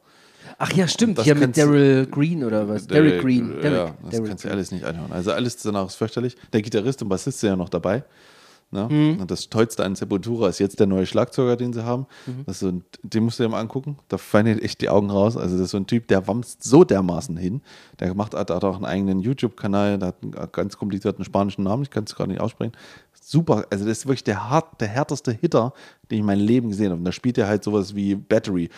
[0.58, 1.18] Ach ja, stimmt.
[1.18, 2.86] Das Hier mit kannst du- Daryl Green oder was?
[2.86, 3.54] Derek Green.
[3.56, 4.56] Ja, Derek, das Derek kannst du Green.
[4.58, 5.12] alles nicht anhören.
[5.12, 6.36] Also alles danach ist fürchterlich.
[6.52, 8.04] Der Gitarrist und Bassist sind ja noch dabei.
[8.72, 8.86] Ne?
[8.88, 9.20] Mhm.
[9.20, 12.06] Und das Tollste an Sepultura ist jetzt der neue Schlagzeuger, den sie haben.
[12.26, 12.44] Mhm.
[12.46, 13.98] Das ist so ein, den musst du dir mal angucken.
[14.06, 15.36] Da fallen dir echt die Augen raus.
[15.36, 17.62] Also das ist so ein Typ, der wamst so dermaßen hin.
[17.98, 21.82] Der macht hat, hat auch einen eigenen YouTube-Kanal, der hat einen ganz komplizierten spanischen Namen,
[21.82, 22.72] ich kann es gerade nicht aussprechen.
[23.20, 25.72] Super, also das ist wirklich der, hart, der härteste Hitter,
[26.10, 26.98] den ich in meinem Leben gesehen habe.
[26.98, 28.68] Und da spielt er halt sowas wie Battery.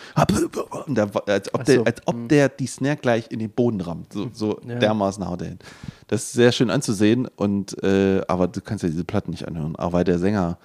[0.85, 1.73] Und der, als, ob so.
[1.73, 4.13] der, als ob der die Snare gleich in den Boden rammt.
[4.13, 4.79] So, so Ja.
[4.79, 5.59] dermaßen haut er hin.
[6.07, 9.75] Das ist sehr schön anzusehen, und, äh, aber du kannst ja diese Platten nicht anhören,
[9.75, 10.57] auch weil der Sänger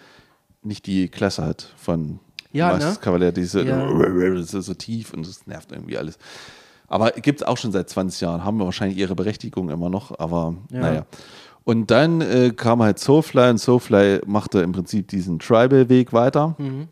[0.63, 2.19] nicht die Klasse hat von
[2.53, 2.97] Ja, Max ne?
[3.01, 3.89] Cavalier, diese Ja.
[4.43, 6.19] so, so tief und das nervt irgendwie alles.
[6.91, 10.19] Aber gibt es auch schon seit 20 Jahren, haben wir wahrscheinlich ihre Berechtigung immer noch,
[10.19, 10.81] aber Ja.
[10.81, 11.07] naja.
[11.69, 16.57] Und dann äh, kam halt Soulfly und Soulfly machte im Prinzip diesen Tribal-Weg weiter.
[16.57, 16.89] Mhm.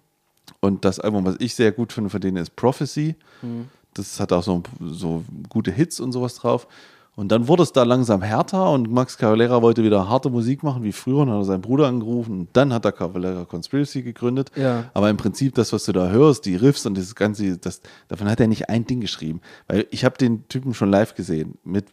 [0.60, 3.14] Und das Album, was ich sehr gut finde von denen, ist Prophecy.
[3.40, 3.68] Mhm.
[3.94, 6.68] Das hat auch so, so gute Hits und sowas drauf.
[7.14, 10.82] Und dann wurde es da langsam härter und Max Cavalera wollte wieder harte Musik machen
[10.82, 12.40] wie früher und hat er seinen Bruder angerufen.
[12.40, 14.50] Und dann hat er Cavalera Conspiracy gegründet.
[14.56, 14.90] Ja.
[14.92, 18.28] Aber im Prinzip das, was du da hörst, die Riffs und das Ganze, das, davon
[18.28, 19.40] hat er nicht ein Ding geschrieben.
[19.68, 21.86] Weil ich habe den Typen schon live gesehen mit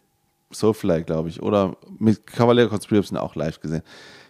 [0.54, 3.82] Soulfly, glaube ich, oder mit Cavalera Conspiracy auch live gesehen.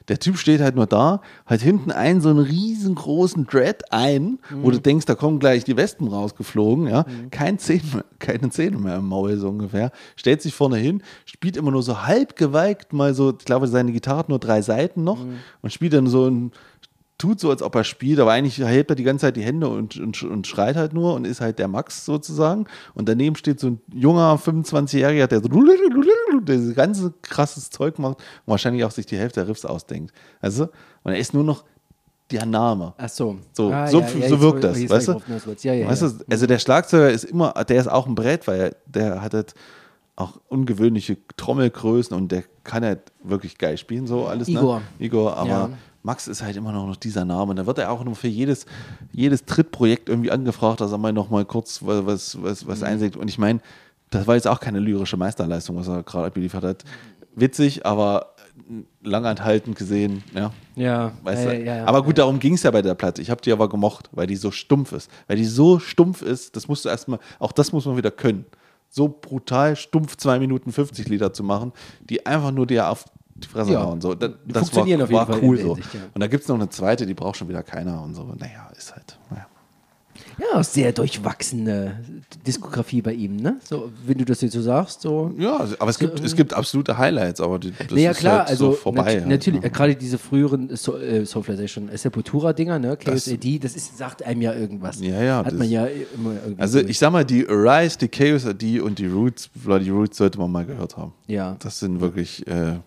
[0.09, 4.71] Der Typ steht halt nur da, hat hinten einen so einen riesengroßen Dread ein, wo
[4.71, 7.07] du denkst, da kommen gleich die Wespen rausgeflogen, ja.
[7.31, 9.93] Kein Zähne, mehr- keine Zähne mehr im Maul, so ungefähr.
[10.17, 13.93] Stellt sich vorne hin, spielt immer nur so halb geweigt, mal so, ich glaube, seine
[13.93, 15.25] Gitarre hat nur drei Seiten noch
[15.63, 16.53] und spielt dann so ein,
[17.19, 19.69] tut so, als ob er spielt, aber eigentlich hält er die ganze Zeit die Hände
[19.69, 22.67] und, und, und schreit halt nur und ist halt der Max sozusagen.
[22.95, 25.49] Und daneben steht so ein junger 25-Jähriger, der so
[26.41, 30.13] dieses ganze krasses Zeug macht und wahrscheinlich auch sich die Hälfte der Riffs ausdenkt.
[30.41, 30.65] Also,
[31.05, 31.65] und er ist nur noch
[32.31, 32.95] der Name.
[32.97, 33.37] Ach so.
[33.53, 35.21] So, Ah, so, ja, ja, so jetzt wirkt das, weißt du?
[35.63, 36.09] Ja, ja, weißt ja.
[36.09, 36.25] du?
[36.31, 39.55] Also der Schlagzeuger ist immer, der ist auch ein Brett, weil er, der hat halt
[40.17, 44.49] auch ungewöhnliche Trommelgrößen und der kann halt wirklich geil spielen, so alles.
[44.49, 44.79] Igor.
[44.79, 45.07] Ne?
[45.07, 45.71] Igor, aber Ja.
[46.05, 47.55] Max ist halt immer noch dieser Name.
[47.55, 48.67] Da wird er auch nur für jedes,
[49.11, 52.85] jedes Trittprojekt irgendwie angefragt, dass er mal noch mal kurz was, was, was, Mhm.
[52.87, 53.17] einsägt.
[53.17, 53.61] Und ich meine,
[54.11, 56.85] das war jetzt auch keine lyrische Meisterleistung, was er gerade abgeliefert hat.
[57.35, 58.35] Witzig, aber
[59.03, 60.53] langanhaltend gesehen, ja.
[60.77, 61.59] Ja, Weißt du?
[61.59, 62.25] ja, ja, aber gut, ja.
[62.25, 63.21] darum ging es ja bei der Platte.
[63.23, 65.11] Ich habe die aber gemocht, weil die so stumpf ist.
[65.27, 68.45] Weil die so stumpf ist, das musst du erstmal, auch das muss man wieder können.
[68.91, 71.73] So brutal stumpf 2 Minuten 50 Liter zu machen,
[72.09, 73.83] die einfach nur dir auf die Fresse Ja.
[73.85, 74.01] hauen.
[74.01, 75.75] So, da, Die das war, funktionieren auf jeden war Fall cool so.
[75.75, 76.01] Hinsicht, ja.
[76.15, 78.23] Und da gibt es noch eine zweite, die braucht schon wieder keiner und so.
[78.39, 79.47] Naja, ist halt, naja.
[80.39, 82.05] Ja, sehr durchwachsene
[82.47, 83.57] Diskografie bei ihm, ne?
[83.65, 85.33] So, wenn du das jetzt so sagst, so.
[85.39, 88.39] Ja, also- aber es gibt, es gibt absolute Highlights, aber die, das naja, ist klar,
[88.41, 89.03] halt also so vorbei.
[89.03, 89.67] nat halt, natürlich, ne?
[89.67, 92.97] äh, gerade diese früheren so äh, Soulfly Session, äh, Sepultura-Dinger, ne?
[92.97, 95.01] KSAD, das ist, sagt einem ja irgendwas.
[95.01, 96.61] Ja, ja, Hat das- man ja immer irgendwie.
[96.63, 100.39] Also ich sag mal, die Arise, die Chaos AD und die Roots, die Roots sollte
[100.39, 101.13] man mal gehört haben.
[101.27, 101.57] Ja.
[101.61, 102.79] Das sind wirklich, äh,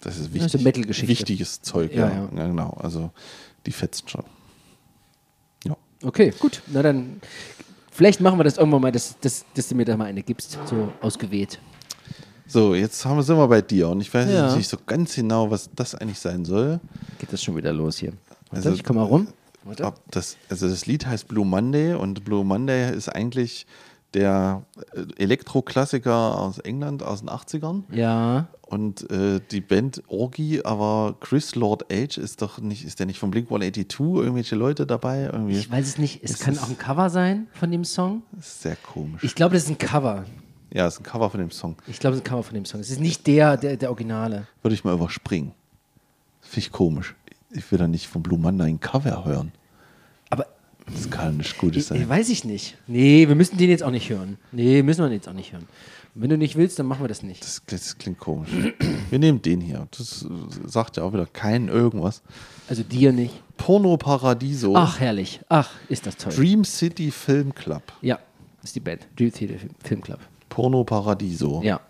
[0.00, 0.54] das ist ist wichtig.
[0.54, 1.08] eine Metal-Geschichte.
[1.08, 2.46] Wichtiges Zeug, Ja, ja, ja.
[2.46, 3.10] Genau, also
[3.66, 4.24] die fetzen schon.
[5.64, 5.76] Ja.
[6.02, 6.62] Okay, gut.
[6.68, 7.20] Na dann,
[7.90, 10.58] vielleicht machen wir das irgendwann mal, dass, dass, dass du mir da mal eine gibst,
[10.66, 11.58] so ausgewählt.
[12.48, 14.46] So, jetzt haben wir, sind wir bei dir und ich weiß Ja.
[14.46, 16.78] jetzt nicht so ganz genau, was das eigentlich sein soll.
[17.18, 18.12] Geht das schon wieder los hier?
[18.50, 19.28] Warte, Also- ich komm mal rum.
[19.82, 23.66] Ob das, also das Lied heißt Blue Monday und Blue Monday ist eigentlich
[24.14, 24.62] der
[24.94, 27.82] äh, Elektroklassiker aus England aus den 80ern.
[27.90, 28.46] Ja.
[28.66, 33.18] Und äh, die Band Orgy, aber Chris Lord Age ist doch nicht, ist der nicht
[33.20, 34.00] von Blink 182?
[34.24, 35.22] Irgendwelche Leute dabei?
[35.32, 35.56] Irgendwie?
[35.56, 36.24] Ich weiß es nicht.
[36.24, 38.22] Es Es kann auch ein Cover sein von dem Song.
[38.38, 39.22] Ist sehr komisch.
[39.22, 40.24] Ich glaube, das ist ein Cover.
[40.72, 41.76] ja, ist ein Cover von dem Song.
[41.86, 42.80] Ich glaube, es ist ein Cover von dem Song.
[42.80, 44.48] Es ist nicht der, der, der Originale.
[44.62, 45.52] Würde ich mal überspringen.
[46.40, 47.14] Finde ich komisch.
[47.52, 49.52] Ich will da nicht von Blue Monday ein Cover hören.
[50.28, 50.44] Aber
[50.92, 52.08] Das kann nicht ich, sein.
[52.08, 52.76] weiß ich nicht.
[52.88, 54.38] Nee, wir müssen den jetzt auch nicht hören.
[54.50, 55.66] Nee, müssen wir den jetzt auch nicht hören.
[56.18, 57.42] Wenn du nicht willst, dann machen wir das nicht.
[57.42, 58.48] Das, das klingt komisch.
[59.10, 59.86] Wir nehmen den hier.
[59.96, 60.26] Das
[60.64, 62.22] sagt ja auch wieder kein irgendwas.
[62.68, 63.34] Also dir nicht.
[63.58, 64.74] Porno Paradiso.
[64.74, 65.40] Ach, herrlich.
[65.50, 66.32] Ach, ist das toll.
[66.32, 67.82] Dream City Film Club.
[68.00, 68.18] Ja,
[68.62, 69.06] ist die Band.
[69.16, 70.20] Dream Film- Film Club.
[70.48, 71.60] Porno Paradiso.
[71.62, 71.80] Ja.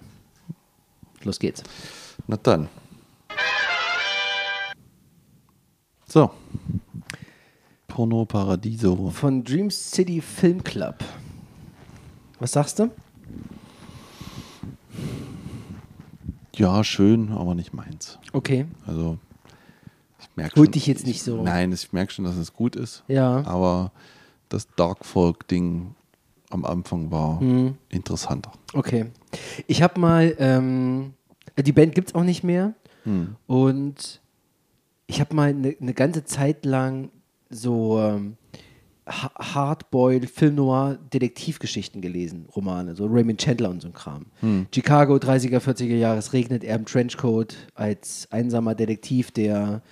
[1.22, 1.62] Los geht's.
[2.26, 2.68] Na dann.
[6.08, 6.30] So.
[7.86, 9.10] Porno Paradiso.
[9.10, 10.96] Von Dream City Film Club.
[12.40, 12.90] Was sagst du?
[16.57, 18.18] Ja, schön, aber nicht meins.
[18.32, 18.66] Okay.
[18.86, 19.18] Also,
[20.20, 20.70] ich merke schon.
[20.70, 21.42] dich jetzt nicht so.
[21.42, 23.04] Nein, ich merke schon, dass es gut ist.
[23.09, 23.44] Ja.
[23.46, 23.92] Aber
[24.48, 25.94] das Dark Folk-Ding
[26.50, 27.76] am Anfang war Mhm.
[27.90, 28.52] interessanter.
[28.72, 29.07] Okay.
[29.66, 31.12] Ich habe mal, ähm,
[31.59, 32.74] die Band gibt es auch nicht mehr.
[33.04, 33.36] Hm.
[33.46, 34.20] Und
[35.07, 37.11] ich habe mal eine ne ganze Zeit lang
[37.50, 38.36] so ähm,
[39.07, 44.26] Hardboiled, Film Noir, Detektivgeschichten gelesen, Romane, so Raymond Chandler und so ein Kram.
[44.74, 49.82] Chicago, 30er, 40er Jahre, es regnet er im Trenchcoat als einsamer Detektiv, der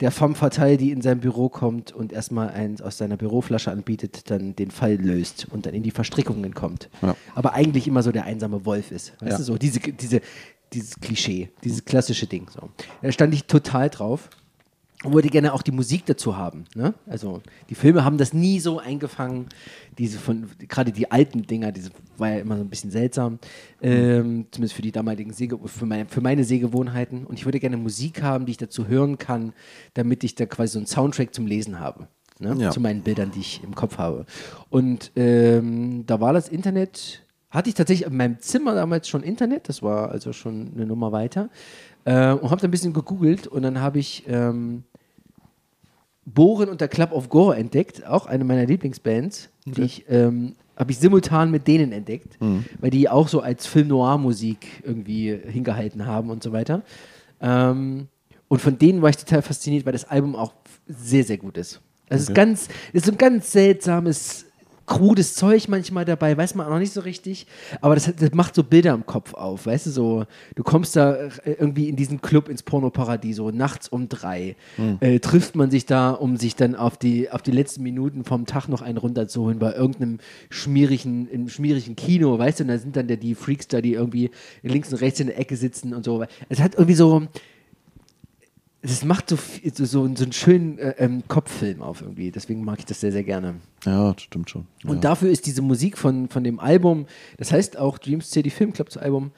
[0.00, 4.30] der femme fatale, die in sein Büro kommt und erstmal eins aus seiner Büroflasche anbietet,
[4.30, 6.88] dann den Fall löst und dann in die Verstrickungen kommt.
[7.02, 7.16] Ja.
[7.34, 9.14] Aber eigentlich immer so der einsame Wolf ist.
[9.20, 9.38] Weißt Ja.
[9.38, 10.20] du, so diese, diese,
[10.72, 12.46] dieses Klischee, dieses klassische Ding.
[12.48, 12.68] So.
[13.02, 14.30] Da stand ich total drauf
[15.04, 16.64] wollte gerne auch die Musik dazu haben.
[16.74, 16.92] Ne?
[17.06, 17.40] Also
[17.70, 19.46] die Filme haben das nie so eingefangen,
[19.96, 23.38] diese von gerade die alten Dinger, diese war ja immer so ein bisschen seltsam,
[23.80, 27.26] ähm, zumindest für die damaligen Sehge für, meine, für meine Sehgewohnheiten.
[27.26, 29.52] Und ich würde gerne Musik haben, die ich dazu hören kann,
[29.94, 32.08] damit ich da quasi so einen Soundtrack zum Lesen habe.
[32.40, 32.56] Ne?
[32.58, 32.70] Ja.
[32.70, 34.26] Zu meinen Bildern, die ich im Kopf habe.
[34.68, 39.68] Und ähm, da war das Internet, hatte ich tatsächlich in meinem Zimmer damals schon Internet,
[39.68, 41.50] das war also schon eine Nummer weiter.
[42.08, 44.84] Äh, und habe da ein bisschen gegoogelt und dann habe ich ähm,
[46.24, 50.90] Bohren und der Club of Gore entdeckt, auch eine meiner Lieblingsbands, die ich ähm, habe
[50.90, 52.38] ich simultan mit denen entdeckt,
[52.80, 56.82] weil die auch so als Film Noir Musik irgendwie hingehalten haben und so weiter.
[57.42, 58.08] Ähm,
[58.46, 60.54] und von denen war ich total fasziniert, weil das Album auch
[60.86, 61.82] sehr sehr gut ist.
[62.08, 64.46] Es ist ganz, es ist ein ganz seltsames
[64.88, 67.46] krudes Zeug manchmal dabei, weiß man auch noch nicht so richtig,
[67.80, 70.24] aber das, das macht so Bilder im Kopf auf, weißt du, so,
[70.56, 74.56] du kommst da äh, irgendwie in diesen Club ins Pornoparadies, so nachts um drei,
[75.00, 78.46] äh, trifft man sich da, um sich dann auf die, auf die letzten Minuten vom
[78.46, 80.18] Tag noch einen runterzuholen bei irgendeinem
[80.50, 83.92] schmierigen, im schmierigen Kino, weißt du, und da sind dann der, die Freaks da, die
[83.92, 84.30] irgendwie
[84.62, 86.24] links und rechts in der Ecke sitzen und so.
[86.48, 87.28] Es hat irgendwie so,
[88.82, 92.78] es macht so, viel- so, so, einen schönen äh, ähm, Kopffilm auf irgendwie, deswegen mag
[92.78, 93.56] ich das sehr, sehr gerne.
[93.84, 94.66] Ja, das stimmt schon.
[94.84, 95.00] Und ja.
[95.00, 97.06] dafür ist diese Musik von, von dem Album,
[97.38, 99.32] das heißt auch Dreams City Film Club zu Album,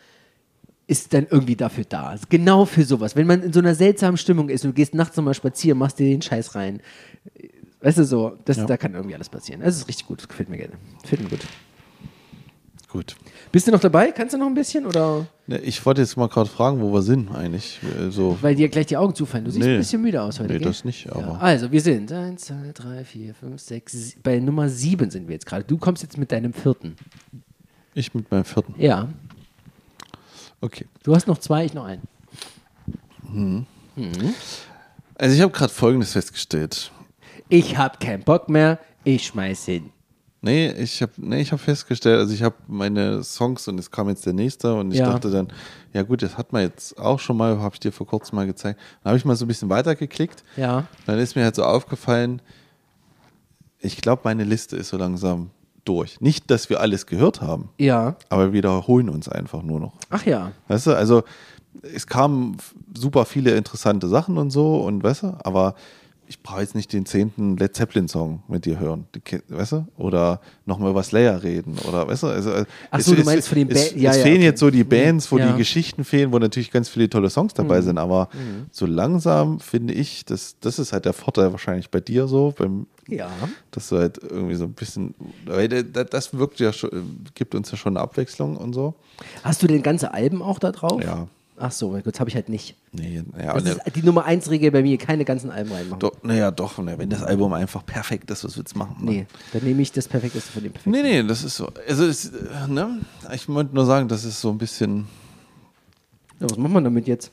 [0.87, 2.17] ist dann irgendwie dafür da.
[2.29, 3.15] Genau für sowas.
[3.15, 5.99] Wenn man in so einer seltsamen Stimmung ist und du gehst nachts nochmal spazieren, machst
[6.01, 6.81] dir den Scheiß rein.
[7.81, 8.67] Weißt du so, das, Ja.
[8.67, 9.61] da kann irgendwie alles passieren.
[9.63, 10.75] Das ist richtig gut, gefällt mir gerne.
[11.03, 11.41] Gefällt mir gut.
[12.93, 13.15] Gut.
[13.53, 14.11] Bist du noch dabei?
[14.11, 14.85] Kannst du noch ein bisschen?
[14.85, 15.27] Oder?
[15.47, 17.79] Ne, Ich wollte jetzt mal gerade fragen, wo wir sind eigentlich.
[17.99, 18.37] Äh, So.
[18.41, 19.45] Weil dir gleich die Augen zufallen.
[19.45, 19.75] Du siehst Nee.
[19.75, 20.53] ein bisschen müde aus heute.
[20.55, 20.69] Nee, gell?
[20.69, 21.33] das nicht, aber- Ja.
[21.39, 25.35] Also, wir sind 1, 2, 3, 4, 5, 6, sie- bei Nummer 7 sind wir
[25.35, 25.63] jetzt gerade.
[25.65, 26.97] Du kommst jetzt mit deinem vierten.
[27.95, 28.75] Ich mit meinem vierten.
[28.77, 29.09] Ja.
[30.61, 30.87] Okay.
[31.05, 33.67] Du hast noch zwei, ich noch einen.
[35.17, 36.91] Also ich habe gerade Folgendes festgestellt.
[37.49, 39.91] Ich hab keinen Bock mehr, ich schmeiß hin.
[40.43, 44.09] Nee, ich habe nee, ich hab festgestellt, also ich habe meine Songs und es kam
[44.09, 45.11] jetzt der nächste und ich Ja.
[45.13, 45.49] dachte dann,
[45.93, 48.47] ja gut, das hat man jetzt auch schon mal, habe ich dir vor kurzem mal
[48.47, 48.81] gezeigt.
[49.03, 50.43] Dann habe ich mal so ein bisschen weitergeklickt.
[50.57, 50.87] Ja.
[51.05, 52.41] Dann ist mir halt so aufgefallen,
[53.81, 55.51] ich glaube, meine Liste ist so langsam
[55.85, 56.21] durch.
[56.21, 58.17] Nicht, dass wir alles gehört haben, Ja.
[58.29, 59.93] aber wir wiederholen uns einfach nur noch.
[60.11, 60.53] Ach ja.
[60.69, 61.23] Weißt du, also
[61.83, 62.57] es kamen
[62.97, 65.75] super viele interessante Sachen und so und weißt du, aber
[66.31, 69.05] ich brauche jetzt nicht den zehnten Led Zeppelin Song mit dir hören,
[69.49, 73.15] weißt du, oder nochmal über Slayer reden oder weißt du, also äh, Ach es- so,
[73.17, 74.45] du es- meinst von den es, Ba- ja, es ja, fehlen okay.
[74.45, 75.47] jetzt so die Bands, wo Ja.
[75.47, 75.53] Mhm.
[75.53, 78.29] die Geschichten fehlen, wo natürlich ganz viele tolle Songs dabei sind, aber
[78.71, 82.87] so langsam finde ich, das, das ist halt der Vorteil wahrscheinlich bei dir so, beim
[83.09, 83.29] Ja.
[83.73, 85.15] dass du halt irgendwie so ein bisschen,
[85.47, 86.91] weil das das wirkt ja schon,
[87.35, 88.95] gibt uns ja schon eine Abwechslung und so.
[89.43, 91.03] Hast du denn ganze Alben auch da drauf?
[91.03, 91.27] Ja.
[91.63, 92.75] Ach so, gut, das habe ich halt nicht.
[92.93, 96.01] Nee, ja, Das ne, ist die Nummer 1 Regel bei mir, keine ganzen Alben reinmachen.
[96.01, 98.97] doch, naja, doch, ne, wenn das Album einfach perfekt ist, was willst du machen?
[99.05, 99.11] Ne?
[99.11, 100.91] Nee, dann nehme ich das Perfekteste von dem Perfekten.
[100.91, 101.69] Nee, nee, das ist so.
[101.87, 103.01] Also, es, äh, ne?
[103.35, 105.07] Ich wollte nur sagen, das ist so ein bisschen.
[106.41, 107.31] Ja, was machen wir damit jetzt?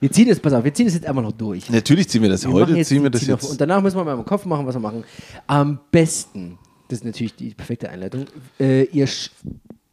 [0.00, 1.70] Wir ziehen es, pass auf, wir ziehen es jetzt einfach noch durch.
[1.70, 3.50] Natürlich ziehen wir das Wir heute, jetzt ziehen wir das ziehen noch- jetzt.
[3.52, 5.04] Und danach müssen wir mal im Kopf machen, was wir machen.
[5.46, 6.58] Am besten,
[6.88, 8.24] das ist natürlich die perfekte Einleitung,
[8.58, 9.06] äh, ihr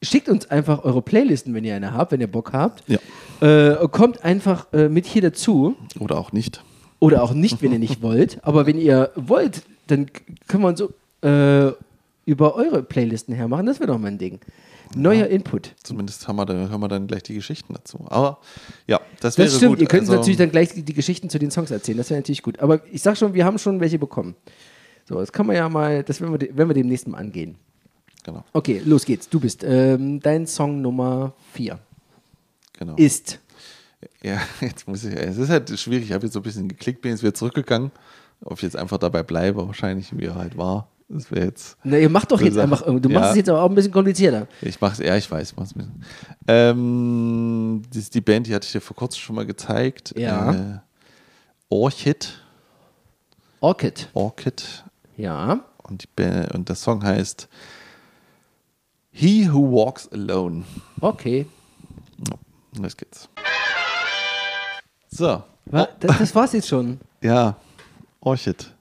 [0.01, 2.83] schickt uns einfach eure Playlisten, wenn ihr eine habt, wenn ihr Bock habt.
[2.87, 2.99] Ja.
[3.41, 5.75] Äh, kommt einfach äh, mit hier dazu.
[5.99, 6.63] Oder auch nicht.
[6.99, 8.39] Oder auch nicht, wenn ihr nicht wollt.
[8.43, 10.07] Aber wenn ihr wollt, dann
[10.47, 10.93] können wir uns so
[11.27, 11.71] äh,
[12.25, 13.65] über eure Playlisten hermachen.
[13.65, 14.39] Das wäre doch mal ein Ding.
[14.95, 15.73] Neuer Input.
[15.83, 18.05] Zumindest haben wir, da, haben wir dann gleich die Geschichten dazu.
[18.07, 18.39] Aber
[18.87, 19.73] ja, das wäre Das stimmt.
[19.73, 19.81] gut.
[19.81, 21.97] Ihr könnt uns Also, natürlich dann gleich die, die Geschichten zu den Songs erzählen.
[21.97, 22.59] Das wäre natürlich gut.
[22.59, 24.35] Aber ich sag schon, wir haben schon welche bekommen.
[25.05, 27.55] So, das kann man ja mal, das werden wir, de- werden wir demnächst mal angehen.
[28.27, 29.29] Genau, Okay, los geht's.
[29.29, 31.79] Du bist ähm, dein Song Nummer 4
[32.77, 32.93] genau.
[32.97, 33.39] ist.
[34.21, 35.15] Ja, jetzt muss ich.
[35.15, 36.07] Es ist halt schwierig.
[36.07, 37.89] Ich habe jetzt so ein bisschen geklickt, bin jetzt wieder zurückgegangen.
[38.43, 40.89] Ob ich jetzt einfach dabei bleibe, wahrscheinlich, wie er halt war.
[41.07, 41.77] Das wäre jetzt.
[41.85, 42.63] Na, ihr macht doch jetzt Sache.
[42.63, 43.29] einfach, du machst Ja.
[43.31, 44.45] es jetzt aber auch ein bisschen komplizierter.
[44.61, 46.03] Ich mach's, ja, ich weiß, mach's ein bisschen.
[46.49, 50.13] Ähm, das ist die Band, die hatte ich dir vor kurzem schon mal gezeigt.
[50.17, 50.51] Ja.
[50.53, 50.79] Äh,
[51.69, 52.41] Orchid.
[53.61, 54.09] Orchid.
[54.13, 54.83] Orchid.
[55.15, 55.61] Ja.
[55.83, 57.47] Und, die Band, und der Song heißt
[59.19, 60.63] He Who Walks Alone.
[61.01, 61.47] Okay.
[62.77, 63.27] Los geht's.
[65.09, 65.43] So.
[65.65, 66.99] Wa- Das, das war's jetzt schon.
[67.21, 67.55] Ja.
[68.21, 68.71] Orchid.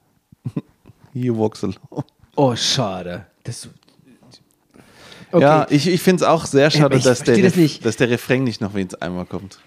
[1.13, 1.79] He Who Walks Alone.
[2.35, 3.25] Oh, schade.
[3.43, 3.67] Das,
[5.33, 8.43] Ja, ich, ich finde es auch sehr schade, ich dass, der, das dass der Refrain
[8.43, 9.57] nicht noch wenigstens einmal kommt.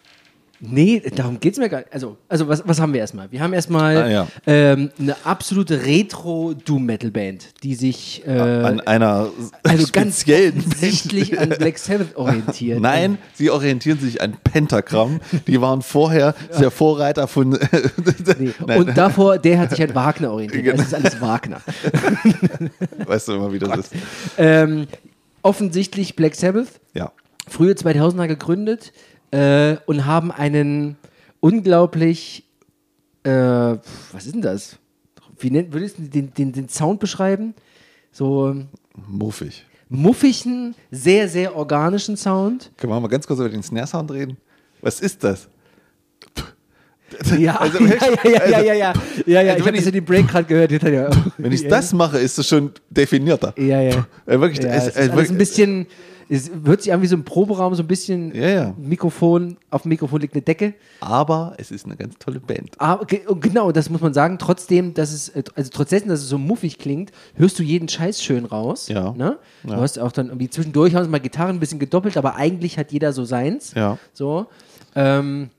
[0.62, 1.92] Nee, darum geht es mir gar nicht.
[1.92, 3.32] Also, also was, was haben wir erstmal?
[3.32, 4.28] Wir haben erstmal Ah, ja.
[4.46, 9.30] ähm, eine absolute Retro-Doom-Metal-Band, die sich äh, An einer
[9.62, 12.80] also ganz offensichtlich an Black Sabbath orientiert.
[12.80, 15.20] Nein, sie orientieren sich an Pentagramm.
[15.46, 17.58] Die waren vorher der Vorreiter von.
[18.38, 18.52] Nee.
[18.76, 20.64] Und davor, der hat sich an Wagner orientiert.
[20.64, 20.76] Genau.
[20.76, 21.61] Das ist alles Wagner.
[23.06, 23.92] weißt du immer, wie das ist.
[24.38, 24.86] Ähm,
[25.42, 27.12] offensichtlich Black Sabbath, Ja.
[27.48, 28.92] frühe 2000er gegründet
[29.31, 30.97] äh, und haben einen
[31.41, 32.45] unglaublich,
[33.22, 34.78] äh, was ist denn das?
[35.39, 37.55] Wie nennt, würdest du den, den, den Sound beschreiben?
[38.12, 38.57] So.
[39.09, 39.64] Muffig.
[39.89, 42.70] Muffigen, sehr, sehr organischen Sound.
[42.76, 44.37] Können wir mal ganz kurz über den Snare-Sound reden?
[44.83, 45.49] Was ist das?
[47.37, 48.95] Ja, also, ja, ja, ja, also, ja, ja, ja,
[49.26, 50.70] ja, also, ich habe so den Break gerade gehört.
[51.39, 53.53] Wenn ich das mache, ist es schon definierter.
[53.59, 54.07] Ja, ja.
[54.26, 55.87] Äh, wirklich, ja, es, ist, also, wirklich, ein bisschen
[56.33, 58.74] es hört sich an wie so ein Proberaum, so ein bisschen Ja, ja.
[58.78, 60.74] Mikrofon, auf dem Mikrofon liegt eine Decke.
[61.01, 62.70] Aber es ist eine ganz tolle Band.
[62.78, 64.39] Aber und genau, das muss man sagen.
[64.39, 67.89] Trotzdem, dass es, äh, also trotz dessen, dass es so muffig klingt, hörst du jeden
[67.89, 68.89] Scheiß schön raus.
[68.89, 69.12] Ja.
[69.12, 69.39] Ne?
[69.64, 69.81] Du Ja.
[69.81, 72.93] hast auch dann irgendwie zwischendurch haben sie mal Gitarren ein bisschen gedoppelt, aber eigentlich hat
[72.93, 73.74] jeder so seins.
[73.74, 73.99] Ja.
[74.12, 74.47] So.
[74.95, 75.51] Ähm,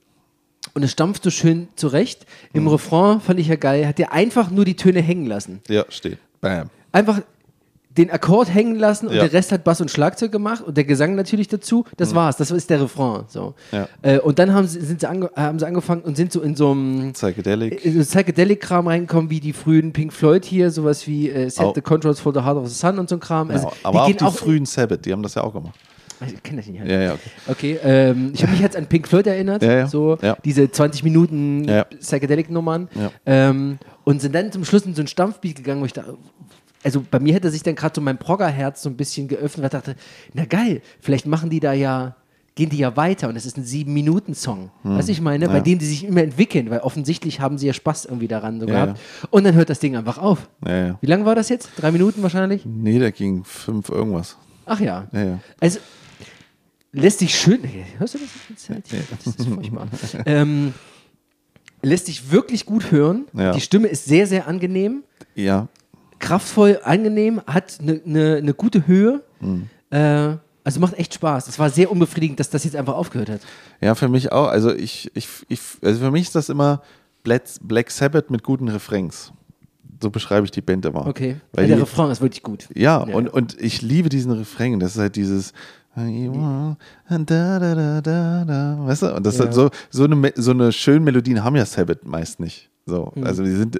[0.73, 2.25] und es stampft so schön zurecht.
[2.53, 2.69] Im Mhm.
[2.69, 5.59] Refrain fand ich ja geil, hat der einfach nur die Töne hängen lassen.
[5.67, 6.17] Ja, steht.
[6.39, 6.69] Bam.
[6.93, 7.21] Einfach
[7.97, 9.23] den Akkord hängen lassen und Ja.
[9.23, 11.83] der Rest hat Bass und Schlagzeug gemacht und der Gesang natürlich dazu.
[11.97, 13.23] Das war's, das ist der Refrain.
[13.27, 13.53] So.
[13.71, 13.87] Ja.
[14.01, 16.55] Äh, und dann haben sie, sind sie, ange haben sie angefangen und sind so in
[16.55, 17.83] so einem Psychedelic.
[17.85, 21.75] in so Psychedelic-Kram reingekommen, wie die frühen Pink Floyd hier, sowas wie äh, Set Auch-
[21.75, 23.49] the Controls for the Heart of the Sun und so ein Kram.
[23.51, 25.75] Also, Ja, aber auch gehen die frühen Sabbath, die haben das ja auch gemacht.
[26.25, 26.85] Ich kenne das nicht.
[26.85, 27.29] Ja, ja, okay.
[27.47, 31.65] Okay, ähm, ich habe mich jetzt an Pink Floyd erinnert, Ja, so diese 20 Minuten.
[31.99, 32.89] Psychedelic-Nummern
[33.25, 36.15] ähm, und sind dann zum Schluss in so ein Stampfbeat gegangen, wo ich dachte,
[36.83, 39.79] also bei mir hätte sich dann gerade so mein Progger-Herz so ein bisschen geöffnet, weil
[39.79, 39.95] ich dachte,
[40.33, 42.15] na geil, vielleicht machen die da ja,
[42.55, 44.71] gehen die ja weiter und es ist ein Sieben-Minuten-Song.
[44.83, 45.57] Weißt du, ich meine, bei Hm.
[45.57, 45.63] Ja.
[45.63, 48.85] dem die sich immer entwickeln, weil offensichtlich haben sie ja Spaß irgendwie daran so Ja,
[48.85, 48.99] gehabt.
[49.29, 50.49] Und dann hört das Ding einfach auf.
[50.65, 50.97] Ja, ja.
[51.01, 51.69] Wie lange war das jetzt?
[51.77, 52.65] Drei Minuten wahrscheinlich?
[52.65, 54.37] Nee, der ging fünf irgendwas.
[54.65, 55.07] Ach ja.
[55.13, 55.39] Ja, ja.
[55.59, 55.79] Also
[56.91, 57.59] lässt sich schön.
[57.99, 58.67] Hörst du das?
[59.23, 59.87] Das ist furchtbar.
[60.25, 60.73] ähm,
[61.81, 63.25] lässt sich wirklich gut hören.
[63.33, 63.53] Ja.
[63.53, 65.03] Die Stimme ist sehr, sehr angenehm,
[65.35, 65.67] Ja,
[66.21, 69.21] kraftvoll, angenehm, hat eine ne, ne gute Höhe.
[69.41, 69.67] Mhm.
[69.89, 71.47] Äh, also macht echt Spaß.
[71.47, 73.41] Es war sehr unbefriedigend, dass das jetzt einfach aufgehört hat.
[73.81, 74.47] Ja, für mich auch.
[74.47, 76.81] Also ich, ich, ich also für mich ist das immer
[77.23, 79.33] Black, Sabbath mit guten Refrains.
[80.01, 81.05] So beschreibe ich die Band immer.
[81.07, 81.37] Okay.
[81.53, 82.67] Weil ja, der die, Refrain ist wirklich gut.
[82.75, 83.15] ja, Ja.
[83.15, 84.79] Und, und ich liebe diesen Refrain.
[84.79, 85.53] Das ist halt dieses
[88.87, 89.15] weißt du?
[89.15, 89.53] Und das ist halt Ja.
[89.55, 92.69] so, so eine, so eine schöne Melodien haben ja Sabbath meist nicht.
[92.91, 93.23] So, Hm.
[93.25, 93.79] also die sind,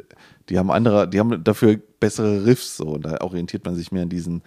[0.50, 4.04] die haben andere, die haben dafür bessere Riffs so und da orientiert man sich mehr
[4.04, 4.42] an diesen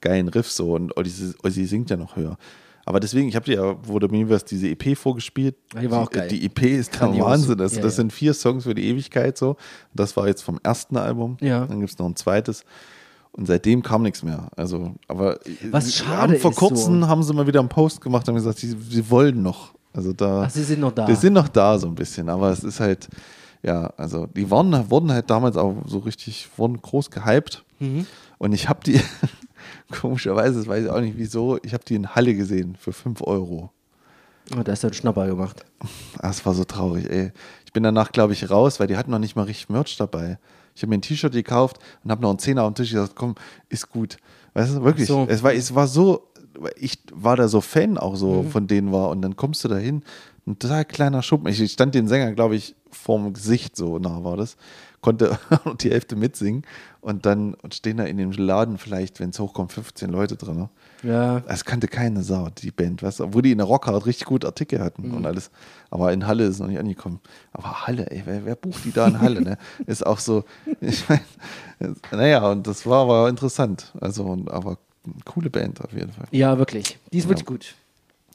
[0.00, 2.36] geilen Riffs so und Ozzy, Ozzy singt ja noch höher.
[2.86, 5.54] Aber deswegen, ich habe dir ja, wurde mir was diese EP vorgespielt.
[5.80, 6.28] Die war auch geil.
[6.28, 7.08] Die EP ist der.
[7.18, 7.56] Wahnsinn.
[7.58, 7.96] Das, Ja, das ja.
[7.96, 9.56] sind vier Songs für die Ewigkeit so.
[9.94, 11.36] Das war jetzt vom ersten Album.
[11.40, 11.66] Ja.
[11.66, 12.64] Dann gibt es noch ein zweites.
[13.32, 14.48] Und seitdem kam nichts mehr.
[14.56, 15.38] Also, aber
[15.70, 17.06] Was sie schade haben vor kurzem so.
[17.08, 19.72] haben sie mal wieder einen Post gemacht und gesagt, sie, sie wollen noch.
[19.92, 20.44] Also da.
[20.46, 21.06] Ach, sie sind noch da.
[21.06, 23.08] Die sind noch da so ein bisschen, aber es ist halt,
[23.62, 27.64] ja, also die waren, wurden halt damals auch so richtig, wurden groß gehypt.
[27.78, 28.06] Mhm.
[28.38, 29.00] Und ich habe die,
[30.00, 33.22] komischerweise, das weiß ich auch nicht wieso, ich habe die in Halle gesehen für 5
[33.22, 33.70] Euro.
[34.56, 35.64] Oh, da ist ein Schnapper gemacht.
[36.18, 37.32] Ah, Das war so traurig, ey.
[37.64, 40.38] Ich bin danach, glaube ich, raus, weil die hatten noch nicht mal richtig Merch dabei.
[40.74, 43.14] Ich habe mir ein T-Shirt gekauft und habe noch einen Zehner auf den Tisch gesagt,
[43.14, 43.34] komm,
[43.68, 44.16] ist gut.
[44.54, 45.06] Weißt du, wirklich.
[45.06, 45.26] So.
[45.28, 46.26] Es, war, es war so,
[46.76, 48.50] ich war da so Fan auch so Mhm.
[48.50, 50.02] von denen war und dann kommst du da hin,
[50.46, 51.46] ein total kleiner Schuppen.
[51.48, 54.56] Ich stand den Sänger, glaube ich, vorm Gesicht, so nah war das.
[55.00, 55.38] Konnte
[55.80, 56.62] die Hälfte mitsingen
[57.00, 60.56] und dann stehen da in dem Laden vielleicht, wenn es hochkommt, 15 Leute drin.
[60.56, 60.68] Ne?
[61.02, 61.42] Ja.
[61.46, 63.06] Es kannte keine Sau, die Band, du?
[63.24, 65.14] Obwohl die in der Rockhard richtig gut Artikel hatten Mhm.
[65.14, 65.50] und alles.
[65.88, 67.20] Aber in Halle ist es noch nicht angekommen.
[67.52, 69.56] Aber Halle, ey, wer, wer bucht die da in Halle, ne?
[69.86, 70.44] Ist auch so,
[70.82, 71.22] ich meine,
[72.12, 73.92] naja, und das war aber interessant.
[74.00, 74.76] Also, und, aber
[75.06, 76.26] eine coole Band auf jeden Fall.
[76.30, 76.98] Ja, wirklich.
[77.10, 77.74] Die ist wirklich gut.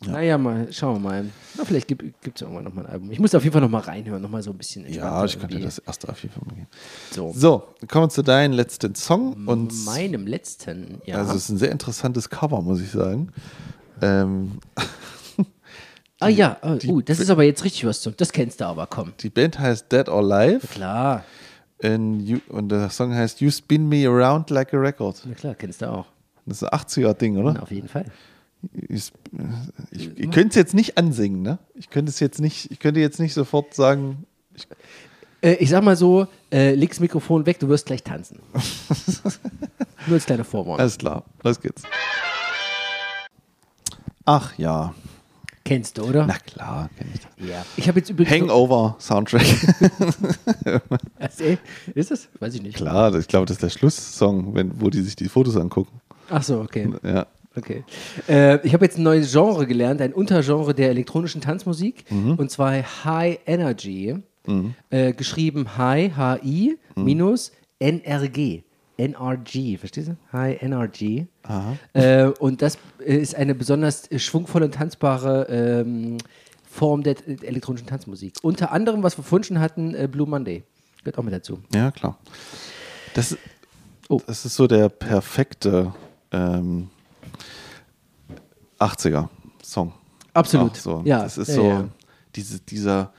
[0.01, 1.25] Naja, mal, schauen wir mal.
[1.57, 2.03] Na, vielleicht gibt
[2.35, 3.11] es irgendwann nochmal ein Album.
[3.11, 5.79] Ich muss auf jeden Fall nochmal reinhören, nochmal so ein bisschen Ja, ich könnte das
[5.79, 6.67] erste auf jeden Fall mal geben.
[7.11, 7.31] So.
[7.33, 9.47] So, kommen wir zu deinem letzten Song.
[9.47, 11.17] Und Meinem letzten, ja.
[11.17, 13.31] also, es ist ein sehr interessantes Cover, muss ich sagen.
[14.01, 14.59] Ähm,
[16.19, 18.15] ah ja, oh, uh, das ist aber jetzt richtig was zum.
[18.17, 19.13] Das kennst du aber, komm.
[19.21, 21.23] die Band heißt Dead or Live Klar,
[21.81, 25.21] you, und der Song heißt You Spin Me Around Like a Record.
[25.25, 26.07] na klar, kennst du auch.
[26.45, 27.53] Das ist ein 80er-Ding, oder?
[27.53, 28.05] Na, auf jeden Fall.
[28.89, 29.11] Ich,
[29.91, 31.59] ich, ich könnte es jetzt nicht ansingen, ne?
[31.75, 34.25] Ich könnte es jetzt nicht, ich könnte jetzt nicht sofort sagen,
[34.55, 34.67] ich,
[35.41, 38.39] Äh, ich sag mal so, äh, leg das Mikrofon weg, du wirst gleich tanzen.
[40.07, 40.79] Nur als kleine Vorwarnung.
[40.79, 41.83] Alles klar, los geht's.
[44.25, 44.93] Ach ja,
[45.63, 46.27] Kennst du, oder?
[46.27, 47.31] na klar, kenn ich das.
[47.49, 47.65] ja.
[47.75, 48.31] Ich habe jetzt übrigens.
[48.41, 49.45] Hangover Soundtrack.
[51.19, 51.57] Also, ey,
[51.95, 52.27] ist es?
[52.39, 52.75] Weiß ich nicht.
[52.77, 55.99] klar, das- ich glaube, das ist der Schlusssong, wenn, wo die sich die Fotos angucken.
[56.29, 56.89] Ach so, okay.
[57.03, 57.25] Ja.
[57.57, 57.83] Okay.
[58.27, 62.73] Äh, ich habe jetzt ein neues Genre gelernt, ein Untergenre der elektronischen Tanzmusik, und zwar
[63.05, 64.15] High Energy,
[64.89, 68.61] äh, geschrieben High, H-I, minus NRG.
[68.97, 70.17] NRG, verstehst du?
[70.31, 71.27] High Energy.
[71.93, 76.17] Äh, und das ist eine besonders schwungvolle und tanzbare ähm,
[76.69, 78.33] Form der der elektronischen Tanzmusik.
[78.41, 80.63] Unter anderem, was wir vorhin schon hatten, äh, Blue Monday.
[81.03, 81.59] Gehört auch mit dazu.
[81.73, 82.17] Ja, klar.
[83.13, 83.37] Das,
[84.07, 84.21] Oh.
[84.27, 85.91] das ist so der perfekte
[86.31, 86.89] ähm,
[88.79, 89.93] 80er-Song.
[90.33, 90.75] Absolut.
[90.75, 91.01] So.
[91.05, 91.85] Ja, Das ist ja, so ja.
[92.35, 93.13] Diese, dieser,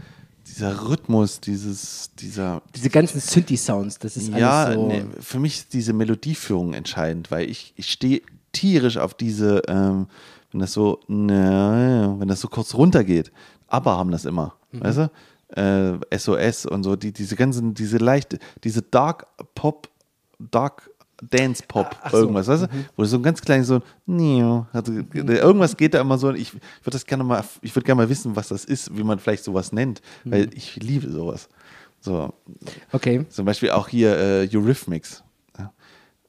[0.46, 2.60] dieser Rhythmus, dieses, dieser.
[2.74, 4.86] Diese ganzen Synthi-Sounds, das ist Ja, alles so.
[4.88, 8.20] nee, für mich ist diese Melodieführung entscheidend, weil ich, ich stehe
[8.52, 10.06] tierisch auf diese, ähm,
[10.52, 13.32] wenn das so, ne, wenn das so kurz runtergeht.
[13.68, 14.80] Aber haben das immer, Mhm.
[14.84, 15.10] weißt du?
[16.10, 19.88] Äh, SOS und so, die, diese ganzen, diese leichte, diese Dark Pop,
[20.38, 20.90] Dark
[21.22, 22.18] Dance Pop, Ach so.
[22.18, 22.68] irgendwas, weißt du?
[22.96, 23.80] Wo so ein ganz kleines so,
[24.72, 28.02] also, irgendwas geht da immer so, ich, ich würde das gerne mal, ich würde gerne
[28.02, 30.30] mal wissen, was das ist, wie man vielleicht sowas nennt, Mhm.
[30.30, 31.48] weil ich liebe sowas.
[32.00, 32.32] So,
[32.92, 33.24] Okay.
[33.30, 35.22] zum Beispiel auch hier äh, Eurythmics.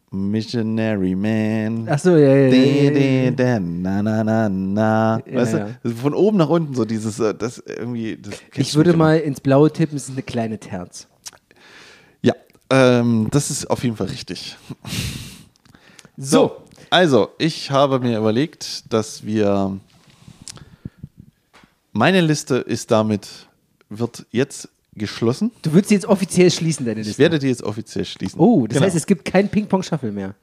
[0.09, 1.87] Missionary Man.
[1.89, 5.21] Ach so, ja, ja, ja, De, de, de, na, na, na, na.
[5.25, 5.67] Ja, weißt ja.
[5.83, 5.89] du?
[5.89, 8.17] Von oben nach unten so dieses, äh, das irgendwie.
[8.17, 11.07] Das Ich würde mal ins Blaue tippen, es ist eine kleine Terz.
[12.69, 14.57] Ähm, das ist auf jeden Fall richtig.
[16.17, 16.57] So.
[16.89, 19.79] Also, ich habe mir überlegt, dass wir.
[21.93, 23.27] Meine Liste ist damit,
[23.89, 25.51] wird jetzt geschlossen.
[25.63, 27.11] Du würdest sie jetzt offiziell schließen, deine Liste.
[27.11, 28.39] Ich werde die jetzt offiziell schließen.
[28.39, 28.85] oh, das Genau.
[28.85, 30.35] heißt, es gibt kein Ping-Pong-Shuffle mehr.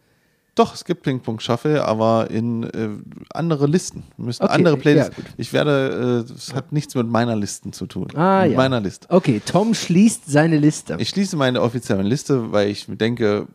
[0.55, 2.91] Doch, es gibt Ping-Pong Shuffle, aber in äh,
[3.33, 4.05] andere Listen.
[4.17, 5.17] Müssen Okay, andere Playlists.
[5.17, 8.09] ja, ich werde, äh, das hat nichts mit meiner Listen zu tun.
[8.15, 8.57] Ah, mit ja.
[8.57, 9.09] meiner Liste.
[9.11, 10.97] Okay, Tom schließt seine Liste.
[11.01, 13.49] Ich schließe meine offizielle Liste, weil ich denke,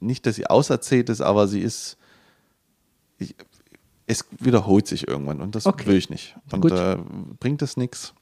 [0.00, 1.98] nicht, dass sie auserzählt ist, aber sie ist.
[3.18, 3.34] Ich,
[4.06, 5.86] es wiederholt sich irgendwann und das Okay.
[5.86, 6.36] will ich nicht.
[6.52, 6.72] Und Gut.
[6.72, 6.96] äh,
[7.40, 8.14] bringt das nichts.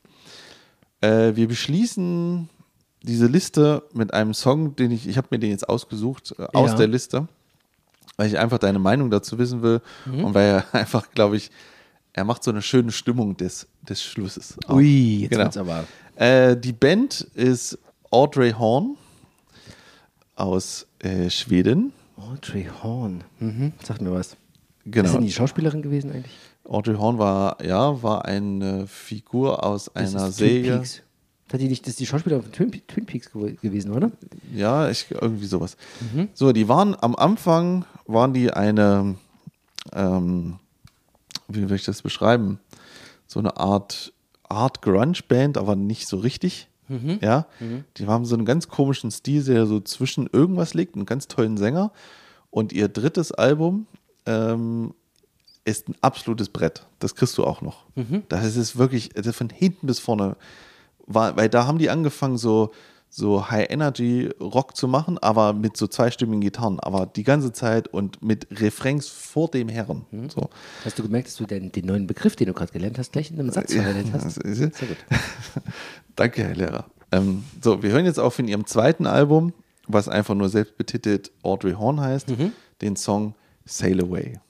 [1.00, 2.48] Äh, wir beschließen
[3.02, 6.70] diese Liste mit einem Song, den ich, ich habe mir den jetzt ausgesucht äh, aus
[6.70, 6.76] Ja.
[6.78, 7.28] der Liste,
[8.16, 10.24] weil ich einfach deine Meinung dazu wissen will Mhm.
[10.24, 11.50] und weil er einfach, glaube ich,
[12.12, 14.56] er macht so eine schöne Stimmung des, des Schlusses.
[14.66, 14.74] auch.
[14.76, 15.42] Ui, jetzt Genau.
[15.44, 15.84] wird's aber.
[16.16, 17.76] Äh, die Band ist
[18.10, 18.96] Audrey Horn
[20.36, 21.92] aus äh, Schweden.
[22.16, 23.24] Audrey Horn.
[23.40, 24.36] Mhm, sag mir was.
[24.84, 25.06] Genau.
[25.06, 26.34] Ist denn die Schauspielerin gewesen eigentlich?
[26.64, 30.76] Audrey Horn war, ja, war eine Figur aus Das einer Serie.
[30.78, 31.02] Peaks.
[31.52, 34.10] Hat die nicht, das ist die Schauspielerin von Twin, Twin Peaks gew- gewesen, oder?
[34.52, 35.76] Ja, ich, irgendwie sowas.
[36.12, 36.28] Mhm.
[36.34, 39.16] So, die waren am Anfang, waren die eine,
[39.92, 40.58] ähm,
[41.48, 42.60] wie will ich das beschreiben?
[43.26, 44.12] So eine Art
[44.48, 46.68] Art Grunge Band, aber nicht so richtig.
[46.88, 47.18] Mhm.
[47.22, 47.46] Ja,
[47.96, 51.56] die haben so einen ganz komischen Stil, der so zwischen irgendwas liegt, einen ganz tollen
[51.56, 51.92] Sänger.
[52.50, 53.86] Und ihr drittes Album
[54.26, 54.94] ähm,
[55.64, 56.86] ist ein absolutes Brett.
[56.98, 57.84] Das kriegst du auch noch.
[57.94, 58.24] Mhm.
[58.28, 60.36] Das ist wirklich von hinten bis vorne.
[61.06, 62.70] War, weil da haben die angefangen, so,
[63.16, 68.48] so High-Energy-Rock zu machen, aber mit so zweistimmigen Gitarren, aber die ganze Zeit und mit
[68.60, 70.04] Refrains vor dem Herren.
[70.10, 70.30] Mhm.
[70.30, 70.50] So.
[70.84, 73.30] Hast du gemerkt, dass du den, den neuen Begriff, den du gerade gelernt hast, gleich
[73.30, 74.38] in einem Satz verwendet Ja, hast?
[74.38, 74.96] ist- Sehr gut.
[76.16, 76.86] Danke, Herr Lehrer.
[77.12, 79.52] Ähm, so, wir hören jetzt auch von ihrem zweiten Album,
[79.86, 82.50] was einfach nur selbst betitelt Audrey Horn heißt, Mhm.
[82.80, 83.34] den Song
[83.64, 84.40] Sail Away.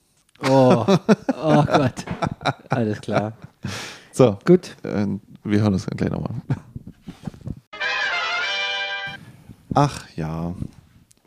[0.49, 2.03] Oh, oh Gott.
[2.69, 3.33] Alles klar.
[4.11, 4.75] So, Gut.
[4.83, 5.05] äh,
[5.43, 6.31] wir hören uns gleich nochmal.
[9.75, 10.53] Ach ja,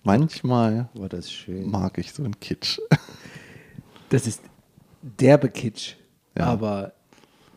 [0.05, 1.70] manchmal War das schön.
[1.70, 2.78] mag ich so einen Kitsch.
[4.09, 4.40] Das ist
[5.03, 5.94] derbe Kitsch.
[6.36, 6.46] Ja.
[6.46, 6.92] Aber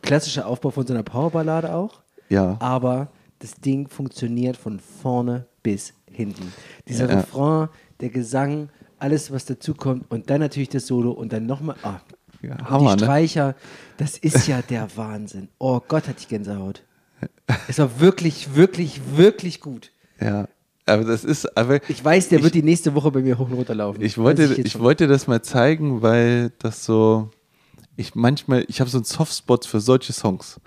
[0.01, 2.01] klassischer Aufbau von so einer Powerballade auch.
[2.29, 2.57] Ja.
[2.59, 3.07] Aber
[3.39, 6.51] das Ding funktioniert von vorne bis hinten.
[6.87, 7.19] Dieser Ja.
[7.19, 7.69] Refrain,
[7.99, 8.69] der Gesang,
[8.99, 11.75] alles, was dazu kommt und dann natürlich das Solo und dann nochmal.
[11.83, 11.99] Ah,
[12.41, 13.05] Ja, Hammer, die ne?
[13.07, 13.55] Streicher,
[13.97, 15.47] das ist ja der Wahnsinn.
[15.59, 16.83] Oh Gott, hatte ich Gänsehaut.
[17.67, 19.91] Es war wirklich, wirklich, wirklich gut.
[20.19, 20.47] Ja,
[20.85, 23.47] aber das ist, aber Ich weiß, der Ich- wird die nächste Woche bei mir hoch
[23.47, 24.01] und runter laufen.
[24.01, 24.81] Ich wollte, ich, schon.
[24.81, 27.29] wollte das mal zeigen, weil das so,
[27.97, 30.59] ich manchmal, ich habe so einen Softspot für solche Songs.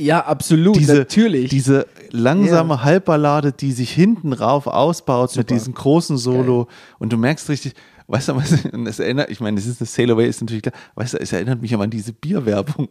[0.00, 1.50] Ja, absolut, Diese, natürlich.
[1.50, 5.54] Diese langsame Halbballade, die sich hinten rauf ausbaut mit Super.
[5.54, 6.68] diesem großen Solo
[7.00, 7.74] und du merkst richtig,
[8.08, 10.74] weißt du, was, es erinnert, ich meine, es ist eine Sail Away, ist natürlich klar,
[10.94, 12.88] weißt du, es erinnert mich aber an diese Bierwerbung.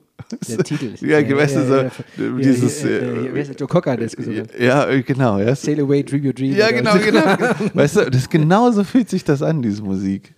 [0.47, 0.93] Der Titel.
[1.01, 1.91] Ja, weißt du, so, ja.
[2.39, 3.53] dieses, äh?
[3.57, 4.47] Joe Cocker hat das gesungen.
[4.59, 5.55] ja, äh, genau, ja.
[5.55, 6.55] Sail away, dream your dream.
[6.55, 7.25] Ja, genau, genau.
[7.73, 10.33] Weißt du, das genauso fühlt sich das an, diese Musik.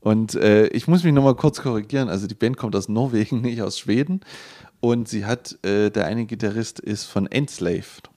[0.00, 2.08] Und äh, ich muss mich nochmal kurz korrigieren.
[2.08, 4.20] Also die Band kommt aus Norwegen, nicht aus Schweden.
[4.80, 8.08] Und sie hat, äh, der eine Gitarrist ist von Enslaved.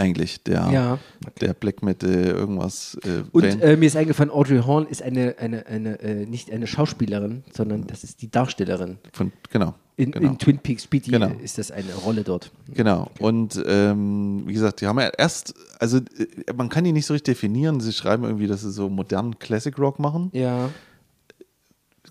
[0.00, 0.98] Eigentlich, der, Ja,
[1.40, 2.96] der Black Metal irgendwas.
[3.04, 6.66] Äh, Und äh, mir ist eingefallen, Audrey Horn ist eine, eine, eine äh, nicht eine
[6.66, 8.98] Schauspielerin, sondern das ist die Darstellerin.
[9.12, 9.74] von, genau.
[9.96, 10.30] In, genau.
[10.30, 11.30] in Twin Peaks die, Genau.
[11.44, 12.50] ist das eine Rolle dort.
[12.72, 13.10] Genau.
[13.18, 17.12] Und ähm, wie gesagt, die haben ja erst, also äh, man kann die nicht so
[17.12, 17.80] richtig definieren.
[17.80, 20.30] Sie schreiben irgendwie, dass sie so modernen Classic Rock machen.
[20.32, 20.70] Ja.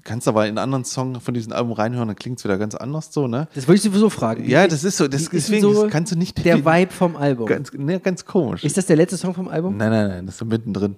[0.10, 2.74] Kannst aber in einen anderen Song von diesem Album reinhören, dann klingt es wieder ganz
[2.74, 3.47] anders so, ne?
[3.53, 4.43] Das wollte ich sowieso fragen.
[4.49, 7.45] Ja, das ist so, das, deswegen so das kannst du nicht Der Vibe vom Album.
[7.45, 8.64] Ganz, ne, ganz komisch.
[8.64, 9.78] ist das der letzte Song vom Album?
[9.78, 10.95] nein, nein, nein, das ist so mittendrin.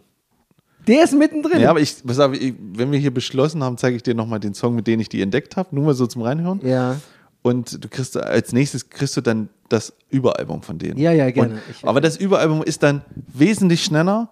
[0.88, 1.60] Der ist mittendrin.
[1.60, 4.40] Ja, aber ich, pass auf, ich, wenn wir hier beschlossen haben, zeige ich dir nochmal
[4.40, 6.62] den Song, mit dem ich die entdeckt habe, nur mal so zum Reinhören.
[6.64, 6.96] ja.
[7.44, 10.98] Und du kriegst als nächstes kriegst du dann das Überalbum von denen.
[10.98, 11.56] Ja, ja, gerne.
[11.56, 13.02] Und, aber das Überalbum ist dann
[13.34, 14.30] wesentlich schneller,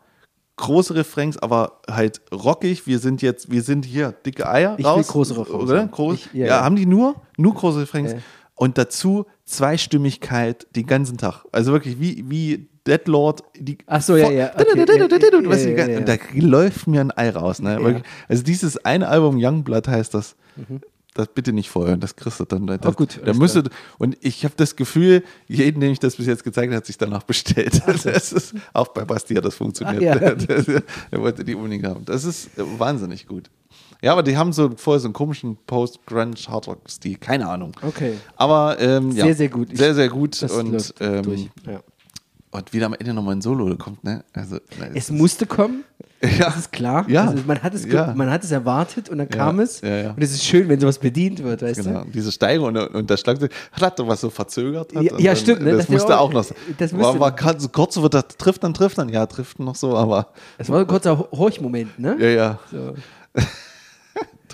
[0.59, 2.85] große Refrains, aber halt rockig.
[2.87, 5.07] Wir sind jetzt, wir sind hier dicke Eier Ich will raus.
[5.07, 5.87] große Refrains Oder?
[5.87, 6.63] Groß, Ich- ja, ja, ja.
[6.63, 8.11] haben die nur, nur große Refrains.
[8.13, 8.17] Ja.
[8.55, 11.45] Und dazu Zweistimmigkeit den ganzen Tag.
[11.51, 13.43] Also wirklich wie, wie Deadlord.
[13.57, 14.51] Die Ach so, ja, ja.
[15.97, 17.59] Und da läuft mir ein Ei raus.
[17.61, 18.01] Ne?
[18.27, 20.35] Also dieses eine Album Youngblood heißt das.
[21.19, 22.65] Das bitte nicht vorher, das kriegst du dann.
[22.67, 23.63] Das, Oh, gut, da alles müsste,
[23.97, 26.97] und ich habe das Gefühl, jeden, dem ich das bis jetzt gezeigt habe, hat sich
[26.97, 27.81] danach bestellt.
[28.05, 30.01] Das ist, auch bei Basti hat das funktioniert.
[30.01, 30.15] Ja.
[30.15, 30.83] Der
[31.21, 32.05] wollte die unbedingt haben.
[32.05, 33.49] Das ist wahnsinnig gut.
[34.01, 37.73] Ja, aber die haben so vorher so einen komischen Post-Grunge-Hardrock-Stil, keine Ahnung.
[37.81, 38.13] Okay.
[38.37, 39.71] Aber ähm, ja, Sehr, sehr gut.
[39.73, 40.41] Ich- Sehr, sehr gut.
[40.41, 41.49] Das und, ähm, durch.
[41.67, 41.81] Ja.
[42.51, 44.23] Und wieder am Ende nochmal ein Solo kommt, ne?
[44.33, 45.83] Also, na, Es musste kommen,
[46.21, 47.07] ja, das ist klar.
[47.09, 47.25] Ja.
[47.27, 48.13] Also man, hat es Ja.
[48.15, 49.81] man hat es erwartet und dann Ja, kam es.
[49.81, 50.09] ja, ja.
[50.11, 52.09] Und es ist schön, wenn sowas bedient wird, weißt Genau, du?
[52.11, 54.93] diese Steigerung und, und das Schlagzeug hat doch was so verzögert.
[54.95, 55.71] Hat Ja, und stimmt, ne?
[55.71, 56.45] Das, Das musste auch auch- noch.
[56.77, 59.95] das war, war so kurz wird das trifft dann trifft dann ja trifft noch so,
[59.95, 62.17] aber Es war ein kurzer Ho- Horchmoment, ne?
[62.19, 62.95] ja ja So.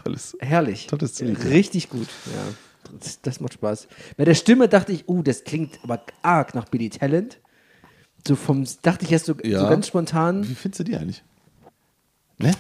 [0.04, 0.38] tolles.
[0.40, 0.88] Herrlich.
[0.88, 1.44] Tolles Lied.
[1.46, 2.08] Richtig gut.
[2.26, 2.92] Ja.
[3.00, 3.88] Das, das macht Spaß.
[4.18, 7.40] Bei der Stimme dachte ich, uh, das klingt aber arg nach Billy Talent.
[8.28, 9.62] So vom, dachte ich erst so, Ja.
[9.62, 10.48] so ganz spontan.
[10.48, 11.24] Wie findest du die eigentlich?
[12.38, 12.52] Ne?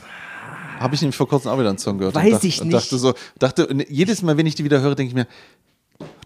[0.79, 2.15] Habe ich nämlich vor kurzem auch wieder einen Song gehört.
[2.15, 2.77] Weiß dachte, ich und nicht.
[2.77, 5.27] Dachte so, dachte, und jedes Mal, wenn ich die wieder höre, denke ich mir,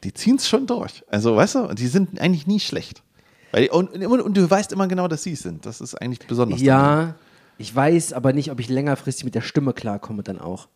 [0.04, 1.04] die ziehen es schon durch.
[1.08, 3.04] Also, weißt du, die sind eigentlich nie schlecht.
[3.52, 5.66] Weil, und, und, und du weißt immer genau, dass sie es sind.
[5.66, 6.62] Das ist eigentlich besonders.
[6.62, 7.16] Ja,
[7.58, 10.68] ich weiß aber nicht, ob ich längerfristig mit der Stimme klarkomme dann auch.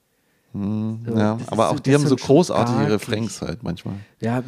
[0.54, 0.60] So,
[1.16, 2.92] Ja, aber so- auch die das haben so großartige.
[2.92, 3.96] Refrains halt manchmal.
[4.22, 4.44] Ja, m-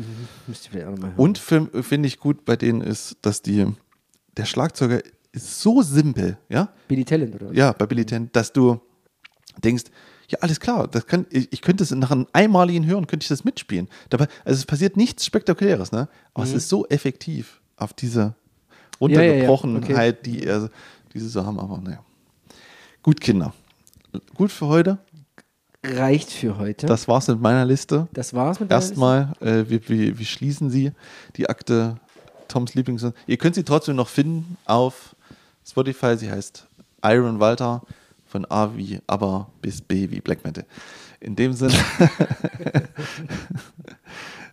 [0.45, 1.19] müsst ihr vielleicht auch nochmal hören.
[1.19, 3.65] Und für- finde ich gut bei denen ist, dass die,
[4.37, 6.69] der Schlagzeuger ist so simpel, ja?
[6.87, 7.53] Billy Talent, oder?
[7.53, 8.79] Ja, bei Billy Ten, dass du
[9.63, 9.85] denkst,
[10.29, 13.29] ja, alles klar, das kann, ich, ich könnte es nach einem einmaligen Hören, könnte ich
[13.29, 13.87] das mitspielen.
[14.09, 16.07] Dabei, also es passiert nichts Spektakuläres, ne?
[16.33, 18.35] Aber es ist so effektiv auf diese
[18.99, 19.09] Mhm.
[19.09, 20.69] Ja, ja, ja, Runtergebrochenheit, die, er,
[21.13, 21.99] die sie so haben, aber naja.
[23.03, 23.53] Gut, Kinder.
[24.33, 24.97] Gut für heute.
[25.83, 26.87] Reicht für heute.
[26.87, 28.07] Das war's mit meiner Liste.
[28.13, 28.93] Das war's mit deiner Liste?
[28.93, 30.91] Erstmal, äh, wir, wir, wir schließen sie,
[31.35, 31.97] die Akte
[32.47, 33.05] Toms Lieblings.
[33.27, 35.15] Ihr könnt sie trotzdem noch finden auf
[35.67, 36.15] Spotify.
[36.17, 36.67] Sie heißt
[37.03, 37.81] Iron Walter
[38.27, 40.65] von A wie Aber bis B wie Black Metal.
[41.21, 41.73] In dem Sinne.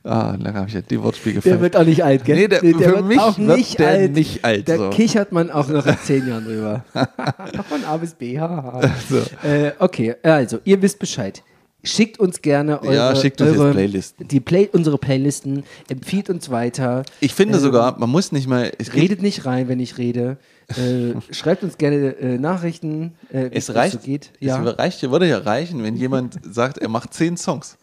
[0.04, 1.60] ah, lange habe ich ja die Wortspiel Der gefällt.
[1.60, 2.36] wird auch nicht alt, gell?
[2.36, 4.12] Nee, der- der für wird mich auch nicht der alt.
[4.12, 4.90] nicht alt, Da so.
[4.90, 6.84] kichert man auch noch in zehn Jahren drüber.
[7.68, 8.38] Von A bis B.
[8.40, 8.90] haha.
[9.08, 9.18] So.
[9.46, 11.42] äh, okay, also, ihr wisst Bescheid.
[11.84, 14.28] Schickt uns gerne eure, Ja, schickt uns eure Playlisten.
[14.28, 17.02] Die Play unsere Playlisten, empfiehlt uns weiter.
[17.20, 18.70] ich finde Ähm, sogar, man muss nicht mal.
[18.94, 20.36] Redet nicht rein, wenn ich rede.
[20.68, 23.92] Äh, schreibt uns gerne äh, Nachrichten, äh, wie es reicht.
[23.94, 24.30] so geht.
[24.40, 24.62] Es Ja.
[24.62, 27.76] reicht, würde ja reichen, wenn jemand sagt, er macht zehn Songs.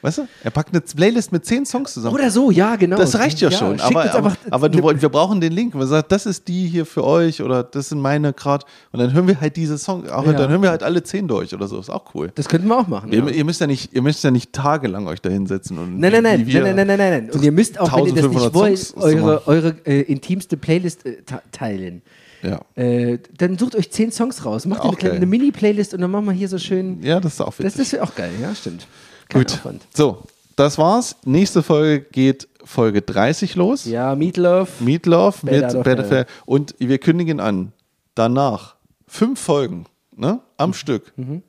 [0.00, 0.28] Weißt du?
[0.44, 2.14] Er packt eine Playlist mit zehn Songs zusammen.
[2.14, 2.96] Oder so, ja, genau.
[2.96, 3.78] Das reicht ja, schon.
[3.78, 5.74] schickt Aber, aber, aber du, wir brauchen den Link.
[5.74, 8.64] Man sagt, das ist die hier für euch oder das sind meine gerade.
[8.92, 10.08] Und dann hören wir halt diese Songs.
[10.08, 10.22] Ja.
[10.22, 11.80] Dann hören wir halt alle zehn durch oder so.
[11.80, 12.30] Ist auch cool.
[12.36, 13.12] Das könnten wir auch machen.
[13.12, 13.28] Ihr, ja.
[13.28, 15.78] ihr, müsst ja nicht, ihr müsst ja nicht tagelang euch da hinsetzen.
[15.78, 17.30] Und Nein, nein, nein, nein, nein, nein, nein, nein.
[17.32, 20.56] Und ihr müsst auch, wenn ihr das 1500 nicht wollt, Songs eure, eure äh, intimste
[20.56, 22.02] Playlist äh, te- teilen.
[22.42, 22.60] Ja.
[22.76, 26.26] Äh, dann sucht euch zehn Songs raus, macht eine, kleine, eine Mini-Playlist und dann machen
[26.26, 27.02] wir hier so schön.
[27.02, 27.78] ja, das ist auch Das, witzig.
[27.78, 28.86] das wäre auch geil, ja, stimmt.
[29.28, 29.52] Kein Gut.
[29.52, 29.82] Aufwand.
[29.94, 30.22] So,
[30.56, 31.16] das war's.
[31.24, 33.84] Nächste Folge geht Folge 30 los.
[33.84, 34.80] Ja, Meatloaf.
[34.80, 36.26] Meatloaf Out mit Hell.
[36.46, 37.72] Und wir kündigen an,
[38.14, 38.74] danach
[39.06, 41.12] fünf Folgen ne, am Stück.
[41.16, 41.42] M-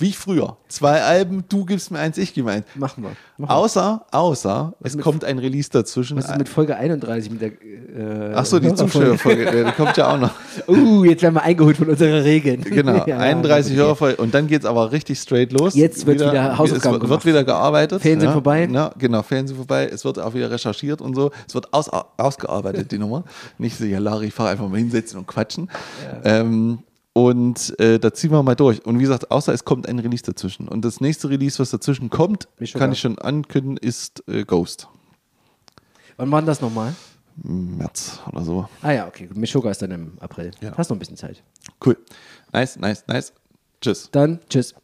[0.00, 0.56] Wie früher.
[0.68, 2.64] Zwei Alben, du gibst mir eins, ich gebe eins.
[2.74, 3.10] Machen wir.
[3.36, 3.50] Machen wir.
[3.50, 6.16] Außer, außer, es mit- kommt ein Release dazwischen.
[6.16, 8.74] Was ist mit Folge 31 mit der äh, Ach so, die?
[8.74, 10.30] Zuschauerfolge, die kommt ja auch noch.
[10.66, 12.62] Uh, jetzt werden wir eingeholt von unseren Regeln.
[12.70, 13.80] Genau, Ja, 31 okay.
[13.80, 15.74] Hörerfolge und dann geht es aber richtig straight los.
[15.74, 17.10] Jetzt wird wieder Hausaufgaben Es wird, gemacht.
[17.10, 18.02] wird wieder gearbeitet.
[18.02, 18.68] Sind ja, vorbei.
[18.72, 19.88] Ja, genau, sind vorbei.
[19.92, 21.30] Es wird auch wieder recherchiert und so.
[21.46, 23.24] Es wird aus, ausgearbeitet, die Nummer.
[23.58, 25.68] Nicht so, ja, Larry, ich fahre einfach mal hinsetzen und quatschen.
[26.24, 26.78] Ähm,
[27.12, 28.84] und äh, da ziehen wir mal durch.
[28.84, 30.68] Und wie gesagt, außer es kommt ein Release dazwischen.
[30.68, 32.84] Und das nächste Release, was dazwischen kommt, Mischuga.
[32.84, 34.88] kann ich schon ankündigen, ist äh, Ghost.
[36.16, 36.94] Wann war das nochmal?
[37.42, 38.68] März oder so.
[38.82, 39.28] Ah ja, okay.
[39.32, 40.50] Meshuggah ist dann im April.
[40.60, 40.76] Ja.
[40.76, 41.42] Hast noch ein bisschen Zeit.
[41.84, 41.96] Cool.
[42.52, 43.32] Nice, nice, nice.
[43.80, 44.08] Tschüss.
[44.12, 44.74] Dann tschüss.